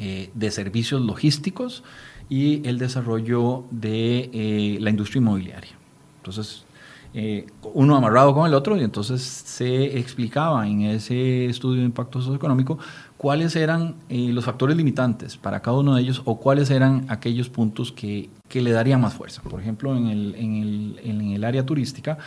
eh, 0.00 0.30
de 0.34 0.50
servicios 0.50 1.00
logísticos 1.00 1.84
y 2.28 2.66
el 2.66 2.78
desarrollo 2.78 3.64
de 3.70 4.30
eh, 4.32 4.78
la 4.80 4.90
industria 4.90 5.20
inmobiliaria. 5.20 5.72
Entonces, 6.18 6.64
eh, 7.12 7.46
uno 7.74 7.96
amarrado 7.96 8.34
con 8.34 8.46
el 8.46 8.54
otro 8.54 8.76
y 8.76 8.82
entonces 8.82 9.22
se 9.22 9.98
explicaba 9.98 10.66
en 10.66 10.82
ese 10.82 11.46
estudio 11.46 11.80
de 11.80 11.86
impacto 11.86 12.20
socioeconómico 12.20 12.78
cuáles 13.16 13.54
eran 13.54 13.94
eh, 14.08 14.30
los 14.32 14.44
factores 14.44 14.76
limitantes 14.76 15.36
para 15.36 15.60
cada 15.60 15.78
uno 15.78 15.94
de 15.94 16.02
ellos 16.02 16.22
o 16.24 16.40
cuáles 16.40 16.70
eran 16.70 17.06
aquellos 17.08 17.48
puntos 17.48 17.92
que, 17.92 18.30
que 18.48 18.60
le 18.60 18.72
darían 18.72 19.00
más 19.00 19.14
fuerza. 19.14 19.42
Por 19.42 19.60
ejemplo, 19.60 19.96
en 19.96 20.08
el, 20.08 20.34
en 20.34 20.54
el, 20.56 21.00
en 21.04 21.20
el 21.30 21.44
área 21.44 21.64
turística, 21.64 22.18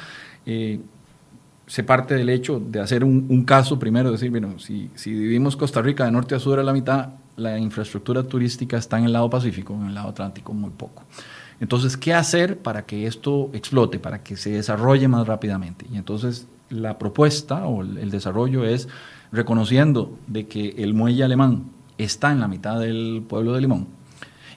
se 1.68 1.84
parte 1.84 2.16
del 2.16 2.30
hecho 2.30 2.62
de 2.62 2.80
hacer 2.80 3.04
un, 3.04 3.44
caso 3.44 3.78
primero, 3.78 4.10
decir, 4.10 4.32
bueno, 4.32 4.58
si, 4.58 4.90
si 4.96 5.12
dividimos 5.12 5.58
Costa 5.58 5.82
Rica 5.82 6.06
de 6.06 6.12
norte 6.12 6.34
a 6.34 6.40
sur 6.40 6.60
a 6.60 6.64
la 6.64 6.72
mitad, 6.72 7.10
la 7.38 7.58
infraestructura 7.58 8.24
turística 8.24 8.78
está 8.78 8.98
en 9.00 9.06
el 9.06 9.14
lado 9.14 9.30
Pacífico, 9.30 9.74
en 9.74 9.88
el 9.88 9.96
lado 9.96 10.10
Atlántico 10.10 10.54
muy 10.54 10.72
poco. 10.72 11.04
Entonces, 11.60 11.96
¿qué 11.96 12.14
hacer 12.14 12.58
para 12.58 12.86
que 12.86 13.08
esto 13.08 13.50
explote, 13.54 14.00
para 14.00 14.22
que 14.22 14.36
se 14.36 14.52
desarrolle 14.52 15.08
más 15.08 15.26
rápidamente? 15.26 15.86
Y 15.92 15.98
entonces 15.98 16.48
la 16.70 16.98
propuesta 16.98 17.66
o 17.66 17.82
el 17.82 18.12
desarrollo 18.12 18.66
es 18.66 18.88
reconociendo 19.32 20.18
de 20.28 20.48
que 20.48 20.76
el 20.78 20.94
muelle 20.94 21.24
alemán 21.24 21.66
está 21.98 22.32
en 22.32 22.40
la 22.40 22.48
mitad 22.48 22.80
del 22.80 23.24
pueblo 23.28 23.54
de 23.54 23.62
Limón 23.62 23.88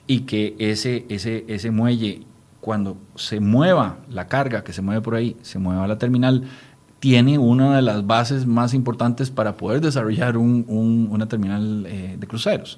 y 0.07 0.21
que 0.21 0.55
ese, 0.59 1.05
ese, 1.09 1.45
ese 1.47 1.71
muelle, 1.71 2.23
cuando 2.59 2.97
se 3.15 3.39
mueva 3.39 3.99
la 4.09 4.27
carga 4.27 4.63
que 4.63 4.73
se 4.73 4.81
mueve 4.81 5.01
por 5.01 5.15
ahí, 5.15 5.37
se 5.41 5.57
mueva 5.57 5.85
a 5.85 5.87
la 5.87 5.97
terminal, 5.97 6.43
tiene 7.01 7.39
una 7.39 7.75
de 7.75 7.81
las 7.81 8.05
bases 8.05 8.45
más 8.45 8.75
importantes 8.75 9.31
para 9.31 9.57
poder 9.57 9.81
desarrollar 9.81 10.37
una 10.37 11.27
terminal 11.27 11.83
eh, 11.87 12.15
de 12.17 12.27
cruceros. 12.27 12.77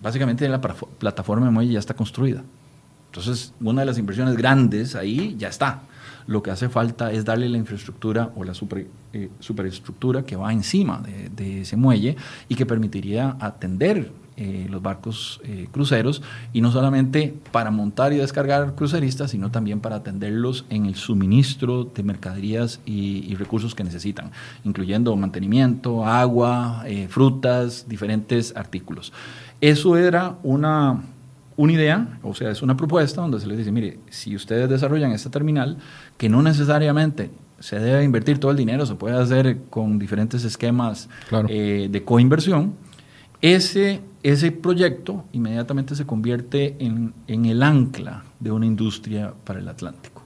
Básicamente 0.00 0.48
la 0.48 0.58
plataforma 0.58 1.44
de 1.44 1.52
muelle 1.52 1.74
ya 1.74 1.78
está 1.78 1.92
construida. 1.92 2.42
Entonces, 3.10 3.52
una 3.60 3.82
de 3.82 3.86
las 3.86 3.98
inversiones 3.98 4.38
grandes 4.38 4.94
ahí 4.94 5.36
ya 5.38 5.48
está. 5.48 5.82
Lo 6.26 6.42
que 6.42 6.50
hace 6.50 6.70
falta 6.70 7.12
es 7.12 7.26
darle 7.26 7.46
la 7.50 7.58
infraestructura 7.58 8.32
o 8.36 8.42
la 8.42 8.54
eh, 9.12 9.30
superestructura 9.38 10.22
que 10.22 10.36
va 10.36 10.50
encima 10.50 11.00
de, 11.00 11.28
de, 11.28 11.60
ese 11.60 11.76
muelle 11.76 12.16
y 12.48 12.54
que 12.54 12.64
permitiría 12.64 13.36
atender 13.38 14.10
eh, 14.40 14.68
los 14.70 14.80
barcos 14.80 15.40
eh, 15.42 15.66
cruceros 15.72 16.22
y 16.52 16.60
no 16.60 16.70
solamente 16.70 17.34
para 17.50 17.72
montar 17.72 18.12
y 18.12 18.18
descargar 18.18 18.76
cruceristas, 18.76 19.32
sino 19.32 19.50
también 19.50 19.80
para 19.80 19.96
atenderlos 19.96 20.64
en 20.70 20.86
el 20.86 20.94
suministro 20.94 21.82
de 21.82 22.04
mercaderías 22.04 22.78
y, 22.86 23.34
recursos 23.34 23.74
que 23.74 23.82
necesitan, 23.82 24.30
incluyendo 24.62 25.16
mantenimiento, 25.16 26.06
agua, 26.06 26.84
eh, 26.86 27.08
frutas, 27.08 27.86
diferentes 27.88 28.54
artículos. 28.54 29.12
Eso 29.60 29.96
era 29.96 30.36
una, 30.44 31.02
una 31.56 31.72
idea, 31.72 32.20
o 32.22 32.32
sea, 32.32 32.52
es 32.52 32.62
una 32.62 32.76
propuesta 32.76 33.20
donde 33.20 33.40
se 33.40 33.48
les 33.48 33.58
dice, 33.58 33.72
mire, 33.72 33.98
si 34.08 34.36
ustedes 34.36 34.68
desarrollan 34.68 35.10
esta 35.10 35.30
terminal, 35.30 35.78
que 36.16 36.28
no 36.28 36.42
necesariamente 36.42 37.32
se 37.58 37.80
debe 37.80 38.04
invertir 38.04 38.38
todo 38.38 38.52
el 38.52 38.56
dinero, 38.56 38.86
se 38.86 38.94
puede 38.94 39.20
hacer 39.20 39.62
con 39.68 39.98
diferentes 39.98 40.44
esquemas 40.44 41.08
de 41.48 42.02
coinversión, 42.04 42.74
ese, 43.40 44.00
ese 44.22 44.52
proyecto 44.52 45.24
inmediatamente 45.32 45.94
se 45.94 46.06
convierte 46.06 46.76
en, 46.78 47.14
el 47.26 47.62
ancla 47.62 48.24
de 48.40 48.50
una 48.50 48.66
industria 48.66 49.32
para 49.44 49.60
el 49.60 49.68
Atlántico. 49.68 50.22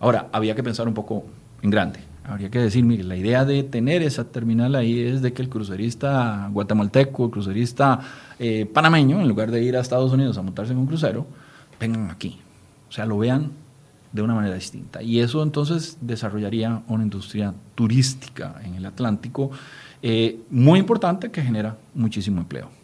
Ahora, 0.00 0.28
había 0.32 0.54
que 0.54 0.62
pensar 0.62 0.88
un 0.88 0.94
poco 0.94 1.24
en 1.62 1.70
grande. 1.70 2.00
Habría 2.24 2.50
que 2.50 2.58
decir, 2.58 2.84
mire, 2.84 3.04
la 3.04 3.16
idea 3.16 3.44
de 3.44 3.62
tener 3.62 4.02
esa 4.02 4.24
terminal 4.24 4.74
ahí 4.74 4.98
es 4.98 5.20
de 5.20 5.32
que 5.34 5.42
el 5.42 5.50
crucerista 5.50 6.48
guatemalteco, 6.50 7.26
el 7.26 7.30
crucerista 7.30 8.00
eh, 8.38 8.66
panameño, 8.72 9.20
en 9.20 9.28
lugar 9.28 9.50
de 9.50 9.62
ir 9.62 9.76
a 9.76 9.80
Estados 9.80 10.12
Unidos 10.12 10.38
a 10.38 10.42
montarse 10.42 10.72
en 10.72 10.78
un 10.78 10.86
crucero, 10.86 11.26
vengan 11.78 12.10
aquí. 12.10 12.40
O 12.88 12.92
sea, 12.92 13.04
lo 13.04 13.18
vean 13.18 13.50
de 14.12 14.22
una 14.22 14.34
manera 14.34 14.54
distinta. 14.54 15.02
Y 15.02 15.20
eso 15.20 15.42
entonces 15.42 15.98
desarrollaría 16.00 16.82
una 16.88 17.02
industria 17.02 17.52
turística 17.74 18.60
en 18.64 18.76
el 18.76 18.86
Atlántico 18.86 19.50
eh, 20.00 20.40
muy 20.50 20.78
importante 20.78 21.30
que 21.30 21.42
genera 21.42 21.76
muchísimo 21.94 22.40
empleo. 22.40 22.83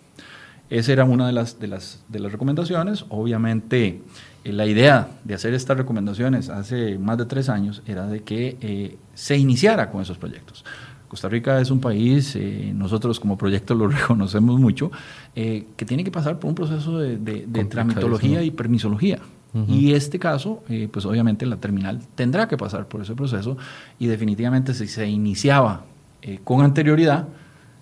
Esa 0.71 0.93
era 0.93 1.05
una 1.05 1.27
de 1.27 1.33
las, 1.33 1.59
de 1.59 1.67
las, 1.67 2.03
de 2.09 2.21
las 2.21 2.33
recomendaciones. 2.33 3.05
Obviamente, 3.09 4.01
eh, 4.45 4.53
la 4.53 4.67
idea 4.67 5.09
de 5.25 5.35
hacer 5.35 5.53
estas 5.53 5.77
recomendaciones 5.77 6.49
hace 6.49 6.99
más 6.99 7.19
de 7.19 7.27
tres 7.27 7.49
años 7.49 7.83
era 7.87 8.07
de 8.07 8.23
que 8.23 8.57
eh, 8.61 8.97
se 9.15 9.37
iniciara 9.37 9.91
con 9.91 10.01
esos 10.01 10.17
proyectos. 10.17 10.65
Costa 11.09 11.29
Rica 11.29 11.61
es 11.61 11.73
un 11.73 11.81
país, 11.81 12.39
nosotros 12.73 13.19
como 13.19 13.37
proyecto 13.37 13.75
lo 13.75 13.89
reconocemos 13.89 14.61
mucho, 14.61 14.93
que 15.35 15.85
tiene 15.85 16.05
que 16.05 16.13
pasar 16.13 16.39
por 16.39 16.51
un 16.51 16.55
proceso 16.55 17.01
de, 17.01 17.17
de, 17.19 17.65
tramitología 17.65 18.45
y 18.45 18.53
permisología. 18.53 19.19
Y 19.67 19.95
este 19.95 20.21
caso, 20.21 20.63
pues 20.93 21.05
obviamente 21.07 21.47
la 21.47 21.57
terminal 21.57 22.01
tendrá 22.15 22.47
que 22.47 22.57
pasar 22.57 22.87
por 22.87 23.01
ese 23.01 23.17
proceso 23.17 23.57
y 23.99 24.07
definitivamente 24.07 24.73
si 24.73 24.87
se 24.87 25.09
iniciaba 25.09 25.83
eh, 26.23 26.39
con 26.45 26.63
anterioridad, 26.63 27.29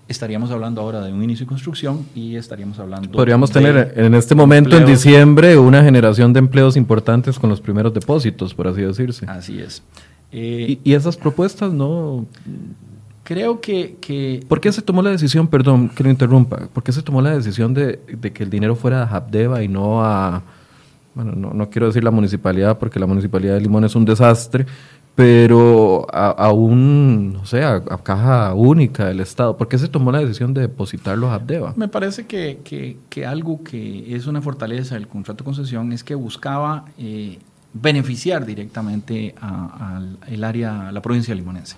estaríamos 0.09 0.51
hablando 0.51 0.81
ahora 0.81 1.03
de 1.03 1.13
un 1.13 1.23
inicio 1.23 1.45
de 1.45 1.49
construcción 1.49 2.07
y 2.15 2.37
estaríamos 2.37 2.79
hablando... 2.79 3.11
Podríamos 3.11 3.51
tener 3.51 3.93
en 3.95 4.15
este 4.15 4.35
momento, 4.35 4.77
en 4.77 4.87
diciembre, 4.87 5.59
una 5.59 5.85
generación 5.85 6.33
de 6.33 6.39
empleos 6.39 6.77
importantes 6.77 7.39
con 7.39 7.51
los 7.51 7.61
primeros 7.61 7.93
depósitos, 7.93 8.55
por 8.55 8.69
así 8.69 8.81
decirse. 8.81 9.27
Así 9.29 9.61
es. 9.61 9.83
¿Y, 10.33 10.81
¿Y, 10.83 10.95
esas 10.95 11.17
propuestas 11.17 11.73
no...? 11.73 12.27
Creo 13.23 13.61
que, 13.61 13.97
que, 14.01 14.43
¿Por 14.49 14.59
qué 14.59 14.73
se 14.73 14.81
tomó 14.81 15.03
la 15.03 15.11
decisión, 15.11 15.49
perdón 15.49 15.91
que 15.91 16.03
lo 16.03 16.09
interrumpa, 16.09 16.67
por 16.73 16.83
qué 16.83 16.93
se 16.93 17.03
tomó 17.03 17.21
la 17.21 17.37
decisión 17.37 17.75
de, 17.75 18.01
de 18.11 18.33
que 18.33 18.43
el 18.43 18.49
dinero 18.49 18.75
fuera 18.75 19.03
a 19.03 19.17
Habdeba 19.17 19.63
y 19.63 19.69
no 19.69 20.03
a... 20.03 20.43
Bueno, 21.15 21.33
no, 21.37 21.53
no 21.53 21.69
quiero 21.69 21.89
decir 21.89 22.03
la 22.03 22.11
municipalidad 22.11 22.79
porque 22.79 22.99
la 22.99 23.07
municipalidad 23.07 23.55
de 23.55 23.61
Limón 23.61 23.85
es 23.85 23.95
un 23.95 24.07
desastre, 24.07 24.65
pero 25.19 26.07
a, 26.13 26.53
un, 26.53 27.33
no 27.33 27.45
sé, 27.45 27.65
a, 27.65 27.83
caja 28.05 28.55
única 28.55 29.07
del 29.07 29.19
Estado. 29.19 29.57
¿Por 29.57 29.67
qué 29.67 29.77
se 29.77 29.89
tomó 29.89 30.13
la 30.13 30.21
decisión 30.21 30.55
de 30.55 30.61
depositarlo 30.61 31.29
a 31.29 31.35
Abdeva? 31.35 31.75
Me 31.75 31.89
parece 31.89 32.29
que, 32.29 32.61
que, 33.11 33.27
algo 33.27 33.65
que 33.65 34.15
es 34.15 34.29
una 34.29 34.41
fortaleza 34.41 34.95
del 34.95 35.09
contrato 35.09 35.43
de 35.43 35.47
concesión 35.47 35.93
es 35.93 36.05
que 36.05 36.15
buscaba 36.15 36.85
eh, 36.99 37.41
beneficiar 37.73 38.47
directamente 38.47 39.35
al 39.41 40.45
área, 40.45 40.91
a 40.91 40.93
la 40.93 41.03
provincia 41.03 41.35
limonense. 41.35 41.75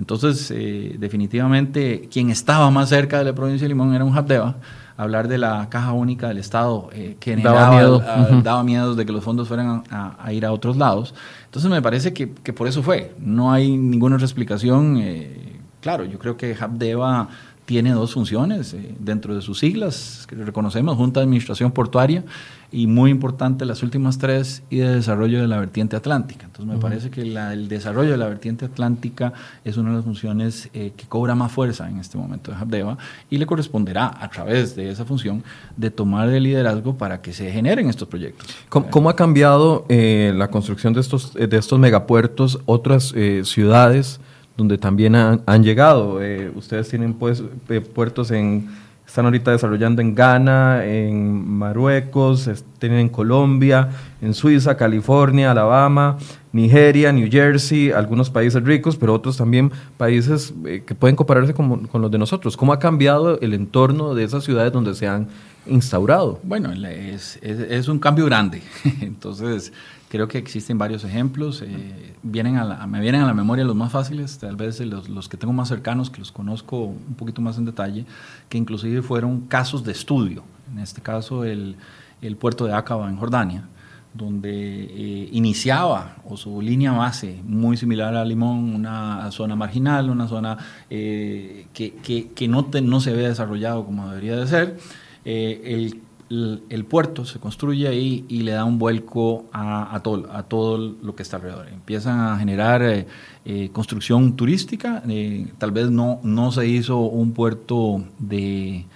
Entonces, 0.00 0.50
eh, 0.50 0.96
definitivamente, 0.98 2.08
quien 2.10 2.30
estaba 2.30 2.70
más 2.70 2.88
cerca 2.88 3.18
de 3.18 3.24
la 3.24 3.34
provincia 3.34 3.66
de 3.66 3.68
Limón 3.68 3.94
era 3.94 4.02
un 4.02 4.16
Habdeba. 4.16 4.56
Hablar 4.96 5.28
de 5.28 5.36
la 5.36 5.68
caja 5.68 5.92
única 5.92 6.28
del 6.28 6.38
Estado 6.38 6.88
eh, 6.92 7.16
que 7.20 7.36
daba 7.36 7.70
miedo. 7.70 8.02
daba 8.42 8.64
miedo 8.64 8.94
de 8.94 9.04
que 9.04 9.12
los 9.12 9.22
fondos 9.22 9.46
fueran 9.46 9.84
a, 9.90 10.32
ir 10.32 10.46
a 10.46 10.52
otros 10.52 10.78
lados. 10.78 11.14
Entonces, 11.44 11.70
me 11.70 11.82
parece 11.82 12.14
que, 12.14 12.32
que, 12.32 12.52
por 12.54 12.66
eso 12.66 12.82
fue. 12.82 13.14
No 13.18 13.52
hay 13.52 13.76
ninguna 13.76 14.16
otra 14.16 14.24
explicación. 14.24 14.96
Eh, 14.98 15.60
claro, 15.82 16.04
yo 16.06 16.18
creo 16.18 16.38
que 16.38 16.56
Habdeba 16.58 17.28
tiene 17.70 17.92
dos 17.92 18.14
funciones 18.14 18.74
eh, 18.74 18.96
dentro 18.98 19.32
de 19.32 19.42
sus 19.42 19.60
siglas, 19.60 20.26
que 20.28 20.34
reconocemos, 20.34 20.96
Junta 20.96 21.20
de 21.20 21.24
Administración 21.26 21.70
Portuaria, 21.70 22.24
y 22.72 22.88
muy 22.88 23.12
importante 23.12 23.64
las 23.64 23.84
últimas 23.84 24.18
tres, 24.18 24.64
y 24.70 24.78
de 24.78 24.96
desarrollo 24.96 25.40
de 25.40 25.46
la 25.46 25.60
vertiente 25.60 25.94
atlántica. 25.94 26.46
Entonces 26.46 26.74
me 26.74 26.80
parece 26.80 27.10
que 27.10 27.20
el 27.20 27.68
desarrollo 27.68 28.10
de 28.10 28.16
la 28.16 28.26
vertiente 28.26 28.64
atlántica 28.64 29.32
es 29.64 29.76
una 29.76 29.90
de 29.90 29.96
las 29.96 30.04
funciones 30.04 30.68
eh, 30.74 30.94
que 30.96 31.06
cobra 31.06 31.36
más 31.36 31.52
fuerza 31.52 31.88
en 31.88 32.00
este 32.00 32.18
momento 32.18 32.50
de 32.50 32.56
Habdeba, 32.56 32.98
y 33.30 33.38
le 33.38 33.46
corresponderá 33.46 34.16
a 34.20 34.28
través 34.30 34.74
de 34.74 34.90
esa 34.90 35.04
función 35.04 35.44
de 35.76 35.92
tomar 35.92 36.28
el 36.28 36.42
liderazgo 36.42 36.96
para 36.96 37.22
que 37.22 37.32
se 37.32 37.52
generen 37.52 37.88
estos 37.88 38.08
proyectos. 38.08 38.48
¿Cómo, 38.68 39.08
ha 39.08 39.14
cambiado 39.14 39.86
eh, 39.88 40.32
la 40.34 40.48
construcción 40.48 40.92
de 40.92 41.02
estos, 41.02 41.34
de 41.34 41.56
estos 41.56 41.78
megapuertos, 41.78 42.58
otras 42.66 43.14
ciudades? 43.44 44.18
Donde 44.60 44.76
también 44.76 45.14
han, 45.14 45.64
llegado. 45.64 46.22
Eh, 46.22 46.52
ustedes 46.54 46.90
tienen 46.90 47.14
pues, 47.14 47.42
eh, 47.70 47.80
puertos 47.80 48.30
en, 48.30 48.68
están 49.06 49.24
ahorita 49.24 49.52
desarrollando 49.52 50.02
en 50.02 50.14
Ghana, 50.14 50.84
en 50.84 51.48
Marruecos, 51.48 52.48
tienen 52.78 52.98
en 52.98 53.08
Colombia, 53.08 53.88
en 54.20 54.34
Suiza, 54.34 54.76
California, 54.76 55.52
Alabama, 55.52 56.18
Nigeria, 56.52 57.10
New 57.10 57.26
Jersey, 57.30 57.90
algunos 57.90 58.28
países 58.28 58.62
ricos, 58.62 58.96
pero 58.96 59.14
otros 59.14 59.38
también 59.38 59.72
países 59.96 60.52
eh, 60.66 60.82
que 60.86 60.94
pueden 60.94 61.16
compararse 61.16 61.54
con, 61.54 61.88
los 61.90 62.10
de 62.10 62.18
nosotros. 62.18 62.54
¿Cómo 62.54 62.74
ha 62.74 62.78
cambiado 62.78 63.40
el 63.40 63.54
entorno 63.54 64.14
de 64.14 64.24
esas 64.24 64.44
ciudades 64.44 64.74
donde 64.74 64.94
se 64.94 65.08
han 65.08 65.28
instaurado? 65.66 66.38
Bueno, 66.42 66.70
es 66.70 67.88
un 67.88 67.98
cambio 67.98 68.26
grande. 68.26 68.62
Entonces, 69.00 69.72
Creo 70.10 70.26
que 70.26 70.38
existen 70.38 70.76
varios 70.76 71.04
ejemplos. 71.04 71.62
Eh, 71.62 72.16
vienen 72.24 72.56
a 72.56 72.84
me 72.88 73.00
vienen 73.00 73.20
a 73.22 73.26
la 73.28 73.32
memoria 73.32 73.64
los 73.64 73.76
más 73.76 73.92
fáciles, 73.92 74.38
tal 74.38 74.56
vez 74.56 74.80
los, 74.80 75.08
los, 75.08 75.28
que 75.28 75.36
tengo 75.36 75.52
más 75.52 75.68
cercanos, 75.68 76.10
que 76.10 76.18
los 76.18 76.32
conozco 76.32 76.78
un 76.78 77.14
poquito 77.16 77.40
más 77.40 77.58
en 77.58 77.64
detalle, 77.64 78.04
que 78.48 78.58
inclusive 78.58 79.02
fueron 79.02 79.42
casos 79.42 79.84
de 79.84 79.92
estudio. 79.92 80.42
En 80.72 80.80
este 80.80 81.00
caso, 81.00 81.44
el, 81.44 81.76
el 82.22 82.36
puerto 82.36 82.66
de 82.66 82.74
Aqaba 82.74 83.08
en 83.08 83.18
Jordania, 83.18 83.68
donde 84.12 84.50
eh, 84.50 85.28
iniciaba 85.30 86.16
o 86.24 86.36
su 86.36 86.60
línea 86.60 86.90
base 86.90 87.40
muy 87.44 87.76
similar 87.76 88.16
a 88.16 88.24
Limón, 88.24 88.74
una 88.74 89.30
zona 89.30 89.54
marginal, 89.54 90.10
una 90.10 90.26
zona 90.26 90.58
eh, 90.90 91.68
que, 91.72 91.94
que, 91.94 92.32
que 92.32 92.48
no, 92.48 92.68
no 92.82 93.00
se 93.00 93.10
había 93.10 93.28
desarrollado 93.28 93.86
como 93.86 94.08
debería 94.08 94.34
de 94.34 94.46
ser. 94.48 94.76
el 95.24 96.00
el, 96.30 96.84
puerto 96.84 97.24
se 97.24 97.40
construye 97.40 97.88
ahí 97.88 98.24
y 98.28 98.42
le 98.42 98.52
da 98.52 98.64
un 98.64 98.78
vuelco 98.78 99.46
a, 99.52 100.00
todo, 100.02 100.32
a 100.32 100.44
todo 100.44 100.78
lo 100.78 101.16
que 101.16 101.24
está 101.24 101.36
alrededor. 101.36 101.68
Empiezan 101.68 102.20
a 102.20 102.38
generar 102.38 102.82
eh, 102.82 103.06
eh, 103.44 103.70
construcción 103.72 104.36
turística, 104.36 105.02
eh, 105.08 105.48
tal 105.58 105.72
vez 105.72 105.90
no, 105.90 106.20
no 106.22 106.52
se 106.52 106.68
hizo 106.68 106.98
un 107.00 107.32
puerto 107.32 108.04
de, 108.18 108.86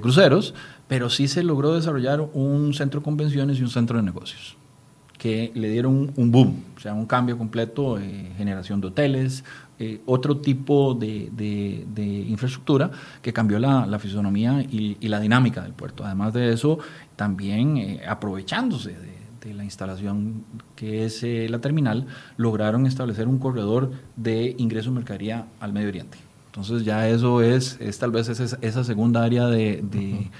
cruceros, 0.00 0.54
pero 0.88 1.08
sí 1.08 1.28
se 1.28 1.44
logró 1.44 1.74
desarrollar 1.74 2.20
un 2.20 2.74
centro 2.74 3.00
de 3.00 3.04
convenciones 3.04 3.60
y 3.60 3.62
un 3.62 3.70
centro 3.70 3.98
de 3.98 4.02
negocios 4.02 4.56
que 5.18 5.52
le 5.54 5.68
dieron 5.68 6.12
un, 6.16 6.32
boom, 6.32 6.64
o 6.76 6.80
sea, 6.80 6.94
un 6.94 7.06
cambio 7.06 7.38
completo, 7.38 7.96
generación 8.36 8.80
de 8.80 8.88
hoteles, 8.88 9.44
eh, 9.82 10.00
otro 10.06 10.36
tipo 10.36 10.94
de, 10.94 12.24
infraestructura 12.28 12.92
que 13.20 13.32
cambió 13.32 13.58
la, 13.58 13.98
fisonomía 13.98 14.62
y, 14.62 14.96
la 15.08 15.18
dinámica 15.18 15.60
del 15.60 15.72
puerto. 15.72 16.04
Además 16.04 16.32
de 16.34 16.52
eso, 16.52 16.78
también 17.16 17.78
eh, 17.78 18.00
aprovechándose 18.06 18.94
de, 19.42 19.54
la 19.54 19.64
instalación 19.64 20.44
que 20.76 21.04
es 21.04 21.24
eh, 21.24 21.48
la 21.50 21.60
terminal, 21.60 22.06
lograron 22.36 22.86
establecer 22.86 23.26
un 23.26 23.40
corredor 23.40 23.90
de 24.14 24.54
ingreso 24.56 24.90
de 24.90 24.94
mercadería 24.94 25.46
al 25.58 25.72
Medio 25.72 25.88
Oriente. 25.88 26.16
Entonces 26.46 26.84
ya 26.84 27.08
eso 27.08 27.42
es, 27.42 27.76
es 27.80 27.98
tal 27.98 28.12
vez 28.12 28.28
esa, 28.28 28.56
esa 28.60 28.84
segunda 28.84 29.24
área 29.24 29.48
de 29.48 30.30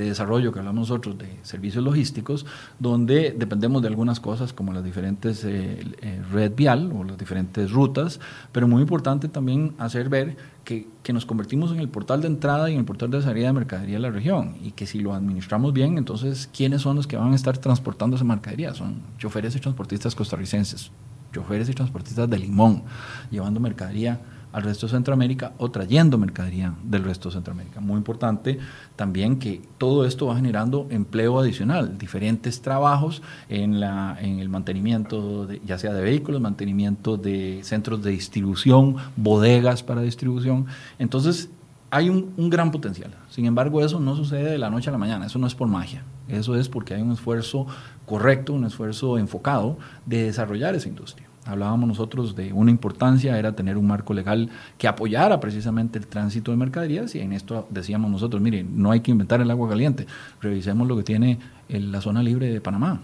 de 0.00 0.08
desarrollo 0.08 0.52
que 0.52 0.58
hablamos 0.58 0.88
nosotros 0.88 1.18
de 1.18 1.38
servicios 1.42 1.84
logísticos, 1.84 2.46
donde 2.78 3.34
dependemos 3.36 3.82
de 3.82 3.88
algunas 3.88 4.20
cosas 4.20 4.52
como 4.52 4.72
las 4.72 4.82
diferentes 4.82 5.44
eh, 5.44 5.84
eh, 6.00 6.22
red 6.32 6.52
vial 6.54 6.92
o 6.94 7.04
las 7.04 7.18
diferentes 7.18 7.70
rutas, 7.70 8.20
pero 8.52 8.66
muy 8.66 8.82
importante 8.82 9.28
también 9.28 9.74
hacer 9.78 10.08
ver 10.08 10.36
que, 10.64 10.88
que, 11.02 11.12
nos 11.12 11.26
convertimos 11.26 11.72
en 11.72 11.80
el 11.80 11.88
portal 11.88 12.20
de 12.22 12.28
entrada 12.28 12.70
y 12.70 12.74
en 12.74 12.80
el 12.80 12.84
portal 12.84 13.10
de 13.10 13.22
salida 13.22 13.48
de 13.48 13.52
mercadería 13.52 13.96
de 13.96 14.02
la 14.02 14.10
región 14.10 14.56
y 14.62 14.72
que 14.72 14.86
si 14.86 15.00
lo 15.00 15.14
administramos 15.14 15.72
bien, 15.72 15.98
entonces, 15.98 16.48
¿quiénes 16.54 16.82
son 16.82 16.96
los 16.96 17.06
que 17.06 17.16
van 17.16 17.32
a 17.32 17.36
estar 17.36 17.58
transportando 17.58 18.16
esa 18.16 18.24
mercadería? 18.24 18.74
Son 18.74 19.02
choferes 19.18 19.54
y 19.56 19.60
transportistas 19.60 20.14
costarricenses, 20.14 20.90
choferes 21.32 21.68
y 21.68 21.74
transportistas 21.74 22.28
de 22.28 22.38
Limón, 22.38 22.82
llevando 23.30 23.60
mercadería 23.60 24.20
al 24.52 24.62
resto 24.62 24.86
de 24.86 24.92
Centroamérica 24.92 25.52
o 25.58 25.70
trayendo 25.70 26.18
mercadería 26.18 26.74
del 26.82 27.04
resto 27.04 27.28
de 27.28 27.34
Centroamérica. 27.34 27.80
Muy 27.80 27.96
importante 27.96 28.58
también 28.96 29.38
que 29.38 29.62
todo 29.78 30.04
esto 30.04 30.26
va 30.26 30.36
generando 30.36 30.86
empleo 30.90 31.38
adicional, 31.38 31.98
diferentes 31.98 32.62
trabajos 32.62 33.22
en, 33.48 33.80
la, 33.80 34.16
en 34.20 34.40
el 34.40 34.48
mantenimiento, 34.48 35.46
de, 35.46 35.60
ya 35.64 35.78
sea 35.78 35.92
de 35.92 36.02
vehículos, 36.02 36.40
mantenimiento 36.40 37.16
de 37.16 37.60
centros 37.62 38.02
de 38.02 38.10
distribución, 38.10 38.96
bodegas 39.16 39.82
para 39.82 40.02
distribución. 40.02 40.66
Entonces, 40.98 41.50
hay 41.92 42.08
un, 42.08 42.32
un, 42.36 42.50
gran 42.50 42.70
potencial. 42.70 43.10
Sin 43.30 43.46
embargo, 43.46 43.84
eso 43.84 43.98
no 43.98 44.14
sucede 44.14 44.50
de 44.50 44.58
la 44.58 44.70
noche 44.70 44.90
a 44.90 44.92
la 44.92 44.98
mañana, 44.98 45.26
eso 45.26 45.38
no 45.38 45.46
es 45.46 45.56
por 45.56 45.66
magia, 45.66 46.04
eso 46.28 46.54
es 46.54 46.68
porque 46.68 46.94
hay 46.94 47.02
un 47.02 47.10
esfuerzo 47.10 47.66
correcto, 48.06 48.52
un 48.52 48.64
esfuerzo 48.64 49.18
enfocado 49.18 49.76
de 50.06 50.24
desarrollar 50.24 50.76
esa 50.76 50.88
industria 50.88 51.29
hablábamos 51.46 51.88
nosotros 51.88 52.36
de 52.36 52.52
una 52.52 52.70
importancia, 52.70 53.38
era 53.38 53.52
tener 53.52 53.76
un 53.76 53.86
marco 53.86 54.14
legal 54.14 54.50
que 54.78 54.88
apoyara 54.88 55.40
precisamente 55.40 55.98
el 55.98 56.06
tránsito 56.06 56.50
de 56.50 56.56
mercaderías 56.56 57.14
y 57.14 57.20
en 57.20 57.32
esto 57.32 57.66
decíamos 57.70 58.10
nosotros, 58.10 58.42
mire, 58.42 58.64
no 58.64 58.90
hay 58.90 59.00
que 59.00 59.10
inventar 59.10 59.40
el 59.40 59.50
agua 59.50 59.68
caliente, 59.68 60.06
revisemos 60.40 60.86
lo 60.86 60.96
que 60.96 61.02
tiene 61.02 61.38
la 61.68 62.00
zona 62.00 62.22
libre 62.22 62.52
de 62.52 62.60
Panamá. 62.60 63.00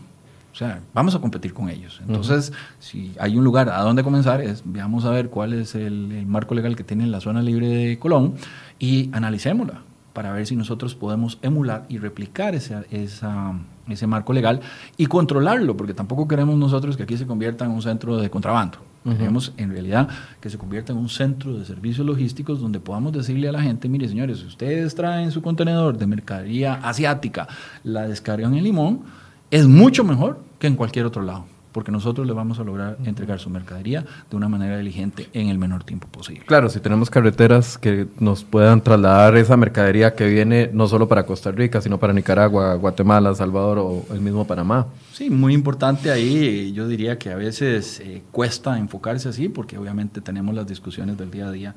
O 0.53 0.59
sea, 0.59 0.80
vamos 0.95 1.14
a 1.14 1.20
competir 1.20 1.53
con 1.53 1.68
ellos. 1.68 2.01
Entonces, 2.01 2.51
si 2.78 3.12
hay 3.20 3.37
un 3.37 3.45
lugar 3.45 3.68
a 3.68 3.82
donde 3.82 4.03
comenzar, 4.03 4.41
es 4.41 4.62
veamos 4.64 5.05
a 5.05 5.11
ver 5.11 5.28
cuál 5.28 5.53
es 5.53 5.74
el, 5.74 6.11
el 6.12 6.26
marco 6.26 6.55
legal 6.55 6.74
que 6.76 6.82
tiene 6.82 7.07
la 7.07 7.20
zona 7.20 7.43
libre 7.43 7.68
de 7.68 7.99
Colón 7.99 8.37
y 8.78 9.11
analicémosla 9.12 9.82
para 10.17 10.33
ver 10.33 10.47
si 10.47 10.57
nosotros 10.57 10.95
podemos 10.95 11.39
emular 11.43 11.85
y 11.91 11.99
replicar 11.99 12.55
esa, 12.55 12.85
ese 12.91 14.07
marco 14.07 14.33
legal 14.33 14.62
y 14.97 15.05
controlarlo, 15.05 15.77
porque 15.77 15.93
tampoco 15.93 16.27
queremos 16.27 16.57
nosotros 16.57 16.97
que 16.97 17.03
aquí 17.03 17.19
se 17.19 17.27
convierta 17.27 17.67
en 17.67 17.73
un 17.73 17.83
centro 17.83 18.17
de 18.17 18.31
contrabando. 18.31 18.79
Queremos 19.05 19.53
en 19.59 19.71
realidad 19.71 20.09
que 20.41 20.49
se 20.49 20.57
convierta 20.57 20.93
en 20.93 20.99
un 20.99 21.11
centro 21.11 21.59
de 21.59 21.67
servicios 21.67 22.07
logísticos 22.07 22.61
donde 22.61 22.81
podamos 22.81 23.12
decirle 23.12 23.47
a 23.47 23.53
la 23.53 23.61
gente, 23.61 23.91
mire 23.91 24.09
señores, 24.09 24.39
si 24.39 24.47
ustedes 24.47 24.95
traen 24.95 25.31
su 25.31 25.43
contenedor 25.43 25.99
de 25.99 26.07
mercadería 26.07 26.81
asiática, 26.83 27.47
la 27.85 28.09
descargan 28.09 28.55
en 28.55 28.64
Limón, 28.64 29.03
es 29.51 29.69
mucho 29.69 30.03
mejor 30.03 30.41
que 30.59 30.67
en 30.67 30.77
cualquier 30.77 31.05
otro 31.05 31.21
lado 31.21 31.45
porque 31.77 31.93
nosotros 31.93 32.27
le 32.27 32.33
vamos 32.33 32.59
a 32.59 32.64
lograr 32.64 32.97
entregar 33.05 33.39
su 33.39 33.51
mercadería 33.51 34.03
de 34.31 34.35
una 34.35 34.49
manera 34.49 34.79
diligente 34.79 35.29
en 35.35 35.51
el 35.51 35.59
menor 35.59 35.85
tiempo 35.85 36.09
posible. 36.09 36.47
Claro, 36.47 36.70
si 36.70 36.81
tenemos 36.81 37.11
carreteras 37.11 37.77
que 37.77 38.07
nos 38.18 38.45
puedan 38.45 38.81
trasladar 38.81 39.37
esa 39.37 39.59
mercadería 39.59 40.14
que 40.14 40.27
viene 40.27 40.70
no 40.72 40.89
solo 40.89 41.07
para 41.07 41.27
Costa 41.27 41.51
Rica, 41.51 41.83
sino 41.83 41.99
para 41.99 42.14
Nicaragua, 42.14 42.77
Guatemala, 42.77 43.35
Salvador 43.35 43.79
o 43.79 44.07
el 44.11 44.22
mismo 44.22 44.47
Panamá. 44.47 44.87
Sí, 45.12 45.29
muy 45.29 45.53
importante 45.53 46.11
ahí. 46.11 46.72
Yo 46.72 46.89
diría 46.89 47.18
que 47.18 47.29
a 47.29 47.37
veces 47.37 48.01
eh, 48.01 48.22
cuesta 48.33 48.79
enfocarse 48.79 49.29
así, 49.29 49.51
porque 49.51 49.77
obviamente 49.77 50.22
tenemos 50.22 50.55
las 50.55 50.66
discusiones 50.66 51.18
del 51.18 51.31
día 51.31 51.49
a 51.49 51.53
día, 51.53 51.74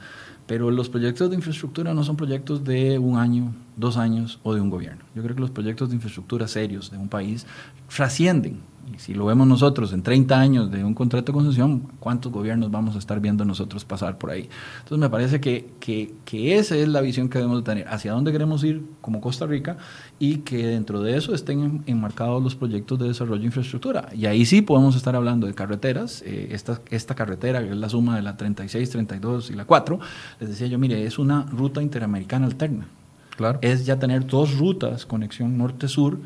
pero 0.47 0.71
los 0.71 0.87
proyectos 0.87 1.29
de 1.29 1.35
infraestructura 1.35 1.93
no 1.93 2.05
son 2.05 2.15
proyectos 2.15 2.63
de 2.63 2.97
un 2.99 3.17
año, 3.17 3.53
dos 3.75 3.97
años 3.97 4.39
o 4.43 4.55
de 4.55 4.61
un 4.61 4.69
gobierno. 4.69 5.03
Yo 5.13 5.21
creo 5.23 5.35
que 5.35 5.41
los 5.41 5.51
proyectos 5.51 5.89
de 5.89 5.95
infraestructura 5.95 6.47
serios 6.47 6.89
de 6.89 6.97
un 6.97 7.09
país 7.09 7.45
trascienden 7.93 8.68
y 8.93 8.99
si 8.99 9.13
lo 9.13 9.25
vemos 9.25 9.47
nosotros 9.47 9.93
en 9.93 10.03
30 10.03 10.39
años 10.39 10.71
de 10.71 10.83
un 10.83 10.93
contrato 10.93 11.31
de 11.31 11.33
concesión, 11.33 11.83
¿cuántos 11.99 12.31
gobiernos 12.31 12.71
vamos 12.71 12.95
a 12.95 12.99
estar 12.99 13.19
viendo 13.19 13.45
nosotros 13.45 13.85
pasar 13.85 14.17
por 14.17 14.31
ahí? 14.31 14.49
Entonces 14.79 14.97
me 14.99 15.09
parece 15.09 15.39
que, 15.39 15.69
que, 15.79 16.13
que 16.25 16.57
esa 16.57 16.75
es 16.75 16.87
la 16.87 17.01
visión 17.01 17.29
que 17.29 17.39
debemos 17.39 17.63
tener, 17.63 17.87
hacia 17.87 18.11
dónde 18.13 18.31
queremos 18.31 18.63
ir 18.63 18.83
como 19.01 19.21
Costa 19.21 19.45
Rica 19.45 19.77
y 20.19 20.37
que 20.37 20.65
dentro 20.67 21.01
de 21.01 21.17
eso 21.17 21.33
estén 21.33 21.83
enmarcados 21.85 22.41
los 22.43 22.55
proyectos 22.55 22.99
de 22.99 23.07
desarrollo 23.07 23.41
de 23.41 23.47
infraestructura. 23.47 24.09
Y 24.13 24.25
ahí 24.25 24.45
sí 24.45 24.61
podemos 24.61 24.95
estar 24.95 25.15
hablando 25.15 25.47
de 25.47 25.53
carreteras. 25.53 26.21
Eh, 26.25 26.49
esta, 26.51 26.81
esta 26.89 27.15
carretera, 27.15 27.61
que 27.63 27.69
es 27.69 27.77
la 27.77 27.89
suma 27.89 28.15
de 28.15 28.21
la 28.21 28.37
36, 28.37 28.89
32 28.89 29.51
y 29.51 29.53
la 29.53 29.65
4, 29.65 29.99
les 30.39 30.49
decía 30.49 30.67
yo, 30.67 30.79
mire, 30.79 31.05
es 31.05 31.19
una 31.19 31.43
ruta 31.43 31.81
interamericana 31.81 32.45
alterna. 32.45 32.87
Claro. 33.35 33.59
Es 33.61 33.85
ya 33.85 33.99
tener 33.99 34.27
dos 34.27 34.57
rutas, 34.57 35.05
conexión 35.05 35.57
norte-sur, 35.57 36.19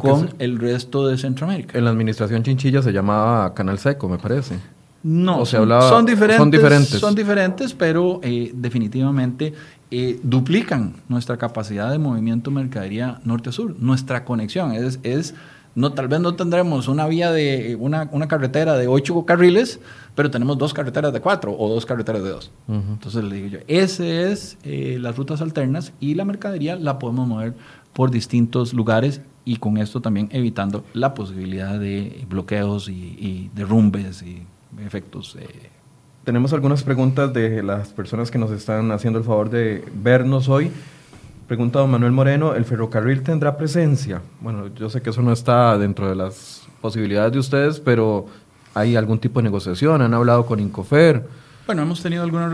con 0.00 0.34
el 0.38 0.58
resto 0.58 1.06
de 1.06 1.16
Centroamérica. 1.18 1.78
En 1.78 1.84
la 1.84 1.90
administración 1.90 2.42
Chinchilla 2.42 2.82
se 2.82 2.92
llamaba 2.92 3.54
Canal 3.54 3.78
Seco, 3.78 4.08
me 4.08 4.18
parece. 4.18 4.58
No, 5.02 5.46
se 5.46 5.56
hablaba, 5.56 5.88
son, 5.88 6.04
diferentes, 6.04 6.38
son 6.38 6.50
diferentes. 6.50 7.00
Son 7.00 7.14
diferentes, 7.14 7.72
pero 7.72 8.20
eh, 8.22 8.50
definitivamente 8.52 9.54
eh, 9.90 10.18
duplican 10.22 10.94
nuestra 11.08 11.36
capacidad 11.36 11.90
de 11.90 11.98
movimiento 11.98 12.50
mercadería 12.50 13.20
norte 13.24 13.50
a 13.50 13.52
sur. 13.52 13.76
Nuestra 13.78 14.24
conexión 14.24 14.72
es, 14.72 14.98
es 15.04 15.34
no, 15.74 15.92
tal 15.92 16.08
vez 16.08 16.18
no 16.18 16.34
tendremos 16.34 16.88
una 16.88 17.06
vía 17.06 17.30
de 17.30 17.76
una, 17.78 18.08
una, 18.10 18.26
carretera 18.26 18.76
de 18.76 18.88
ocho 18.88 19.24
carriles, 19.24 19.78
pero 20.16 20.28
tenemos 20.28 20.58
dos 20.58 20.74
carreteras 20.74 21.12
de 21.12 21.20
cuatro 21.20 21.54
o 21.56 21.72
dos 21.72 21.86
carreteras 21.86 22.24
de 22.24 22.30
dos. 22.30 22.50
Entonces 22.66 23.22
le 23.22 23.36
digo 23.36 23.46
yo, 23.46 23.58
ese 23.68 24.32
es 24.32 24.58
eh, 24.64 24.98
las 25.00 25.16
rutas 25.16 25.40
alternas 25.40 25.92
y 26.00 26.16
la 26.16 26.24
mercadería 26.24 26.74
la 26.74 26.98
podemos 26.98 27.28
mover 27.28 27.54
por 27.92 28.10
distintos 28.10 28.74
lugares 28.74 29.20
y 29.48 29.56
con 29.56 29.78
esto 29.78 30.02
también 30.02 30.28
evitando 30.30 30.84
la 30.92 31.14
posibilidad 31.14 31.80
de 31.80 32.26
bloqueos 32.28 32.90
y, 32.90 32.92
y 32.92 33.50
derrumbes 33.54 34.22
y 34.22 34.42
efectos. 34.84 35.38
Eh. 35.40 35.70
Tenemos 36.22 36.52
algunas 36.52 36.82
preguntas 36.82 37.32
de 37.32 37.62
las 37.62 37.88
personas 37.88 38.30
que 38.30 38.36
nos 38.36 38.50
están 38.50 38.92
haciendo 38.92 39.18
el 39.18 39.24
favor 39.24 39.48
de 39.48 39.82
vernos 39.94 40.50
hoy. 40.50 40.70
Pregunta 41.46 41.78
don 41.78 41.90
Manuel 41.90 42.12
Moreno, 42.12 42.54
¿el 42.54 42.66
ferrocarril 42.66 43.22
tendrá 43.22 43.56
presencia? 43.56 44.20
Bueno, 44.42 44.66
yo 44.74 44.90
sé 44.90 45.00
que 45.00 45.08
eso 45.08 45.22
no 45.22 45.32
está 45.32 45.78
dentro 45.78 46.10
de 46.10 46.14
las 46.14 46.68
posibilidades 46.82 47.32
de 47.32 47.38
ustedes, 47.38 47.80
pero 47.80 48.26
¿hay 48.74 48.96
algún 48.96 49.18
tipo 49.18 49.40
de 49.40 49.44
negociación? 49.44 50.02
¿Han 50.02 50.12
hablado 50.12 50.44
con 50.44 50.60
Incofer? 50.60 51.26
Bueno, 51.68 51.82
hemos 51.82 52.00
tenido 52.00 52.22
algunas 52.22 52.50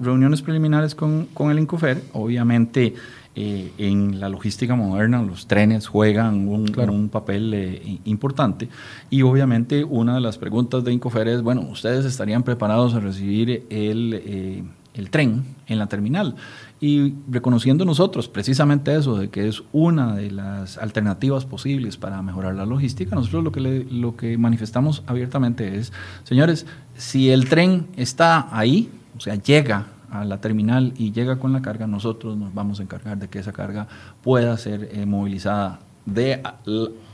reuniones 0.00 0.42
preliminares 0.42 0.96
con, 0.96 1.26
con 1.26 1.52
el 1.52 1.60
Incofer. 1.60 2.02
Obviamente, 2.14 2.96
eh, 3.36 3.70
en 3.78 4.18
la 4.18 4.28
logística 4.28 4.74
moderna 4.74 5.22
los 5.22 5.46
trenes 5.46 5.86
juegan 5.86 6.48
un, 6.48 7.08
papel 7.08 7.54
eh, 7.54 8.00
importante 8.06 8.68
y 9.08 9.22
obviamente 9.22 9.84
una 9.84 10.16
de 10.16 10.20
las 10.20 10.36
preguntas 10.36 10.82
de 10.82 10.92
Incofer 10.92 11.28
es, 11.28 11.42
bueno, 11.42 11.60
¿ustedes 11.60 12.04
estarían 12.06 12.42
preparados 12.42 12.92
a 12.94 12.98
recibir 12.98 13.64
el, 13.70 14.20
eh, 14.26 14.64
el 14.94 15.10
tren 15.10 15.44
en 15.68 15.78
la 15.78 15.86
terminal? 15.86 16.34
Y 16.78 17.14
reconociendo 17.30 17.84
nosotros 17.86 18.28
precisamente 18.28 18.94
eso, 18.94 19.16
de 19.16 19.30
que 19.30 19.48
es 19.48 19.62
una 19.72 20.14
de 20.14 20.30
las 20.30 20.76
alternativas 20.76 21.46
posibles 21.46 21.96
para 21.96 22.20
mejorar 22.20 22.54
la 22.54 22.66
logística, 22.66 23.16
nosotros 23.16 23.44
lo 23.44 23.52
que, 23.52 23.86
lo 23.90 24.16
que 24.16 24.36
manifestamos 24.36 25.02
abiertamente 25.06 25.78
es, 25.78 25.92
señores, 26.24 26.66
si 26.94 27.30
el 27.30 27.48
tren 27.48 27.86
está 27.96 28.48
ahí, 28.56 28.90
o 29.16 29.20
sea, 29.20 29.36
llega 29.36 29.86
a 30.10 30.24
la 30.24 30.40
terminal 30.40 30.92
y 30.96 31.12
llega 31.12 31.38
con 31.38 31.52
la 31.52 31.62
carga, 31.62 31.86
nosotros 31.86 32.36
nos 32.36 32.52
vamos 32.52 32.80
a 32.80 32.82
encargar 32.82 33.18
de 33.18 33.28
que 33.28 33.38
esa 33.38 33.52
carga 33.52 33.88
pueda 34.22 34.56
ser 34.58 34.90
eh, 34.92 35.06
movilizada 35.06 35.80
de, 36.04 36.40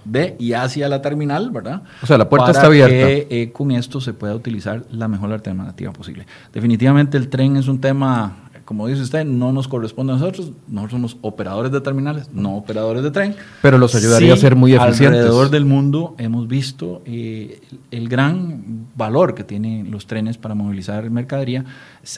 de 0.04 0.36
y 0.38 0.52
hacia 0.52 0.88
la 0.88 1.00
terminal, 1.00 1.50
¿verdad? 1.50 1.82
O 2.02 2.06
sea, 2.06 2.18
la 2.18 2.28
puerta 2.28 2.50
está 2.50 2.66
abierta. 2.66 2.92
Que 2.92 3.26
eh, 3.30 3.52
con 3.52 3.70
esto 3.70 4.00
se 4.00 4.12
pueda 4.12 4.34
utilizar 4.34 4.84
la 4.90 5.08
mejor 5.08 5.32
alternativa 5.32 5.92
posible. 5.92 6.26
Definitivamente 6.52 7.16
el 7.16 7.28
tren 7.28 7.56
es 7.56 7.68
un 7.68 7.80
tema 7.80 8.36
como 8.72 8.88
dice 8.88 9.02
usted, 9.02 9.26
no 9.26 9.52
nos 9.52 9.68
corresponde 9.68 10.14
a 10.14 10.16
nosotros. 10.16 10.52
Nosotros 10.66 10.92
somos 10.92 11.18
operadores 11.20 11.70
de 11.72 11.82
terminales, 11.82 12.30
no 12.32 12.56
operadores 12.56 13.02
de 13.02 13.10
tren. 13.10 13.36
Pero 13.60 13.76
los 13.76 13.94
ayudaría 13.94 14.32
a 14.32 14.36
ser 14.38 14.56
muy 14.56 14.72
eficientes. 14.72 15.20
Alrededor 15.20 15.50
del 15.50 15.66
mundo 15.66 16.14
hemos 16.16 16.48
visto 16.48 17.02
eh, 17.04 17.60
el 17.90 18.08
gran 18.08 18.86
valor 18.96 19.34
que 19.34 19.44
tienen 19.44 19.90
los 19.90 20.06
trenes 20.06 20.38
para 20.38 20.54
movilizar 20.54 21.10
mercadería. 21.10 21.66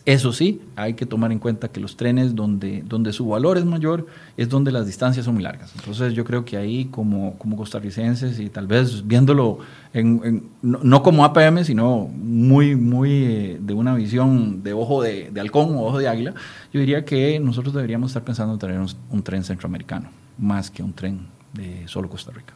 Eso 0.06 0.32
sí, 0.32 0.62
hay 0.76 0.94
que 0.94 1.04
tomar 1.04 1.30
en 1.30 1.38
cuenta 1.38 1.68
que 1.68 1.78
los 1.78 1.98
trenes 1.98 2.34
donde, 2.34 2.82
donde 2.86 3.12
su 3.12 3.28
valor 3.28 3.58
es 3.58 3.66
mayor 3.66 4.06
es 4.38 4.48
donde 4.48 4.72
las 4.72 4.86
distancias 4.86 5.26
son 5.26 5.34
muy 5.34 5.42
largas. 5.42 5.72
Entonces 5.76 6.14
yo 6.14 6.24
creo 6.24 6.42
que 6.46 6.56
ahí 6.56 6.86
como, 6.86 7.36
como 7.36 7.54
costarricenses 7.56 8.40
y 8.40 8.48
tal 8.48 8.66
vez 8.66 9.06
viéndolo 9.06 9.58
en, 9.92 10.44
no, 10.62 11.02
como 11.02 11.22
APM, 11.22 11.64
sino 11.64 12.06
muy, 12.06 12.76
muy 12.76 13.10
eh, 13.24 13.58
de 13.60 13.74
una 13.74 13.94
visión 13.94 14.62
de 14.62 14.72
ojo 14.72 15.02
de, 15.02 15.30
de 15.30 15.40
halcón 15.40 15.76
o 15.76 15.84
ojo 15.84 15.98
de 15.98 16.08
águila, 16.08 16.34
yo 16.72 16.80
diría 16.80 17.04
que 17.04 17.38
nosotros 17.38 17.74
deberíamos 17.74 18.10
estar 18.10 18.24
pensando 18.24 18.54
en 18.54 18.58
tener 18.58 18.80
un, 18.80 19.22
tren 19.22 19.44
centroamericano, 19.44 20.08
más 20.38 20.70
que 20.70 20.82
un 20.82 20.94
tren 20.94 21.26
de 21.52 21.86
solo 21.88 22.08
Costa 22.08 22.32
Rica. 22.32 22.54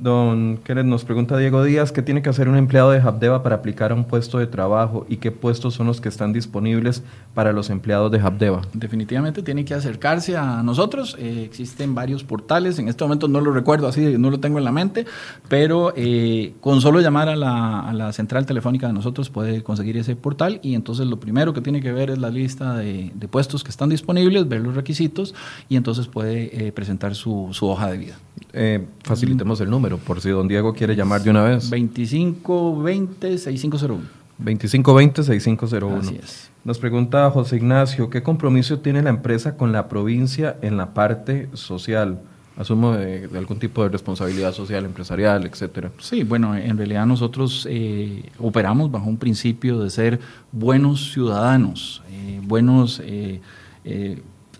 Don 0.00 0.56
Kenneth, 0.64 0.86
nos 0.86 1.04
pregunta 1.04 1.36
Diego 1.36 1.62
Díaz, 1.62 1.92
¿qué 1.92 2.00
tiene 2.00 2.22
que 2.22 2.30
hacer 2.30 2.48
un 2.48 2.56
empleado 2.56 2.90
de 2.90 3.00
Habdeba 3.00 3.42
para 3.42 3.56
aplicar 3.56 3.92
a 3.92 3.94
un 3.94 4.04
puesto 4.04 4.38
de 4.38 4.46
trabajo 4.46 5.04
y 5.10 5.18
qué 5.18 5.30
puestos 5.30 5.74
son 5.74 5.88
los 5.88 6.00
que 6.00 6.08
están 6.08 6.32
disponibles 6.32 7.02
para 7.34 7.52
los 7.52 7.68
empleados 7.68 8.10
de 8.10 8.18
Habdeba? 8.18 8.62
Definitivamente 8.72 9.42
tiene 9.42 9.62
que 9.66 9.74
acercarse 9.74 10.38
a 10.38 10.62
nosotros. 10.62 11.16
Eh, 11.18 11.42
existen 11.44 11.94
varios 11.94 12.24
portales, 12.24 12.78
en 12.78 12.88
este 12.88 13.04
momento 13.04 13.28
no 13.28 13.42
lo 13.42 13.52
recuerdo 13.52 13.88
así, 13.88 14.16
no 14.16 14.30
lo 14.30 14.40
tengo 14.40 14.56
en 14.56 14.64
la 14.64 14.72
mente, 14.72 15.04
pero 15.50 15.92
eh, 15.94 16.54
con 16.62 16.80
solo 16.80 17.02
llamar 17.02 17.28
a 17.28 17.36
la, 17.36 18.12
central 18.14 18.46
telefónica 18.46 18.86
de 18.86 18.94
nosotros 18.94 19.28
puede 19.28 19.62
conseguir 19.62 19.98
ese 19.98 20.16
portal 20.16 20.60
y 20.62 20.74
entonces 20.74 21.06
lo 21.08 21.20
primero 21.20 21.52
que 21.52 21.60
tiene 21.60 21.82
que 21.82 21.92
ver 21.92 22.08
es 22.08 22.18
la 22.18 22.30
lista 22.30 22.74
de, 22.74 23.12
puestos 23.30 23.62
que 23.62 23.70
están 23.70 23.90
disponibles, 23.90 24.48
ver 24.48 24.62
los 24.62 24.74
requisitos 24.74 25.34
y 25.68 25.76
entonces 25.76 26.06
puede 26.06 26.68
eh, 26.68 26.72
presentar 26.72 27.14
su 27.14 27.50
hoja 27.60 27.90
de 27.90 27.98
vida. 27.98 28.16
Eh, 28.52 28.84
facilitemos 29.04 29.60
el 29.60 29.70
número, 29.70 29.98
por 29.98 30.20
si 30.20 30.30
don 30.30 30.48
Diego 30.48 30.74
quiere 30.74 30.96
llamar 30.96 31.22
de 31.22 31.30
una 31.30 31.44
vez. 31.44 31.70
2520-6501. 31.70 33.98
2520-6501. 34.42 36.00
Así 36.00 36.18
es. 36.22 36.50
Nos 36.64 36.78
pregunta 36.78 37.30
José 37.30 37.56
Ignacio, 37.56 38.10
¿qué 38.10 38.22
compromiso 38.22 38.80
tiene 38.80 39.02
la 39.02 39.08
empresa 39.10 39.56
con 39.56 39.72
la 39.72 39.88
provincia 39.88 40.56
en 40.62 40.76
la 40.76 40.94
parte 40.94 41.48
social? 41.54 42.20
Asumo 42.56 42.92
de, 42.92 43.28
algún 43.36 43.58
tipo 43.58 43.82
de 43.82 43.88
responsabilidad 43.88 44.52
social, 44.52 44.84
empresarial, 44.84 45.46
etcétera. 45.46 45.90
Sí, 45.98 46.22
bueno, 46.24 46.56
en 46.56 46.76
realidad 46.76 47.06
nosotros 47.06 47.66
eh, 47.70 48.24
operamos 48.38 48.90
bajo 48.90 49.08
un 49.08 49.16
principio 49.16 49.78
de 49.78 49.88
ser 49.88 50.20
buenos 50.52 51.12
ciudadanos, 51.12 52.02
eh, 52.10 52.40
buenos 52.42 53.00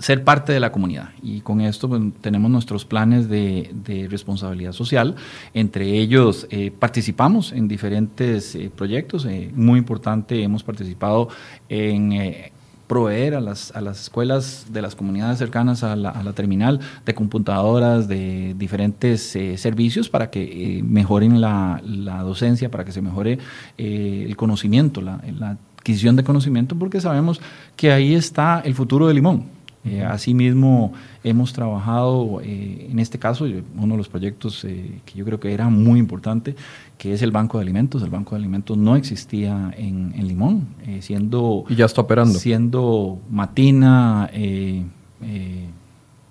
ser 0.01 0.24
parte 0.24 0.53
de 0.53 0.61
la 0.61 0.72
comunidad. 0.72 1.11
Y 1.22 1.40
con 1.42 1.61
esto 1.61 1.88
pues, 1.88 2.03
tenemos 2.20 2.51
nuestros 2.51 2.84
planes 2.84 3.28
de, 3.28 3.70
responsabilidad 4.11 4.72
social. 4.72 5.14
Entre 5.55 5.98
ellos 5.98 6.46
eh, 6.51 6.72
participamos 6.76 7.53
en 7.53 7.68
diferentes 7.68 8.55
eh, 8.55 8.70
proyectos. 8.74 9.26
Eh, 9.26 9.51
muy 9.55 9.78
importante, 9.78 10.42
hemos 10.42 10.62
participado 10.62 11.28
en 11.68 12.51
proveer 12.86 13.36
a 13.36 13.40
las, 13.40 13.70
a 13.76 13.80
las 13.80 14.01
escuelas 14.01 14.66
de 14.70 14.82
las 14.82 14.96
comunidades 14.96 15.38
cercanas 15.38 15.84
a 15.84 15.94
la, 15.94 16.32
terminal 16.32 16.80
de 17.07 17.14
computadoras, 17.14 18.09
de 18.09 18.55
diferentes 18.59 19.38
servicios 19.57 20.09
para 20.09 20.30
que 20.30 20.80
mejoren 20.82 21.40
la, 21.40 21.80
docencia, 22.24 22.68
para 22.68 22.84
que 22.84 22.90
se 22.90 23.01
mejore 23.01 23.38
el 23.78 24.36
conocimiento, 24.36 25.01
la, 25.03 25.20
la 25.38 25.57
adquisición 25.78 26.16
de 26.16 26.24
conocimiento, 26.24 26.74
porque 26.74 27.01
sabemos 27.01 27.40
que 27.76 27.92
ahí 27.92 28.14
está 28.14 28.61
el 28.64 28.74
futuro 28.74 29.07
de 29.07 29.14
Limón 29.14 29.59
eh, 29.82 30.04
asimismo, 30.04 30.92
hemos 31.24 31.54
trabajado, 31.54 32.42
eh, 32.42 32.88
en 32.90 32.98
este 32.98 33.18
caso, 33.18 33.46
uno 33.76 33.94
de 33.94 33.96
los 33.96 34.08
proyectos 34.08 34.62
eh, 34.64 35.00
que 35.06 35.14
yo 35.14 35.24
creo 35.24 35.40
que 35.40 35.54
era 35.54 35.70
muy 35.70 35.98
importante, 35.98 36.54
que 36.98 37.14
es 37.14 37.22
el 37.22 37.30
Banco 37.30 37.58
de 37.58 37.62
Alimentos. 37.62 38.02
El 38.02 38.10
Banco 38.10 38.34
de 38.34 38.40
Alimentos 38.40 38.76
no 38.76 38.94
existía 38.94 39.72
en, 39.76 40.12
Limón, 40.28 40.68
siendo... 41.00 41.64
Y 41.68 41.76
ya 41.76 41.86
está 41.86 42.02
operando. 42.02 42.38
Siendo 42.38 43.20
Matina, 43.30 44.30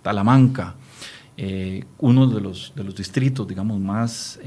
Talamanca, 0.03 0.75
uno 1.99 2.27
de 2.27 2.41
los, 2.41 2.73
distritos, 2.97 3.47
digamos, 3.47 3.79
más, 3.79 4.39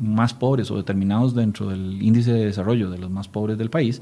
más 0.00 0.34
pobres 0.34 0.70
o 0.70 0.76
determinados 0.76 1.34
dentro 1.34 1.68
del 1.68 2.00
índice 2.02 2.32
de 2.32 2.44
desarrollo 2.46 2.90
de 2.90 2.98
los 2.98 3.10
más 3.10 3.28
pobres 3.28 3.58
del 3.58 3.70
país, 3.70 4.00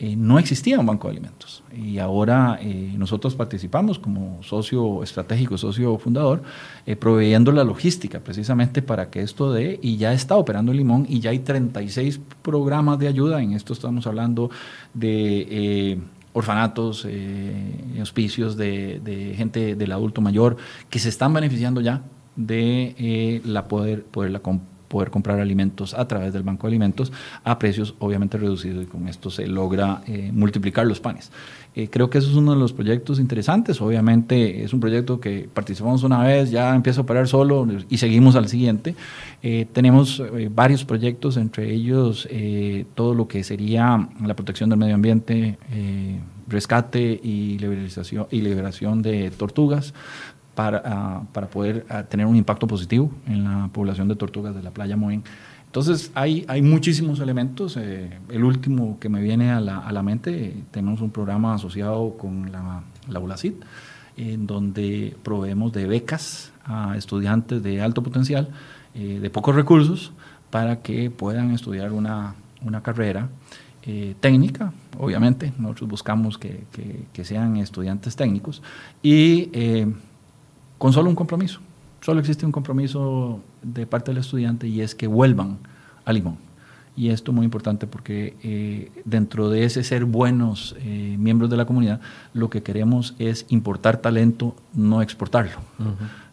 eh, 0.00 0.14
no 0.14 0.38
existía 0.38 0.78
un 0.78 0.86
banco 0.86 1.08
de 1.08 1.12
alimentos. 1.12 1.64
Y 1.76 1.98
ahora 1.98 2.58
eh, 2.62 2.94
nosotros 2.96 3.34
participamos 3.34 3.98
como 3.98 4.40
socio 4.44 5.02
estratégico, 5.02 5.58
socio 5.58 5.98
fundador, 5.98 6.42
eh, 6.86 6.94
proveyendo 6.94 7.50
la 7.50 7.64
logística 7.64 8.20
precisamente 8.20 8.80
para 8.80 9.10
que 9.10 9.22
esto 9.22 9.52
dé, 9.52 9.80
y 9.82 9.96
ya 9.96 10.12
está 10.12 10.36
operando 10.36 10.72
Limón, 10.72 11.04
y 11.08 11.18
ya 11.18 11.30
hay 11.30 11.40
36 11.40 12.20
programas 12.42 13.00
de 13.00 13.08
ayuda, 13.08 13.42
en 13.42 13.54
esto 13.54 13.72
estamos 13.72 14.06
hablando 14.06 14.50
de 14.94 15.98
orfanatos, 16.32 17.06
hospicios 18.00 18.56
de, 18.56 19.00
de, 19.02 19.34
gente 19.34 19.74
del 19.74 19.92
adulto 19.92 20.20
mayor, 20.20 20.56
que 20.90 20.98
se 20.98 21.08
están 21.08 21.32
beneficiando 21.32 21.80
ya 21.80 22.02
de 22.36 23.40
la 23.44 23.66
poder, 23.66 24.04
poder 24.04 24.30
la 24.30 24.40
poder 24.88 25.10
comprar 25.10 25.38
alimentos 25.38 25.94
a 25.94 26.08
través 26.08 26.32
del 26.32 26.42
Banco 26.42 26.66
de 26.66 26.72
Alimentos 26.72 27.12
a 27.44 27.58
precios 27.58 27.94
obviamente 27.98 28.38
reducidos 28.38 28.84
y 28.84 28.86
con 28.86 29.08
esto 29.08 29.30
se 29.30 29.46
logra 29.46 30.02
eh, 30.06 30.30
multiplicar 30.32 30.86
los 30.86 31.00
panes. 31.00 31.30
Eh, 31.74 31.88
creo 31.88 32.10
que 32.10 32.18
eso 32.18 32.30
es 32.30 32.36
uno 32.36 32.52
de 32.52 32.58
los 32.58 32.72
proyectos 32.72 33.20
interesantes. 33.20 33.80
Obviamente 33.80 34.64
es 34.64 34.72
un 34.72 34.80
proyecto 34.80 35.20
que 35.20 35.48
participamos 35.52 36.02
una 36.02 36.24
vez, 36.24 36.50
ya 36.50 36.74
empieza 36.74 37.00
a 37.00 37.02
operar 37.02 37.28
solo 37.28 37.66
y 37.88 37.98
seguimos 37.98 38.34
al 38.34 38.48
siguiente. 38.48 38.94
Eh, 39.42 39.66
tenemos 39.72 40.22
varios 40.50 40.84
proyectos, 40.84 41.36
entre 41.36 41.72
ellos 41.72 42.28
todo 42.94 43.14
lo 43.14 43.28
que 43.28 43.44
sería 43.44 44.08
la 44.24 44.34
protección 44.34 44.70
del 44.70 44.78
medio 44.78 44.94
ambiente, 44.94 45.58
rescate 46.48 47.20
y 47.22 47.58
liberación, 47.58 48.26
y 48.30 48.40
liberación 48.40 49.02
de 49.02 49.30
tortugas, 49.30 49.94
para, 50.58 51.22
para 51.32 51.46
poder 51.46 51.86
tener 52.08 52.26
un 52.26 52.34
impacto 52.34 52.66
positivo 52.66 53.12
en 53.28 53.44
la 53.44 53.70
población 53.72 54.08
de 54.08 54.16
tortugas 54.16 54.56
de 54.56 54.62
la 54.64 54.72
playa 54.72 54.96
Moen. 54.96 55.22
Entonces 55.66 56.10
hay, 56.16 56.44
hay 56.48 56.62
muchísimos 56.62 57.20
elementos. 57.20 57.76
Eh, 57.76 58.18
el 58.28 58.42
último 58.42 58.98
que 58.98 59.08
me 59.08 59.22
viene 59.22 59.52
a 59.52 59.60
la, 59.60 59.78
a 59.78 59.92
la, 59.92 60.02
mente, 60.02 60.64
tenemos 60.72 61.00
un 61.00 61.12
programa 61.12 61.54
asociado 61.54 62.16
con 62.18 62.50
la, 62.50 62.82
la 63.08 63.20
ULACID, 63.20 63.52
en 64.16 64.48
donde 64.48 65.16
proveemos 65.22 65.72
de 65.72 65.86
becas 65.86 66.50
a 66.64 66.96
estudiantes 66.96 67.62
de 67.62 67.80
alto 67.80 68.02
potencial, 68.02 68.48
eh, 68.96 69.20
de 69.22 69.30
pocos 69.30 69.54
recursos, 69.54 70.10
para 70.50 70.82
que 70.82 71.08
puedan 71.08 71.52
estudiar 71.52 71.92
una, 71.92 72.34
una 72.62 72.82
carrera 72.82 73.28
eh, 73.84 74.16
técnica, 74.18 74.72
obviamente. 74.98 75.52
Nosotros 75.56 75.88
buscamos 75.88 76.36
que, 76.36 76.64
que, 76.72 77.04
que 77.12 77.24
sean 77.24 77.58
estudiantes 77.58 78.16
técnicos 78.16 78.60
y 79.04 79.50
con 80.78 80.92
solo 80.92 81.10
un 81.10 81.16
compromiso 81.16 81.60
solo 82.00 82.20
existe 82.20 82.46
un 82.46 82.52
compromiso 82.52 83.40
de 83.62 83.86
parte 83.86 84.10
del 84.10 84.18
estudiante 84.18 84.68
y 84.68 84.80
es 84.80 84.94
que 84.94 85.06
vuelvan 85.06 85.58
a 86.04 86.12
Limón. 86.12 86.36
Y 86.96 87.10
esto 87.10 87.30
es 87.30 87.36
muy 87.36 87.44
importante 87.44 87.86
porque 87.86 88.36
eh, 88.42 88.90
dentro 89.04 89.50
de 89.50 89.64
ese 89.64 89.84
ser 89.84 90.04
buenos 90.04 90.74
eh, 90.80 91.16
miembros 91.18 91.48
de 91.48 91.56
la 91.56 91.64
comunidad, 91.64 92.00
lo 92.34 92.50
que 92.50 92.62
queremos 92.62 93.14
es 93.20 93.46
importar 93.50 93.98
talento, 93.98 94.56
no 94.74 95.00
exportarlo. 95.00 95.58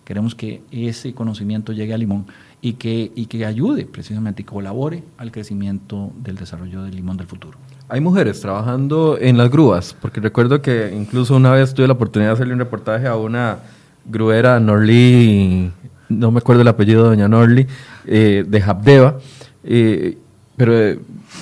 Queremos 0.03 0.33
que 0.33 0.63
ese 0.71 1.13
conocimiento 1.13 1.71
llegue 1.71 1.93
a 1.93 1.97
Limón 1.97 2.25
y 2.61 2.73
que, 2.73 3.11
y 3.15 3.27
que 3.27 3.45
ayude 3.45 3.85
precisamente 3.85 4.41
y 4.41 4.45
colabore 4.45 5.03
al 5.17 5.31
crecimiento 5.31 6.11
del 6.23 6.35
desarrollo 6.35 6.81
del 6.81 6.95
Limón 6.95 7.17
del 7.17 7.27
futuro. 7.27 7.59
Hay 7.87 8.01
mujeres 8.01 8.41
trabajando 8.41 9.17
en 9.19 9.37
las 9.37 9.51
grúas, 9.51 9.95
porque 9.99 10.19
recuerdo 10.19 10.63
que 10.63 10.95
incluso 10.95 11.35
una 11.35 11.51
vez 11.51 11.75
tuve 11.75 11.85
la 11.85 11.93
oportunidad 11.93 12.29
de 12.29 12.33
hacerle 12.33 12.53
un 12.53 12.59
reportaje 12.59 13.07
a 13.07 13.15
una 13.15 13.59
gruera 14.05 14.59
Norli, 14.59 15.71
no 16.09 16.31
me 16.31 16.39
acuerdo 16.39 16.61
el 16.61 16.67
apellido 16.67 17.03
de 17.03 17.09
doña 17.09 17.27
Norli, 17.27 17.67
eh, 18.05 18.43
de 18.47 18.61
Habdeba, 18.61 19.19
eh, 19.63 20.17
pero 20.55 20.79
eh, 20.79 20.99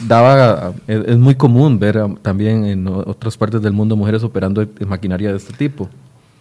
daba, 0.08 0.74
es, 0.88 1.18
muy 1.18 1.36
común 1.36 1.80
ver 1.80 2.00
también 2.22 2.66
en 2.66 2.88
otras 2.88 3.38
partes 3.38 3.62
del 3.62 3.74
mundo 3.74 3.96
mujeres 3.96 4.24
operando 4.24 4.66
maquinaria 4.88 5.32
de 5.32 5.38
este 5.38 5.54
tipo. 5.54 5.90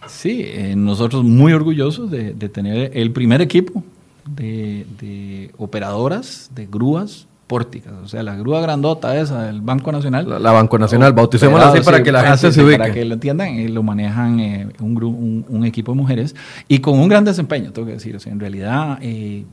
Sí, 0.07 0.45
nosotros 0.75 1.23
muy 1.23 1.53
orgullosos 1.53 2.11
de, 2.11 2.33
tener 2.49 2.91
el 2.93 3.11
primer 3.11 3.41
equipo 3.41 3.83
de, 4.27 4.85
de 4.99 5.51
operadoras 5.57 6.49
de 6.53 6.65
grúas 6.65 7.27
pórticas, 7.47 7.93
o 8.03 8.07
sea, 8.07 8.23
la 8.23 8.35
grúa 8.35 8.61
grandota 8.61 9.17
esa 9.17 9.43
del 9.43 9.61
Banco 9.61 9.91
Nacional. 9.91 10.41
La, 10.41 10.51
Banco 10.51 10.79
Nacional, 10.79 11.13
bauticémosla 11.13 11.69
así 11.69 11.81
para 11.81 12.01
que 12.01 12.11
la 12.11 12.23
gente 12.23 12.51
se 12.51 12.63
ubique. 12.63 12.77
Para 12.77 12.93
que 12.93 13.03
lo 13.05 13.15
entiendan, 13.15 13.49
eh, 13.49 13.69
lo 13.69 13.83
manejan 13.83 14.39
eh, 14.39 14.67
un, 14.79 15.45
un, 15.47 15.65
equipo 15.65 15.91
de 15.91 15.97
mujeres 15.97 16.35
y 16.67 16.79
con 16.79 16.99
un 16.99 17.07
gran 17.07 17.25
desempeño, 17.25 17.71
tengo 17.71 17.87
que 17.87 17.93
decir, 17.93 18.15
o 18.15 18.19
sea, 18.19 18.31
en 18.31 18.39
realidad... 18.39 18.97
Eh, 19.01 19.45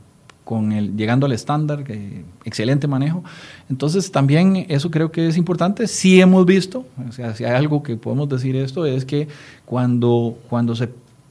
con 0.43 0.73
el, 0.73 0.97
llegando 0.97 1.27
al 1.27 1.31
estándar, 1.31 1.85
excelente 2.43 2.85
manejo. 2.85 3.23
Entonces 3.69 4.11
también 4.11 4.65
eso 4.67 4.91
creo 4.91 5.09
que 5.09 5.27
es 5.27 5.37
importante. 5.37 5.87
Sí 5.87 6.19
hemos 6.19 6.45
visto, 6.45 6.83
o 7.07 7.11
sea, 7.13 7.33
si 7.35 7.45
hay 7.45 7.53
algo 7.53 7.83
que 7.83 7.95
podemos 7.95 8.27
decir 8.27 8.57
esto, 8.57 8.85
es 8.85 9.05
que 9.05 9.29
cuando, 9.65 10.37
cuando 10.49 10.75
se 10.75 10.89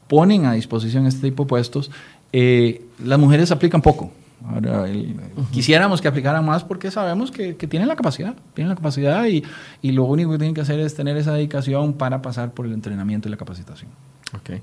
ponen 0.08 0.46
a 0.46 0.54
disposición 0.54 1.06
este 1.06 1.28
tipo 1.28 1.42
de 1.42 1.48
puestos, 1.48 1.90
las 2.32 3.18
mujeres 3.18 3.50
aplican 3.50 3.82
poco. 3.82 4.10
Ahora, 4.52 4.86
quisiéramos 5.50 6.00
que 6.00 6.08
aplicaran 6.08 6.44
más 6.44 6.64
porque 6.64 6.90
sabemos 6.90 7.30
que, 7.30 7.54
tienen 7.54 7.88
la 7.88 7.96
capacidad, 7.96 8.34
tienen 8.54 8.68
la 8.68 8.74
capacidad 8.74 9.26
y, 9.26 9.44
y, 9.82 9.92
lo 9.92 10.04
único 10.04 10.32
que 10.32 10.38
tienen 10.38 10.54
que 10.54 10.60
hacer 10.60 10.80
es 10.80 10.94
tener 10.94 11.16
esa 11.16 11.32
dedicación 11.32 11.92
para 11.92 12.20
pasar 12.22 12.52
por 12.52 12.66
el 12.66 12.72
entrenamiento 12.72 13.28
y 13.28 13.30
la 13.30 13.36
capacitación. 13.36 13.90
Ok. 14.34 14.60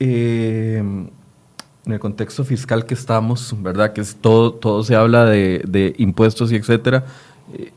Eh, 0.00 0.78
en 0.78 1.92
el 1.92 2.00
contexto 2.00 2.44
fiscal 2.44 2.84
que 2.84 2.94
estamos, 2.94 3.54
¿verdad? 3.62 3.92
Que 3.92 4.02
es 4.02 4.14
todo, 4.14 4.52
todo 4.52 4.84
se 4.84 4.94
habla 4.94 5.24
de, 5.24 5.62
de 5.66 5.94
impuestos 5.98 6.52
y 6.52 6.56
etcétera. 6.56 7.04
Eh, 7.54 7.72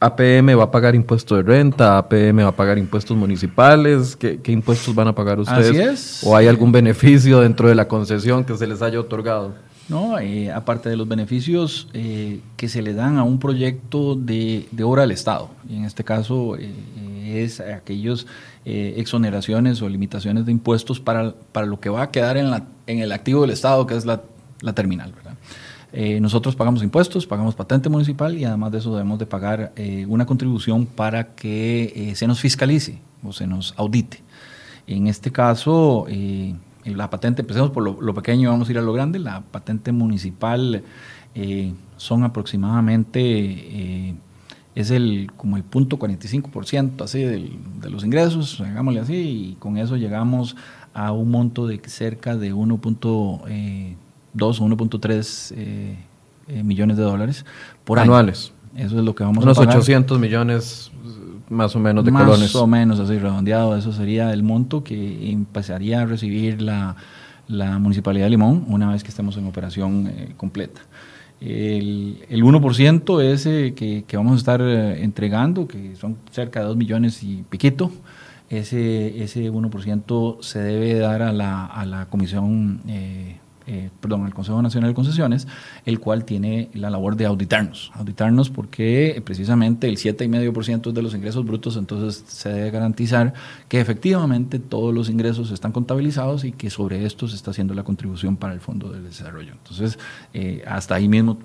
APM 0.00 0.58
va 0.58 0.64
a 0.64 0.70
pagar 0.70 0.94
impuestos 0.94 1.36
de 1.36 1.42
renta, 1.42 1.98
APM 1.98 2.38
va 2.38 2.48
a 2.48 2.56
pagar 2.56 2.78
impuestos 2.78 3.14
municipales, 3.14 4.16
¿qué, 4.16 4.40
¿qué, 4.40 4.50
impuestos 4.50 4.94
van 4.94 5.08
a 5.08 5.14
pagar 5.14 5.38
ustedes? 5.38 5.68
Así 5.68 5.78
es. 5.78 6.20
¿O 6.24 6.34
hay 6.34 6.48
algún 6.48 6.72
beneficio 6.72 7.40
dentro 7.40 7.68
de 7.68 7.74
la 7.74 7.86
concesión 7.86 8.44
que 8.44 8.56
se 8.56 8.66
les 8.66 8.80
haya 8.80 8.98
otorgado? 8.98 9.52
No, 9.90 10.20
eh, 10.20 10.52
aparte 10.52 10.88
de 10.88 10.96
los 10.96 11.08
beneficios 11.08 11.88
eh, 11.94 12.40
que 12.56 12.68
se 12.68 12.80
le 12.80 12.94
dan 12.94 13.18
a 13.18 13.24
un 13.24 13.40
proyecto 13.40 14.14
de, 14.14 14.68
obra 14.84 15.02
del 15.02 15.10
Estado, 15.10 15.50
y 15.68 15.74
en 15.74 15.84
este 15.84 16.04
caso 16.04 16.56
eh, 16.56 16.72
es 17.44 17.58
aquellos 17.58 18.26
exoneraciones 18.64 19.82
o 19.82 19.88
limitaciones 19.88 20.46
de 20.46 20.52
impuestos 20.52 21.00
para, 21.00 21.34
para, 21.50 21.66
lo 21.66 21.80
que 21.80 21.88
va 21.88 22.02
a 22.02 22.10
quedar 22.12 22.36
en, 22.36 22.50
la, 22.50 22.64
en 22.86 23.00
el 23.00 23.10
activo 23.10 23.40
del 23.40 23.50
Estado, 23.50 23.84
que 23.86 23.96
es 23.96 24.04
la, 24.04 24.22
terminal. 24.74 25.12
nosotros 26.20 26.54
pagamos 26.54 26.82
impuestos, 26.84 27.26
pagamos 27.26 27.56
patente 27.56 27.88
municipal 27.88 28.36
y 28.38 28.44
además 28.44 28.70
de 28.70 28.78
eso 28.78 28.92
debemos 28.92 29.18
de 29.18 29.26
pagar 29.26 29.72
una 30.06 30.26
contribución 30.26 30.86
para 30.86 31.34
que 31.34 32.12
se 32.14 32.26
nos 32.28 32.38
fiscalice 32.38 32.98
o 33.24 33.32
se 33.32 33.46
nos 33.46 33.74
audite. 33.76 34.22
En 34.86 35.06
este 35.06 35.32
caso 35.32 36.06
la 36.94 37.10
patente, 37.10 37.42
empecemos 37.42 37.70
por 37.70 38.02
lo, 38.02 38.14
pequeño, 38.14 38.50
vamos 38.50 38.68
a 38.68 38.72
ir 38.72 38.78
a 38.78 38.82
lo 38.82 38.92
grande, 38.92 39.18
la 39.18 39.40
patente 39.40 39.92
municipal 39.92 40.82
eh, 41.34 41.72
son 41.96 42.24
aproximadamente, 42.24 43.20
eh, 43.20 44.14
es 44.74 44.90
el 44.90 45.30
como 45.36 45.56
el 45.56 45.62
punto 45.62 45.98
45% 45.98 47.02
así 47.02 47.22
de 47.22 47.90
los 47.90 48.04
ingresos, 48.04 48.60
hagámosle 48.60 49.00
así, 49.00 49.14
y 49.14 49.56
con 49.58 49.76
eso 49.76 49.96
llegamos 49.96 50.56
a 50.94 51.12
un 51.12 51.30
monto 51.30 51.66
de 51.66 51.80
cerca 51.86 52.36
de 52.36 52.52
1.2 52.54 53.00
o 53.04 53.40
1.3 54.38 55.96
millones 56.64 56.96
de 56.96 57.02
dólares 57.02 57.44
por 57.84 57.98
Anuales. 57.98 58.52
Eso 58.76 58.98
es 58.98 59.04
lo 59.04 59.14
que 59.14 59.24
vamos 59.24 59.44
a 59.44 59.54
pagar. 59.54 59.64
Unos 59.66 59.76
800 59.76 60.18
millones 60.18 60.90
más 61.50 61.76
o 61.76 61.80
menos 61.80 62.04
de 62.04 62.12
colones. 62.12 62.40
Más 62.40 62.56
o 62.56 62.66
menos 62.66 63.00
así 63.00 63.18
redondeado, 63.18 63.76
eso 63.76 63.92
sería 63.92 64.32
el 64.32 64.42
monto 64.42 64.82
que 64.82 65.30
empezaría 65.30 66.02
a 66.02 66.06
recibir 66.06 66.62
la, 66.62 66.96
la 67.48 67.78
Municipalidad 67.78 68.26
de 68.26 68.30
Limón 68.30 68.64
una 68.68 68.90
vez 68.90 69.02
que 69.02 69.10
estemos 69.10 69.36
en 69.36 69.46
operación 69.46 70.06
eh, 70.06 70.32
completa. 70.36 70.80
El, 71.40 72.24
el 72.28 72.44
1% 72.44 73.22
ese 73.22 73.74
que, 73.74 74.04
que, 74.06 74.16
vamos 74.16 74.34
a 74.34 74.36
estar 74.36 74.60
eh, 74.60 75.02
entregando, 75.02 75.66
que 75.66 75.96
son 75.96 76.16
cerca 76.30 76.60
de 76.60 76.66
2 76.66 76.76
millones 76.76 77.22
y 77.22 77.44
piquito, 77.48 77.90
ese, 78.48 79.22
ese 79.22 79.50
1% 79.50 80.42
se 80.42 80.58
debe 80.60 80.94
dar 80.94 81.22
a 81.22 81.32
la, 81.32 81.66
a 81.66 81.84
la 81.86 82.06
Comisión 82.06 82.80
eh, 82.86 83.39
eh, 83.72 83.88
perdón, 84.00 84.24
al 84.24 84.34
Consejo 84.34 84.60
Nacional 84.60 84.90
de 84.90 84.94
Concesiones, 84.94 85.46
el 85.84 86.00
cual 86.00 86.24
tiene 86.24 86.70
la 86.74 86.90
labor 86.90 87.14
de 87.14 87.24
auditarnos. 87.24 87.92
Auditarnos 87.94 88.50
porque 88.50 89.22
precisamente 89.24 89.88
el 89.88 89.96
7,5% 89.96 90.90
de 90.90 91.02
los 91.02 91.14
ingresos 91.14 91.46
brutos, 91.46 91.76
entonces 91.76 92.24
se 92.26 92.48
debe 92.48 92.72
garantizar 92.72 93.32
que 93.68 93.80
efectivamente 93.80 94.58
todos 94.58 94.92
los 94.92 95.08
ingresos 95.08 95.52
están 95.52 95.70
contabilizados 95.70 96.42
y 96.42 96.50
que 96.50 96.68
sobre 96.68 97.06
esto 97.06 97.28
se 97.28 97.36
está 97.36 97.52
haciendo 97.52 97.74
la 97.74 97.84
contribución 97.84 98.36
para 98.36 98.54
el 98.54 98.60
Fondo 98.60 98.90
de 98.90 99.02
Desarrollo. 99.02 99.52
Entonces, 99.52 100.00
eh, 100.34 100.64
hasta 100.66 100.96
ahí 100.96 101.08
mismo 101.08 101.38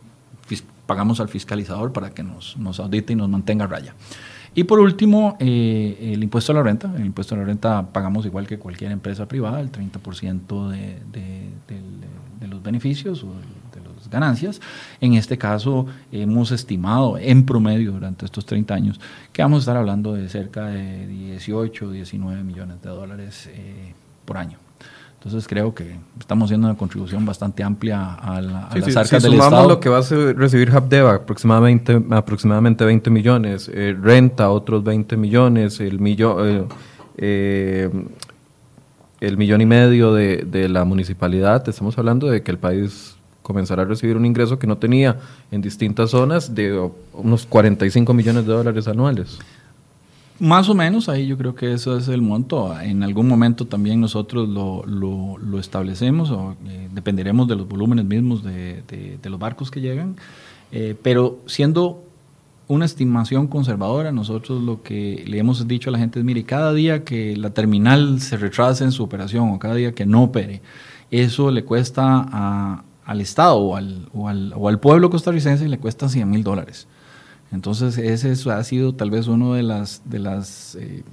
pagamos 0.88 1.20
al 1.20 1.30
fiscalizador 1.30 1.94
para 1.94 2.10
que 2.10 2.24
nos, 2.24 2.58
nos 2.58 2.80
audite 2.80 3.14
y 3.14 3.16
nos 3.16 3.30
mantenga 3.30 3.68
raya. 3.68 3.94
Y 4.58 4.64
por 4.64 4.80
último, 4.80 5.36
eh, 5.40 6.12
el 6.14 6.24
impuesto 6.24 6.54
a 6.54 6.56
la 6.56 6.64
renta. 6.64 6.92
El 6.96 7.06
impuesto 7.06 7.36
a 7.36 7.38
la 7.38 7.44
renta 7.44 7.92
pagamos 7.92 8.26
igual 8.26 8.48
que 8.48 8.58
cualquier 8.58 8.92
empresa 8.92 9.28
privada, 9.28 9.60
el 9.60 9.70
30% 9.70 10.70
de, 10.70 11.00
de, 11.12 12.48
los 12.48 12.64
beneficios 12.64 13.24
o 13.24 13.28
de 13.28 13.82
las 13.96 14.10
ganancias. 14.10 14.62
En 15.02 15.16
este 15.16 15.38
caso, 15.38 15.88
hemos 16.12 16.52
estimado 16.52 17.18
en 17.18 17.46
promedio 17.46 17.92
durante 17.92 18.26
estos 18.26 18.46
30 18.46 18.74
años 18.74 19.02
que 19.34 19.42
vamos 19.42 19.58
a 19.58 19.60
estar 19.60 19.78
hablando 19.78 20.14
de 20.14 20.30
cerca 20.30 20.68
de 20.68 21.06
18 21.06 21.88
o 21.88 21.92
19 21.92 22.44
millones 22.44 22.82
de 22.82 22.90
dólares 22.90 23.50
eh, 23.52 23.94
por 24.24 24.38
año. 24.38 24.65
Entonces 25.26 25.48
creo 25.48 25.74
que 25.74 25.96
estamos 26.20 26.46
haciendo 26.46 26.68
una 26.68 26.78
contribución 26.78 27.26
bastante 27.26 27.64
amplia 27.64 28.14
a, 28.14 28.40
la, 28.42 28.70
las 28.76 28.86
sí, 28.86 28.92
arcas 28.92 29.24
si 29.24 29.28
del 29.28 29.40
sumamos 29.40 29.68
lo 29.68 29.80
que 29.80 29.90
va 29.90 29.98
a 29.98 30.34
recibir 30.36 30.70
Habdeba, 30.70 31.16
aproximadamente, 31.16 32.00
aproximadamente 32.12 32.86
20 32.86 33.10
millones, 33.10 33.72
eh, 33.74 33.98
renta 34.00 34.52
otros 34.52 34.84
20 34.84 35.18
millones, 35.18 35.80
el 35.80 36.00
millón, 36.00 36.38
eh, 36.48 36.64
eh, 37.18 37.90
el 39.20 39.38
millón 39.38 39.62
y 39.62 39.66
medio 39.66 40.14
de, 40.14 40.46
de 40.46 40.70
la 40.70 40.86
municipalidad, 40.86 41.68
estamos 41.68 41.98
hablando 41.98 42.28
de 42.28 42.44
que 42.44 42.52
el 42.52 42.60
país 42.60 43.16
comenzará 43.42 43.82
a 43.82 43.86
recibir 43.86 44.18
un 44.18 44.28
ingreso 44.28 44.60
que 44.60 44.68
no 44.68 44.78
tenía 44.78 45.18
en 45.50 45.60
distintas 45.60 46.12
zonas 46.12 46.54
de 46.54 46.92
unos 47.14 47.48
45 47.48 48.14
millones 48.14 48.46
de 48.46 48.54
dólares 48.54 48.88
anuales. 48.88 49.40
Más 50.40 50.68
o 50.68 50.76
menos, 50.76 51.08
ahí 51.08 51.28
yo 51.28 51.38
creo 51.38 51.56
que 51.56 51.72
eso 51.72 51.98
es 51.98 52.10
el 52.10 52.22
monto. 52.22 52.78
En 52.82 53.04
algún 53.04 53.28
momento 53.28 53.68
también 53.68 54.02
nosotros 54.02 54.50
lo, 54.50 55.60
establecemos 55.60 56.30
o 56.30 56.58
eh, 56.68 56.90
dependeremos 56.94 57.48
de 57.48 57.56
los 57.56 57.68
volúmenes 57.68 58.04
mismos 58.04 58.44
de, 58.44 59.18
los 59.24 59.40
barcos 59.40 59.72
que 59.72 59.80
llegan. 59.80 60.18
Eh, 60.74 60.94
pero 61.02 61.40
siendo 61.46 62.04
una 62.68 62.84
estimación 62.84 63.48
conservadora, 63.48 64.12
nosotros 64.12 64.62
lo 64.62 64.84
que 64.84 65.24
le 65.26 65.38
hemos 65.38 65.66
dicho 65.70 65.90
a 65.90 65.94
la 65.94 66.00
gente 66.00 66.20
es, 66.20 66.26
mire, 66.26 66.44
cada 66.44 66.74
día 66.74 67.06
que 67.06 67.38
la 67.38 67.52
terminal 67.52 68.20
se 68.20 68.36
retrase 68.36 68.84
en 68.84 68.92
su 68.92 69.04
operación 69.04 69.52
o 69.52 69.60
cada 69.60 69.76
día 69.76 69.94
que 69.94 70.06
no 70.06 70.24
opere, 70.24 70.62
eso 71.12 71.50
le 71.50 71.64
cuesta 71.64 72.04
a, 72.04 72.84
al 73.06 73.22
Estado 73.22 73.58
o 73.58 73.78
al 74.68 74.80
pueblo 74.82 75.10
costarricense 75.10 75.70
le 75.70 75.78
cuesta 75.78 76.10
100 76.10 76.30
mil 76.30 76.44
dólares. 76.44 76.88
Entonces, 77.56 77.98
ese 77.98 78.52
ha 78.52 78.64
sido 78.64 78.94
tal 78.94 79.10
vez 79.10 79.28
una 79.28 79.56
de 79.56 79.64
las, 79.64 80.02
de 80.06 80.20
las 80.20 80.76
eh, 80.76 81.04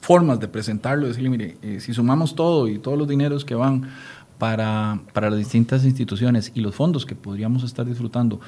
formas 0.00 0.38
de 0.38 0.46
presentarlo, 0.46 1.08
decirle, 1.08 1.30
mire, 1.30 1.56
eh, 1.62 1.80
si 1.80 1.92
sumamos 1.94 2.34
todo 2.34 2.68
y 2.68 2.78
todos 2.78 2.98
los 2.98 3.08
dineros 3.08 3.44
que 3.44 3.54
van 3.54 3.88
para, 4.38 5.00
para, 5.12 5.30
las 5.30 5.38
distintas 5.38 5.84
instituciones 5.84 6.52
y 6.54 6.60
los 6.60 6.74
fondos 6.74 7.06
que 7.06 7.14
podríamos 7.14 7.64
estar 7.64 7.86
disfrutando 7.86 8.40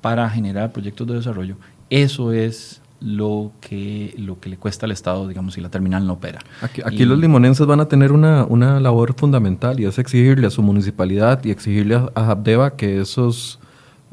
para 0.00 0.28
generar 0.28 0.72
proyectos 0.72 1.06
de 1.06 1.14
desarrollo, 1.14 1.56
eso 1.88 2.32
es 2.32 2.82
lo 3.00 3.52
que, 3.60 4.14
lo 4.16 4.40
que 4.40 4.48
le 4.48 4.56
cuesta 4.56 4.86
al 4.86 4.92
Estado, 4.92 5.28
digamos, 5.28 5.54
si 5.54 5.60
la 5.60 5.68
terminal 5.68 6.06
no 6.06 6.14
opera. 6.14 6.40
Aquí, 6.60 7.04
los 7.04 7.18
limonenses 7.18 7.66
van 7.66 7.80
a 7.80 7.86
tener 7.86 8.12
una, 8.12 8.44
una, 8.44 8.80
labor 8.80 9.14
fundamental 9.14 9.80
y 9.80 9.84
es 9.84 9.98
exigirle 9.98 10.46
a 10.46 10.50
su 10.50 10.62
municipalidad 10.62 11.44
y 11.44 11.50
exigirle 11.50 11.96
a, 12.14 12.30
a 12.30 12.76
que 12.76 13.00
esos 13.00 13.58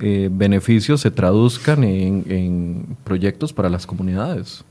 eh, 0.02 0.30
beneficios 0.32 1.02
se 1.02 1.12
traduzcan 1.12 1.84
en, 1.84 2.98
proyectos 3.04 3.54
para 3.54 3.70
las 3.70 3.86
comunidades. 3.86 4.64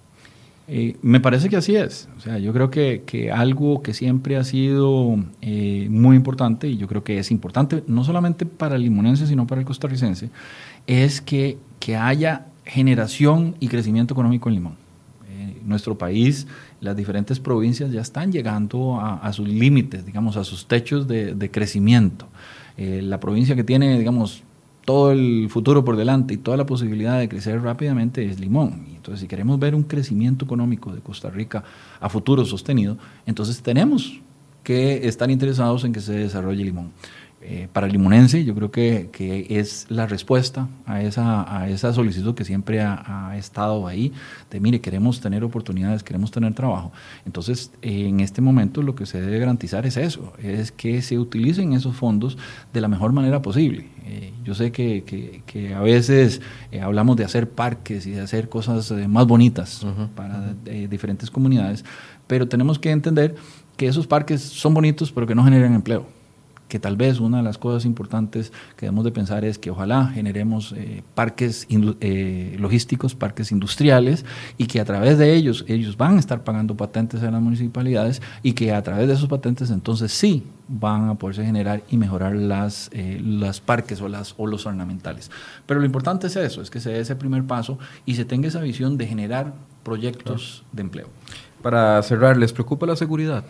Eh, 0.68 0.96
me 1.02 1.20
parece 1.20 1.48
que 1.48 1.56
así 1.56 1.76
es. 1.76 2.08
O 2.18 2.20
sea, 2.20 2.38
yo 2.38 2.52
creo 2.52 2.70
que, 2.70 3.02
que 3.06 3.30
algo 3.32 3.82
que 3.82 3.94
siempre 3.94 4.36
ha 4.36 4.44
sido 4.44 5.16
eh, 5.40 5.88
muy 5.90 6.16
importante, 6.16 6.68
y 6.68 6.76
yo 6.76 6.88
creo 6.88 7.04
que 7.04 7.18
es 7.18 7.30
importante 7.30 7.82
no 7.86 8.04
solamente 8.04 8.46
para 8.46 8.76
el 8.76 8.82
limonense, 8.82 9.26
sino 9.26 9.46
para 9.46 9.60
el 9.60 9.66
costarricense, 9.66 10.30
es 10.86 11.20
que, 11.20 11.56
que 11.80 11.96
haya 11.96 12.46
generación 12.64 13.54
y 13.60 13.68
crecimiento 13.68 14.14
económico 14.14 14.48
en 14.48 14.54
Limón. 14.54 14.88
Nuestro 15.64 15.98
país, 15.98 16.46
las 16.80 16.96
diferentes 16.96 17.40
provincias 17.40 17.92
ya 17.92 18.00
están 18.00 18.32
llegando 18.32 18.98
a, 18.98 19.30
sus 19.34 19.46
límites, 19.46 20.06
digamos, 20.06 20.38
a 20.38 20.44
sus 20.44 20.66
techos 20.66 21.06
de, 21.06 21.50
crecimiento. 21.52 22.26
La 22.78 23.20
provincia 23.20 23.54
que 23.54 23.64
tiene, 23.64 23.98
digamos, 23.98 24.44
todo 24.88 25.12
el 25.12 25.50
futuro 25.50 25.84
por 25.84 25.96
delante 25.96 26.32
y 26.32 26.38
toda 26.38 26.56
la 26.56 26.64
posibilidad 26.64 27.18
de 27.18 27.28
crecer 27.28 27.60
rápidamente 27.60 28.24
es 28.24 28.40
Limón. 28.40 28.86
Entonces, 28.96 29.20
si 29.20 29.28
queremos 29.28 29.58
ver 29.58 29.74
un 29.74 29.82
crecimiento 29.82 30.46
económico 30.46 30.94
de 30.94 31.02
Costa 31.02 31.28
Rica 31.28 31.62
a 32.00 32.08
futuro 32.08 32.42
sostenido, 32.46 32.96
entonces 33.26 33.60
tenemos 33.60 34.18
que 34.62 35.06
estar 35.06 35.30
interesados 35.30 35.84
en 35.84 35.92
que 35.92 36.00
se 36.00 36.14
desarrolle 36.14 36.64
Limón. 36.64 36.92
Eh, 37.50 37.66
para 37.72 37.86
el 37.86 37.94
limonense, 37.94 38.44
yo 38.44 38.54
creo 38.54 38.70
que, 38.70 39.08
que, 39.10 39.46
es 39.48 39.86
la 39.88 40.06
respuesta 40.06 40.68
a 40.84 41.02
esa, 41.02 41.60
a 41.60 41.70
esa 41.70 41.94
solicitud 41.94 42.34
que 42.34 42.44
siempre 42.44 42.82
ha, 42.82 43.34
estado 43.38 43.86
ahí, 43.86 44.12
de 44.50 44.60
mire, 44.60 44.82
queremos 44.82 45.22
tener 45.22 45.42
oportunidades, 45.44 46.02
queremos 46.02 46.30
tener 46.30 46.52
trabajo. 46.52 46.92
Entonces, 47.24 47.72
en 47.80 48.20
este 48.20 48.42
momento 48.42 48.82
lo 48.82 48.94
que 48.94 49.06
se 49.06 49.22
debe 49.22 49.38
garantizar 49.38 49.86
es 49.86 49.96
eso, 49.96 50.34
es 50.42 50.72
que 50.72 51.00
se 51.00 51.18
utilicen 51.18 51.72
esos 51.72 51.96
fondos 51.96 52.36
de 52.74 52.82
la 52.82 52.88
mejor 52.88 53.12
manera 53.12 53.40
posible. 53.40 53.86
Eh, 54.04 54.34
yo 54.44 54.54
sé 54.54 54.70
que, 54.70 55.42
que, 55.46 55.74
a 55.74 55.80
veces 55.80 56.42
eh, 56.70 56.82
hablamos 56.82 57.16
de 57.16 57.24
hacer 57.24 57.48
parques 57.48 58.06
y 58.06 58.10
de 58.10 58.20
hacer 58.20 58.50
cosas 58.50 58.92
más 59.08 59.26
bonitas 59.26 59.86
para 60.14 60.52
diferentes 60.90 61.30
comunidades, 61.30 61.82
pero 62.26 62.46
tenemos 62.46 62.78
que 62.78 62.90
entender 62.90 63.36
que 63.78 63.86
esos 63.86 64.06
parques 64.06 64.42
son 64.42 64.74
bonitos, 64.74 65.12
pero 65.12 65.26
que 65.26 65.34
no 65.34 65.44
generan 65.44 65.72
empleo 65.72 66.17
que 66.68 66.78
tal 66.78 66.96
vez 66.96 67.18
una 67.20 67.38
de 67.38 67.42
las 67.42 67.58
cosas 67.58 67.84
importantes 67.84 68.52
que 68.76 68.86
debemos 68.86 69.04
de 69.04 69.10
pensar 69.10 69.44
es 69.44 69.58
que 69.58 69.70
ojalá 69.70 70.08
generemos 70.08 70.72
eh, 70.76 71.02
parques 71.14 71.66
eh, 71.70 72.56
logísticos, 72.58 73.14
parques 73.14 73.50
industriales, 73.50 74.24
y 74.58 74.66
que 74.66 74.80
a 74.80 74.84
través 74.84 75.18
de 75.18 75.34
ellos 75.34 75.64
ellos 75.66 75.96
van 75.96 76.16
a 76.16 76.20
estar 76.20 76.44
pagando 76.44 76.76
patentes 76.76 77.22
a 77.22 77.30
las 77.30 77.40
municipalidades 77.40 78.22
y 78.42 78.52
que 78.52 78.72
a 78.72 78.82
través 78.82 79.08
de 79.08 79.14
esos 79.14 79.28
patentes 79.28 79.70
entonces 79.70 80.12
sí 80.12 80.44
van 80.68 81.08
a 81.08 81.14
poderse 81.14 81.44
generar 81.44 81.82
y 81.90 81.96
mejorar 81.96 82.36
las, 82.36 82.90
eh, 82.92 83.20
las 83.24 83.60
parques 83.60 84.00
o, 84.02 84.08
las, 84.08 84.34
o 84.36 84.46
los 84.46 84.66
ornamentales. 84.66 85.30
Pero 85.66 85.80
lo 85.80 85.86
importante 85.86 86.26
es 86.26 86.36
eso, 86.36 86.60
es 86.60 86.70
que 86.70 86.80
se 86.80 86.90
dé 86.90 87.00
ese 87.00 87.16
primer 87.16 87.44
paso 87.44 87.78
y 88.04 88.14
se 88.14 88.24
tenga 88.24 88.48
esa 88.48 88.60
visión 88.60 88.98
de 88.98 89.06
generar 89.06 89.54
proyectos 89.82 90.64
de 90.72 90.82
empleo. 90.82 91.08
Para 91.62 92.02
cerrar, 92.02 92.36
¿les 92.36 92.52
preocupa 92.52 92.86
la 92.86 92.96
seguridad? 92.96 93.44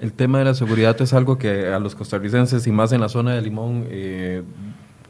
El 0.00 0.14
tema 0.14 0.38
de 0.38 0.46
la 0.46 0.54
seguridad 0.54 1.00
es 1.02 1.12
algo 1.12 1.36
que 1.36 1.66
a 1.66 1.78
los 1.78 1.94
costarricenses 1.94 2.66
y 2.66 2.72
más 2.72 2.90
en 2.92 3.02
la 3.02 3.10
zona 3.10 3.34
de 3.34 3.42
Limón, 3.42 3.84
eh, 3.90 4.42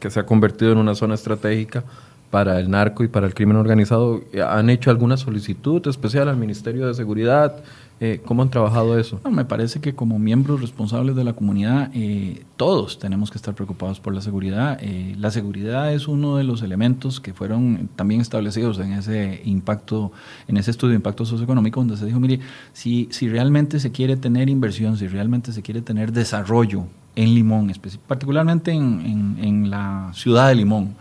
que 0.01 0.09
se 0.09 0.19
ha 0.19 0.25
convertido 0.25 0.73
en 0.73 0.79
una 0.79 0.95
zona 0.95 1.15
estratégica 1.15 1.85
para 2.29 2.59
el 2.59 2.69
narco 2.69 3.03
y 3.03 3.07
para 3.07 3.25
el 3.25 3.33
crimen 3.33 3.55
organizado, 3.55 4.21
¿han 4.45 4.69
hecho 4.69 4.89
alguna 4.89 5.15
solicitud 5.15 5.85
especial 5.87 6.27
al 6.27 6.35
Ministerio 6.35 6.87
de 6.87 6.93
Seguridad? 6.93 7.63
Eh, 8.03 8.19
¿Cómo 8.25 8.41
han 8.41 8.49
trabajado 8.49 8.97
eso? 8.97 9.21
me 9.29 9.45
parece 9.45 9.79
que 9.79 9.93
como 9.93 10.17
miembros 10.17 10.59
responsables 10.59 11.15
de 11.15 11.23
la 11.23 11.33
comunidad, 11.33 11.91
eh, 11.93 12.43
todos 12.57 12.97
tenemos 12.97 13.29
que 13.29 13.37
estar 13.37 13.53
preocupados 13.53 13.99
por 13.99 14.15
la 14.15 14.21
seguridad. 14.21 14.79
Eh, 14.81 15.15
la 15.19 15.29
seguridad 15.29 15.93
es 15.93 16.07
uno 16.07 16.37
de 16.37 16.43
los 16.43 16.63
elementos 16.63 17.19
que 17.19 17.35
fueron 17.35 17.89
también 17.95 18.19
establecidos 18.19 18.79
en 18.79 18.93
ese 18.93 19.43
impacto, 19.45 20.11
en 20.47 20.57
ese 20.57 20.71
estudio 20.71 20.93
de 20.93 20.95
impacto 20.95 21.25
socioeconómico, 21.25 21.79
donde 21.79 21.95
se 21.95 22.07
dijo, 22.07 22.19
mire, 22.19 22.39
si, 22.73 23.07
si 23.11 23.29
realmente 23.29 23.79
se 23.79 23.91
quiere 23.91 24.17
tener 24.17 24.49
inversión, 24.49 24.97
si 24.97 25.07
realmente 25.07 25.51
se 25.51 25.61
quiere 25.61 25.83
tener 25.83 26.11
desarrollo 26.11 26.85
en 27.15 27.35
Limón, 27.35 27.71
particularmente 28.07 28.71
en, 28.71 29.69
la 29.69 30.09
ciudad 30.15 30.47
de 30.47 30.55
Limón, 30.55 30.95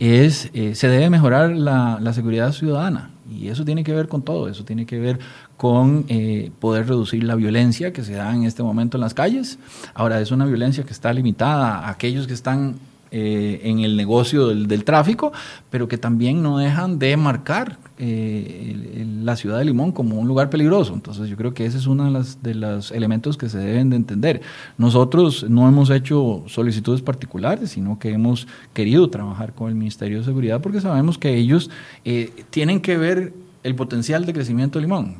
es, 0.00 0.50
se 0.52 0.88
debe 0.88 1.08
mejorar 1.08 1.52
la 1.52 2.12
seguridad 2.12 2.50
ciudadana. 2.50 3.12
Y 3.30 3.48
eso 3.48 3.64
tiene 3.64 3.84
que 3.84 3.92
ver 3.92 4.08
con 4.08 4.22
todo, 4.22 4.48
eso 4.48 4.64
tiene 4.64 4.86
que 4.86 4.98
ver 4.98 5.18
con 5.56 6.06
eh, 6.08 6.50
poder 6.58 6.88
reducir 6.88 7.22
la 7.24 7.34
violencia 7.34 7.92
que 7.92 8.02
se 8.02 8.14
da 8.14 8.34
en 8.34 8.44
este 8.44 8.62
momento 8.62 8.96
en 8.96 9.00
las 9.00 9.14
calles. 9.14 9.58
Ahora, 9.94 10.20
es 10.20 10.30
una 10.30 10.44
violencia 10.44 10.84
que 10.84 10.92
está 10.92 11.12
limitada 11.12 11.78
a 11.78 11.90
aquellos 11.90 12.26
que 12.26 12.34
están 12.34 12.76
eh, 13.12 13.60
en 13.64 13.80
el 13.80 13.96
negocio 13.96 14.48
del, 14.48 14.84
tráfico, 14.84 15.32
pero 15.70 15.86
que 15.86 15.98
también 15.98 16.42
no 16.42 16.58
dejan 16.58 16.98
de 16.98 17.16
marcar 17.16 17.78
eh, 17.98 19.06
la 19.22 19.36
ciudad 19.36 19.58
de 19.58 19.66
Limón 19.66 19.92
como 19.92 20.18
un 20.18 20.26
lugar 20.26 20.48
peligroso. 20.50 20.94
Entonces 20.94 21.28
yo 21.28 21.36
creo 21.36 21.52
que 21.52 21.66
ese 21.66 21.76
es 21.78 21.86
uno 21.86 22.06
de, 22.06 22.10
las, 22.10 22.38
los 22.42 22.90
elementos 22.90 23.36
que 23.36 23.48
se 23.48 23.58
deben 23.58 23.90
de 23.90 23.96
entender. 23.96 24.40
Nosotros 24.78 25.46
no 25.48 25.68
hemos 25.68 25.90
hecho 25.90 26.42
solicitudes 26.46 27.02
particulares, 27.02 27.70
sino 27.70 27.98
que 27.98 28.10
hemos 28.10 28.48
querido 28.72 29.10
trabajar 29.10 29.52
con 29.52 29.68
el 29.68 29.74
Ministerio 29.74 30.18
de 30.18 30.24
Seguridad 30.24 30.60
porque 30.62 30.80
sabemos 30.80 31.18
que 31.18 31.36
ellos 31.36 31.70
tienen 32.50 32.80
que 32.80 32.96
ver 32.96 33.32
el 33.62 33.74
potencial 33.74 34.26
de 34.26 34.32
crecimiento 34.32 34.78
de 34.78 34.82
Limón. 34.84 35.16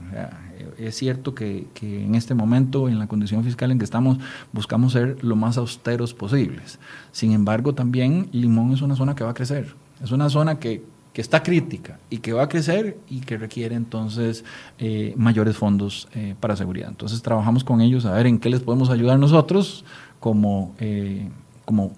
es 0.78 0.96
cierto 0.96 1.34
que, 1.34 1.66
en 1.80 2.14
este 2.14 2.34
momento, 2.34 2.88
en 2.88 2.98
la 2.98 3.06
condición 3.06 3.44
fiscal 3.44 3.70
en 3.70 3.78
que 3.78 3.84
estamos, 3.84 4.18
buscamos 4.52 4.92
ser 4.92 5.22
lo 5.22 5.36
más 5.36 5.58
austeros 5.58 6.14
posibles. 6.14 6.78
Sin 7.12 7.32
embargo, 7.32 7.74
también 7.74 8.28
Limón 8.32 8.72
es 8.72 8.82
una 8.82 8.96
zona 8.96 9.14
que 9.14 9.24
va 9.24 9.30
a 9.30 9.34
crecer. 9.34 9.74
Es 10.02 10.10
una 10.10 10.28
zona 10.28 10.58
que, 10.58 10.82
está 11.14 11.42
crítica 11.42 11.98
y 12.08 12.18
que 12.18 12.32
va 12.32 12.44
a 12.44 12.48
crecer 12.48 12.96
y 13.10 13.20
que 13.20 13.36
requiere 13.36 13.74
entonces 13.74 14.46
eh, 14.78 15.12
mayores 15.14 15.58
fondos 15.58 16.08
eh, 16.14 16.34
para 16.40 16.56
seguridad. 16.56 16.88
Entonces 16.88 17.20
trabajamos 17.20 17.64
con 17.64 17.82
ellos 17.82 18.06
a 18.06 18.12
ver 18.12 18.26
en 18.26 18.38
qué 18.38 18.48
les 18.48 18.60
podemos 18.60 18.88
ayudar 18.88 19.18
nosotros 19.18 19.84
como, 20.20 20.74
eh, 20.80 21.28
como 21.66 21.92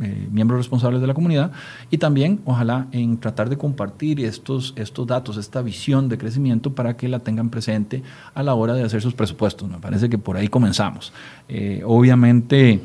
eh, 0.00 0.28
miembros 0.30 0.58
responsables 0.58 1.00
de 1.00 1.06
la 1.06 1.14
comunidad 1.14 1.52
y 1.90 1.98
también, 1.98 2.40
ojalá, 2.44 2.86
en 2.92 3.18
tratar 3.18 3.48
de 3.48 3.56
compartir 3.56 4.20
estos, 4.20 4.72
estos 4.76 5.06
datos, 5.06 5.36
esta 5.36 5.62
visión 5.62 6.08
de 6.08 6.18
crecimiento 6.18 6.74
para 6.74 6.96
que 6.96 7.08
la 7.08 7.20
tengan 7.20 7.50
presente 7.50 8.02
a 8.34 8.42
la 8.42 8.54
hora 8.54 8.74
de 8.74 8.82
hacer 8.82 9.02
sus 9.02 9.14
presupuestos. 9.14 9.68
Me 9.68 9.78
parece 9.78 10.08
que 10.08 10.18
por 10.18 10.36
ahí 10.36 10.48
comenzamos. 10.48 11.12
Eh, 11.48 11.82
obviamente, 11.84 12.80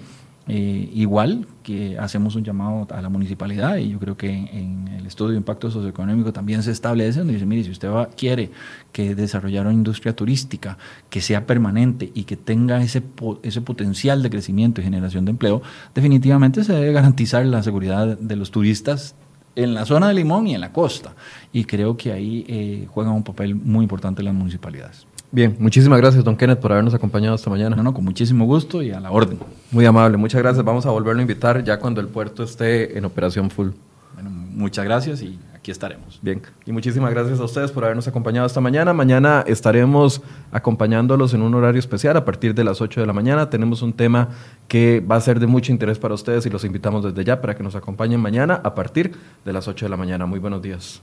eh, 0.50 0.90
igual 0.94 1.46
que 1.62 1.98
hacemos 2.00 2.36
un 2.36 2.44
llamado 2.44 2.88
a 2.92 3.02
la 3.02 3.10
municipalidad 3.10 3.78
y 3.78 3.90
yo 3.90 4.00
creo 4.00 4.16
que 4.16 4.30
en 4.30 4.88
el 4.88 5.06
estudio 5.06 5.32
de 5.32 5.38
impacto 5.38 5.70
socioeconómico 5.70 6.32
también 6.32 6.64
se 6.64 6.72
establece 6.72 7.20
donde 7.20 7.34
dice, 7.34 7.46
mire, 7.46 7.66
si 7.66 7.72
usted 7.72 7.90
va, 7.90 8.08
quiere 8.08 8.52
que 8.94 9.14
desarrollar 9.14 9.66
una 9.66 9.74
industria 9.74 10.16
turística 10.16 10.78
que 11.10 11.20
sea 11.20 11.46
permanente 11.46 12.12
y 12.14 12.24
que 12.24 12.38
tenga 12.38 12.82
ese, 12.82 13.04
ese 13.44 13.62
potencial 13.62 14.24
de 14.24 14.30
crecimiento 14.30 14.80
y 14.80 14.86
generación 14.86 15.26
de 15.26 15.32
empleo, 15.32 15.62
definitivamente 15.94 16.64
se 16.64 16.74
debe 16.74 16.94
garantizar 16.94 17.46
la 17.46 17.62
seguridad 17.62 18.18
de 18.18 18.36
los 18.38 18.52
turistas 18.52 19.16
en 19.58 19.74
la 19.74 19.86
zona 19.86 20.08
de 20.08 20.14
Limón 20.14 20.48
y 20.48 20.56
en 20.56 20.62
la 20.62 20.72
costa. 20.72 21.16
Y 21.52 21.66
creo 21.66 21.98
que 21.98 22.14
ahí 22.14 22.46
eh, 22.48 22.88
juegan 22.90 23.14
un 23.14 23.24
papel 23.24 23.56
muy 23.56 23.84
importante 23.84 24.24
las 24.24 24.34
municipalidades. 24.34 25.08
Bien, 25.38 25.56
muchísimas 25.60 26.00
gracias, 26.00 26.24
don 26.24 26.36
Kenneth, 26.36 26.58
por 26.58 26.72
habernos 26.72 26.96
acompañado 26.96 27.36
esta 27.36 27.48
mañana. 27.48 27.76
No, 27.76 27.84
no, 27.84 27.94
con 27.94 28.04
muchísimo 28.04 28.46
gusto 28.46 28.82
y 28.82 28.90
a 28.90 29.00
la 29.00 29.12
orden. 29.12 29.38
Muy 29.70 29.86
amable, 29.86 30.18
muchas 30.18 30.42
gracias. 30.42 30.66
Vamos 30.66 30.88
a 30.88 30.90
volverlo 30.90 31.20
a 31.20 31.22
invitar 31.22 31.64
ya 31.64 31.78
cuando 31.78 32.02
el 32.02 32.08
puerto 32.08 32.42
esté 32.42 32.98
en 32.98 33.06
operación 33.06 33.52
full. 33.52 33.70
Bueno, 34.16 34.32
muchas 34.32 34.84
gracias 34.84 35.22
y 35.22 35.38
aquí 35.54 35.70
estaremos. 35.70 36.18
Bien, 36.24 36.42
y 36.66 36.72
muchísimas 36.72 37.12
gracias 37.12 37.40
a 37.40 37.44
ustedes 37.44 37.72
por 37.72 37.84
habernos 37.84 38.08
acompañado 38.08 38.48
esta 38.48 38.62
mañana. 38.62 38.94
Mañana 38.94 39.44
estaremos 39.46 40.24
acompañándolos 40.52 41.36
en 41.36 41.44
un 41.44 41.54
horario 41.54 41.78
especial 41.78 42.18
a 42.18 42.26
partir 42.26 42.56
de 42.56 42.64
las 42.64 42.82
8 42.82 43.02
de 43.02 43.06
la 43.06 43.14
mañana. 43.14 43.48
Tenemos 43.52 43.84
un 43.84 43.94
tema 43.94 44.30
que 44.68 45.02
va 45.02 45.18
a 45.18 45.22
ser 45.22 45.40
de 45.40 45.46
mucho 45.46 45.72
interés 45.72 46.00
para 46.00 46.16
ustedes 46.16 46.48
y 46.48 46.50
los 46.50 46.64
invitamos 46.64 47.04
desde 47.04 47.24
ya 47.24 47.42
para 47.42 47.56
que 47.56 47.62
nos 47.62 47.76
acompañen 47.76 48.20
mañana 48.20 48.60
a 48.64 48.74
partir 48.74 49.12
de 49.46 49.54
las 49.54 49.68
8 49.68 49.86
de 49.86 49.90
la 49.92 49.98
mañana. 49.98 50.26
Muy 50.26 50.40
buenos 50.40 50.64
días. 50.64 51.00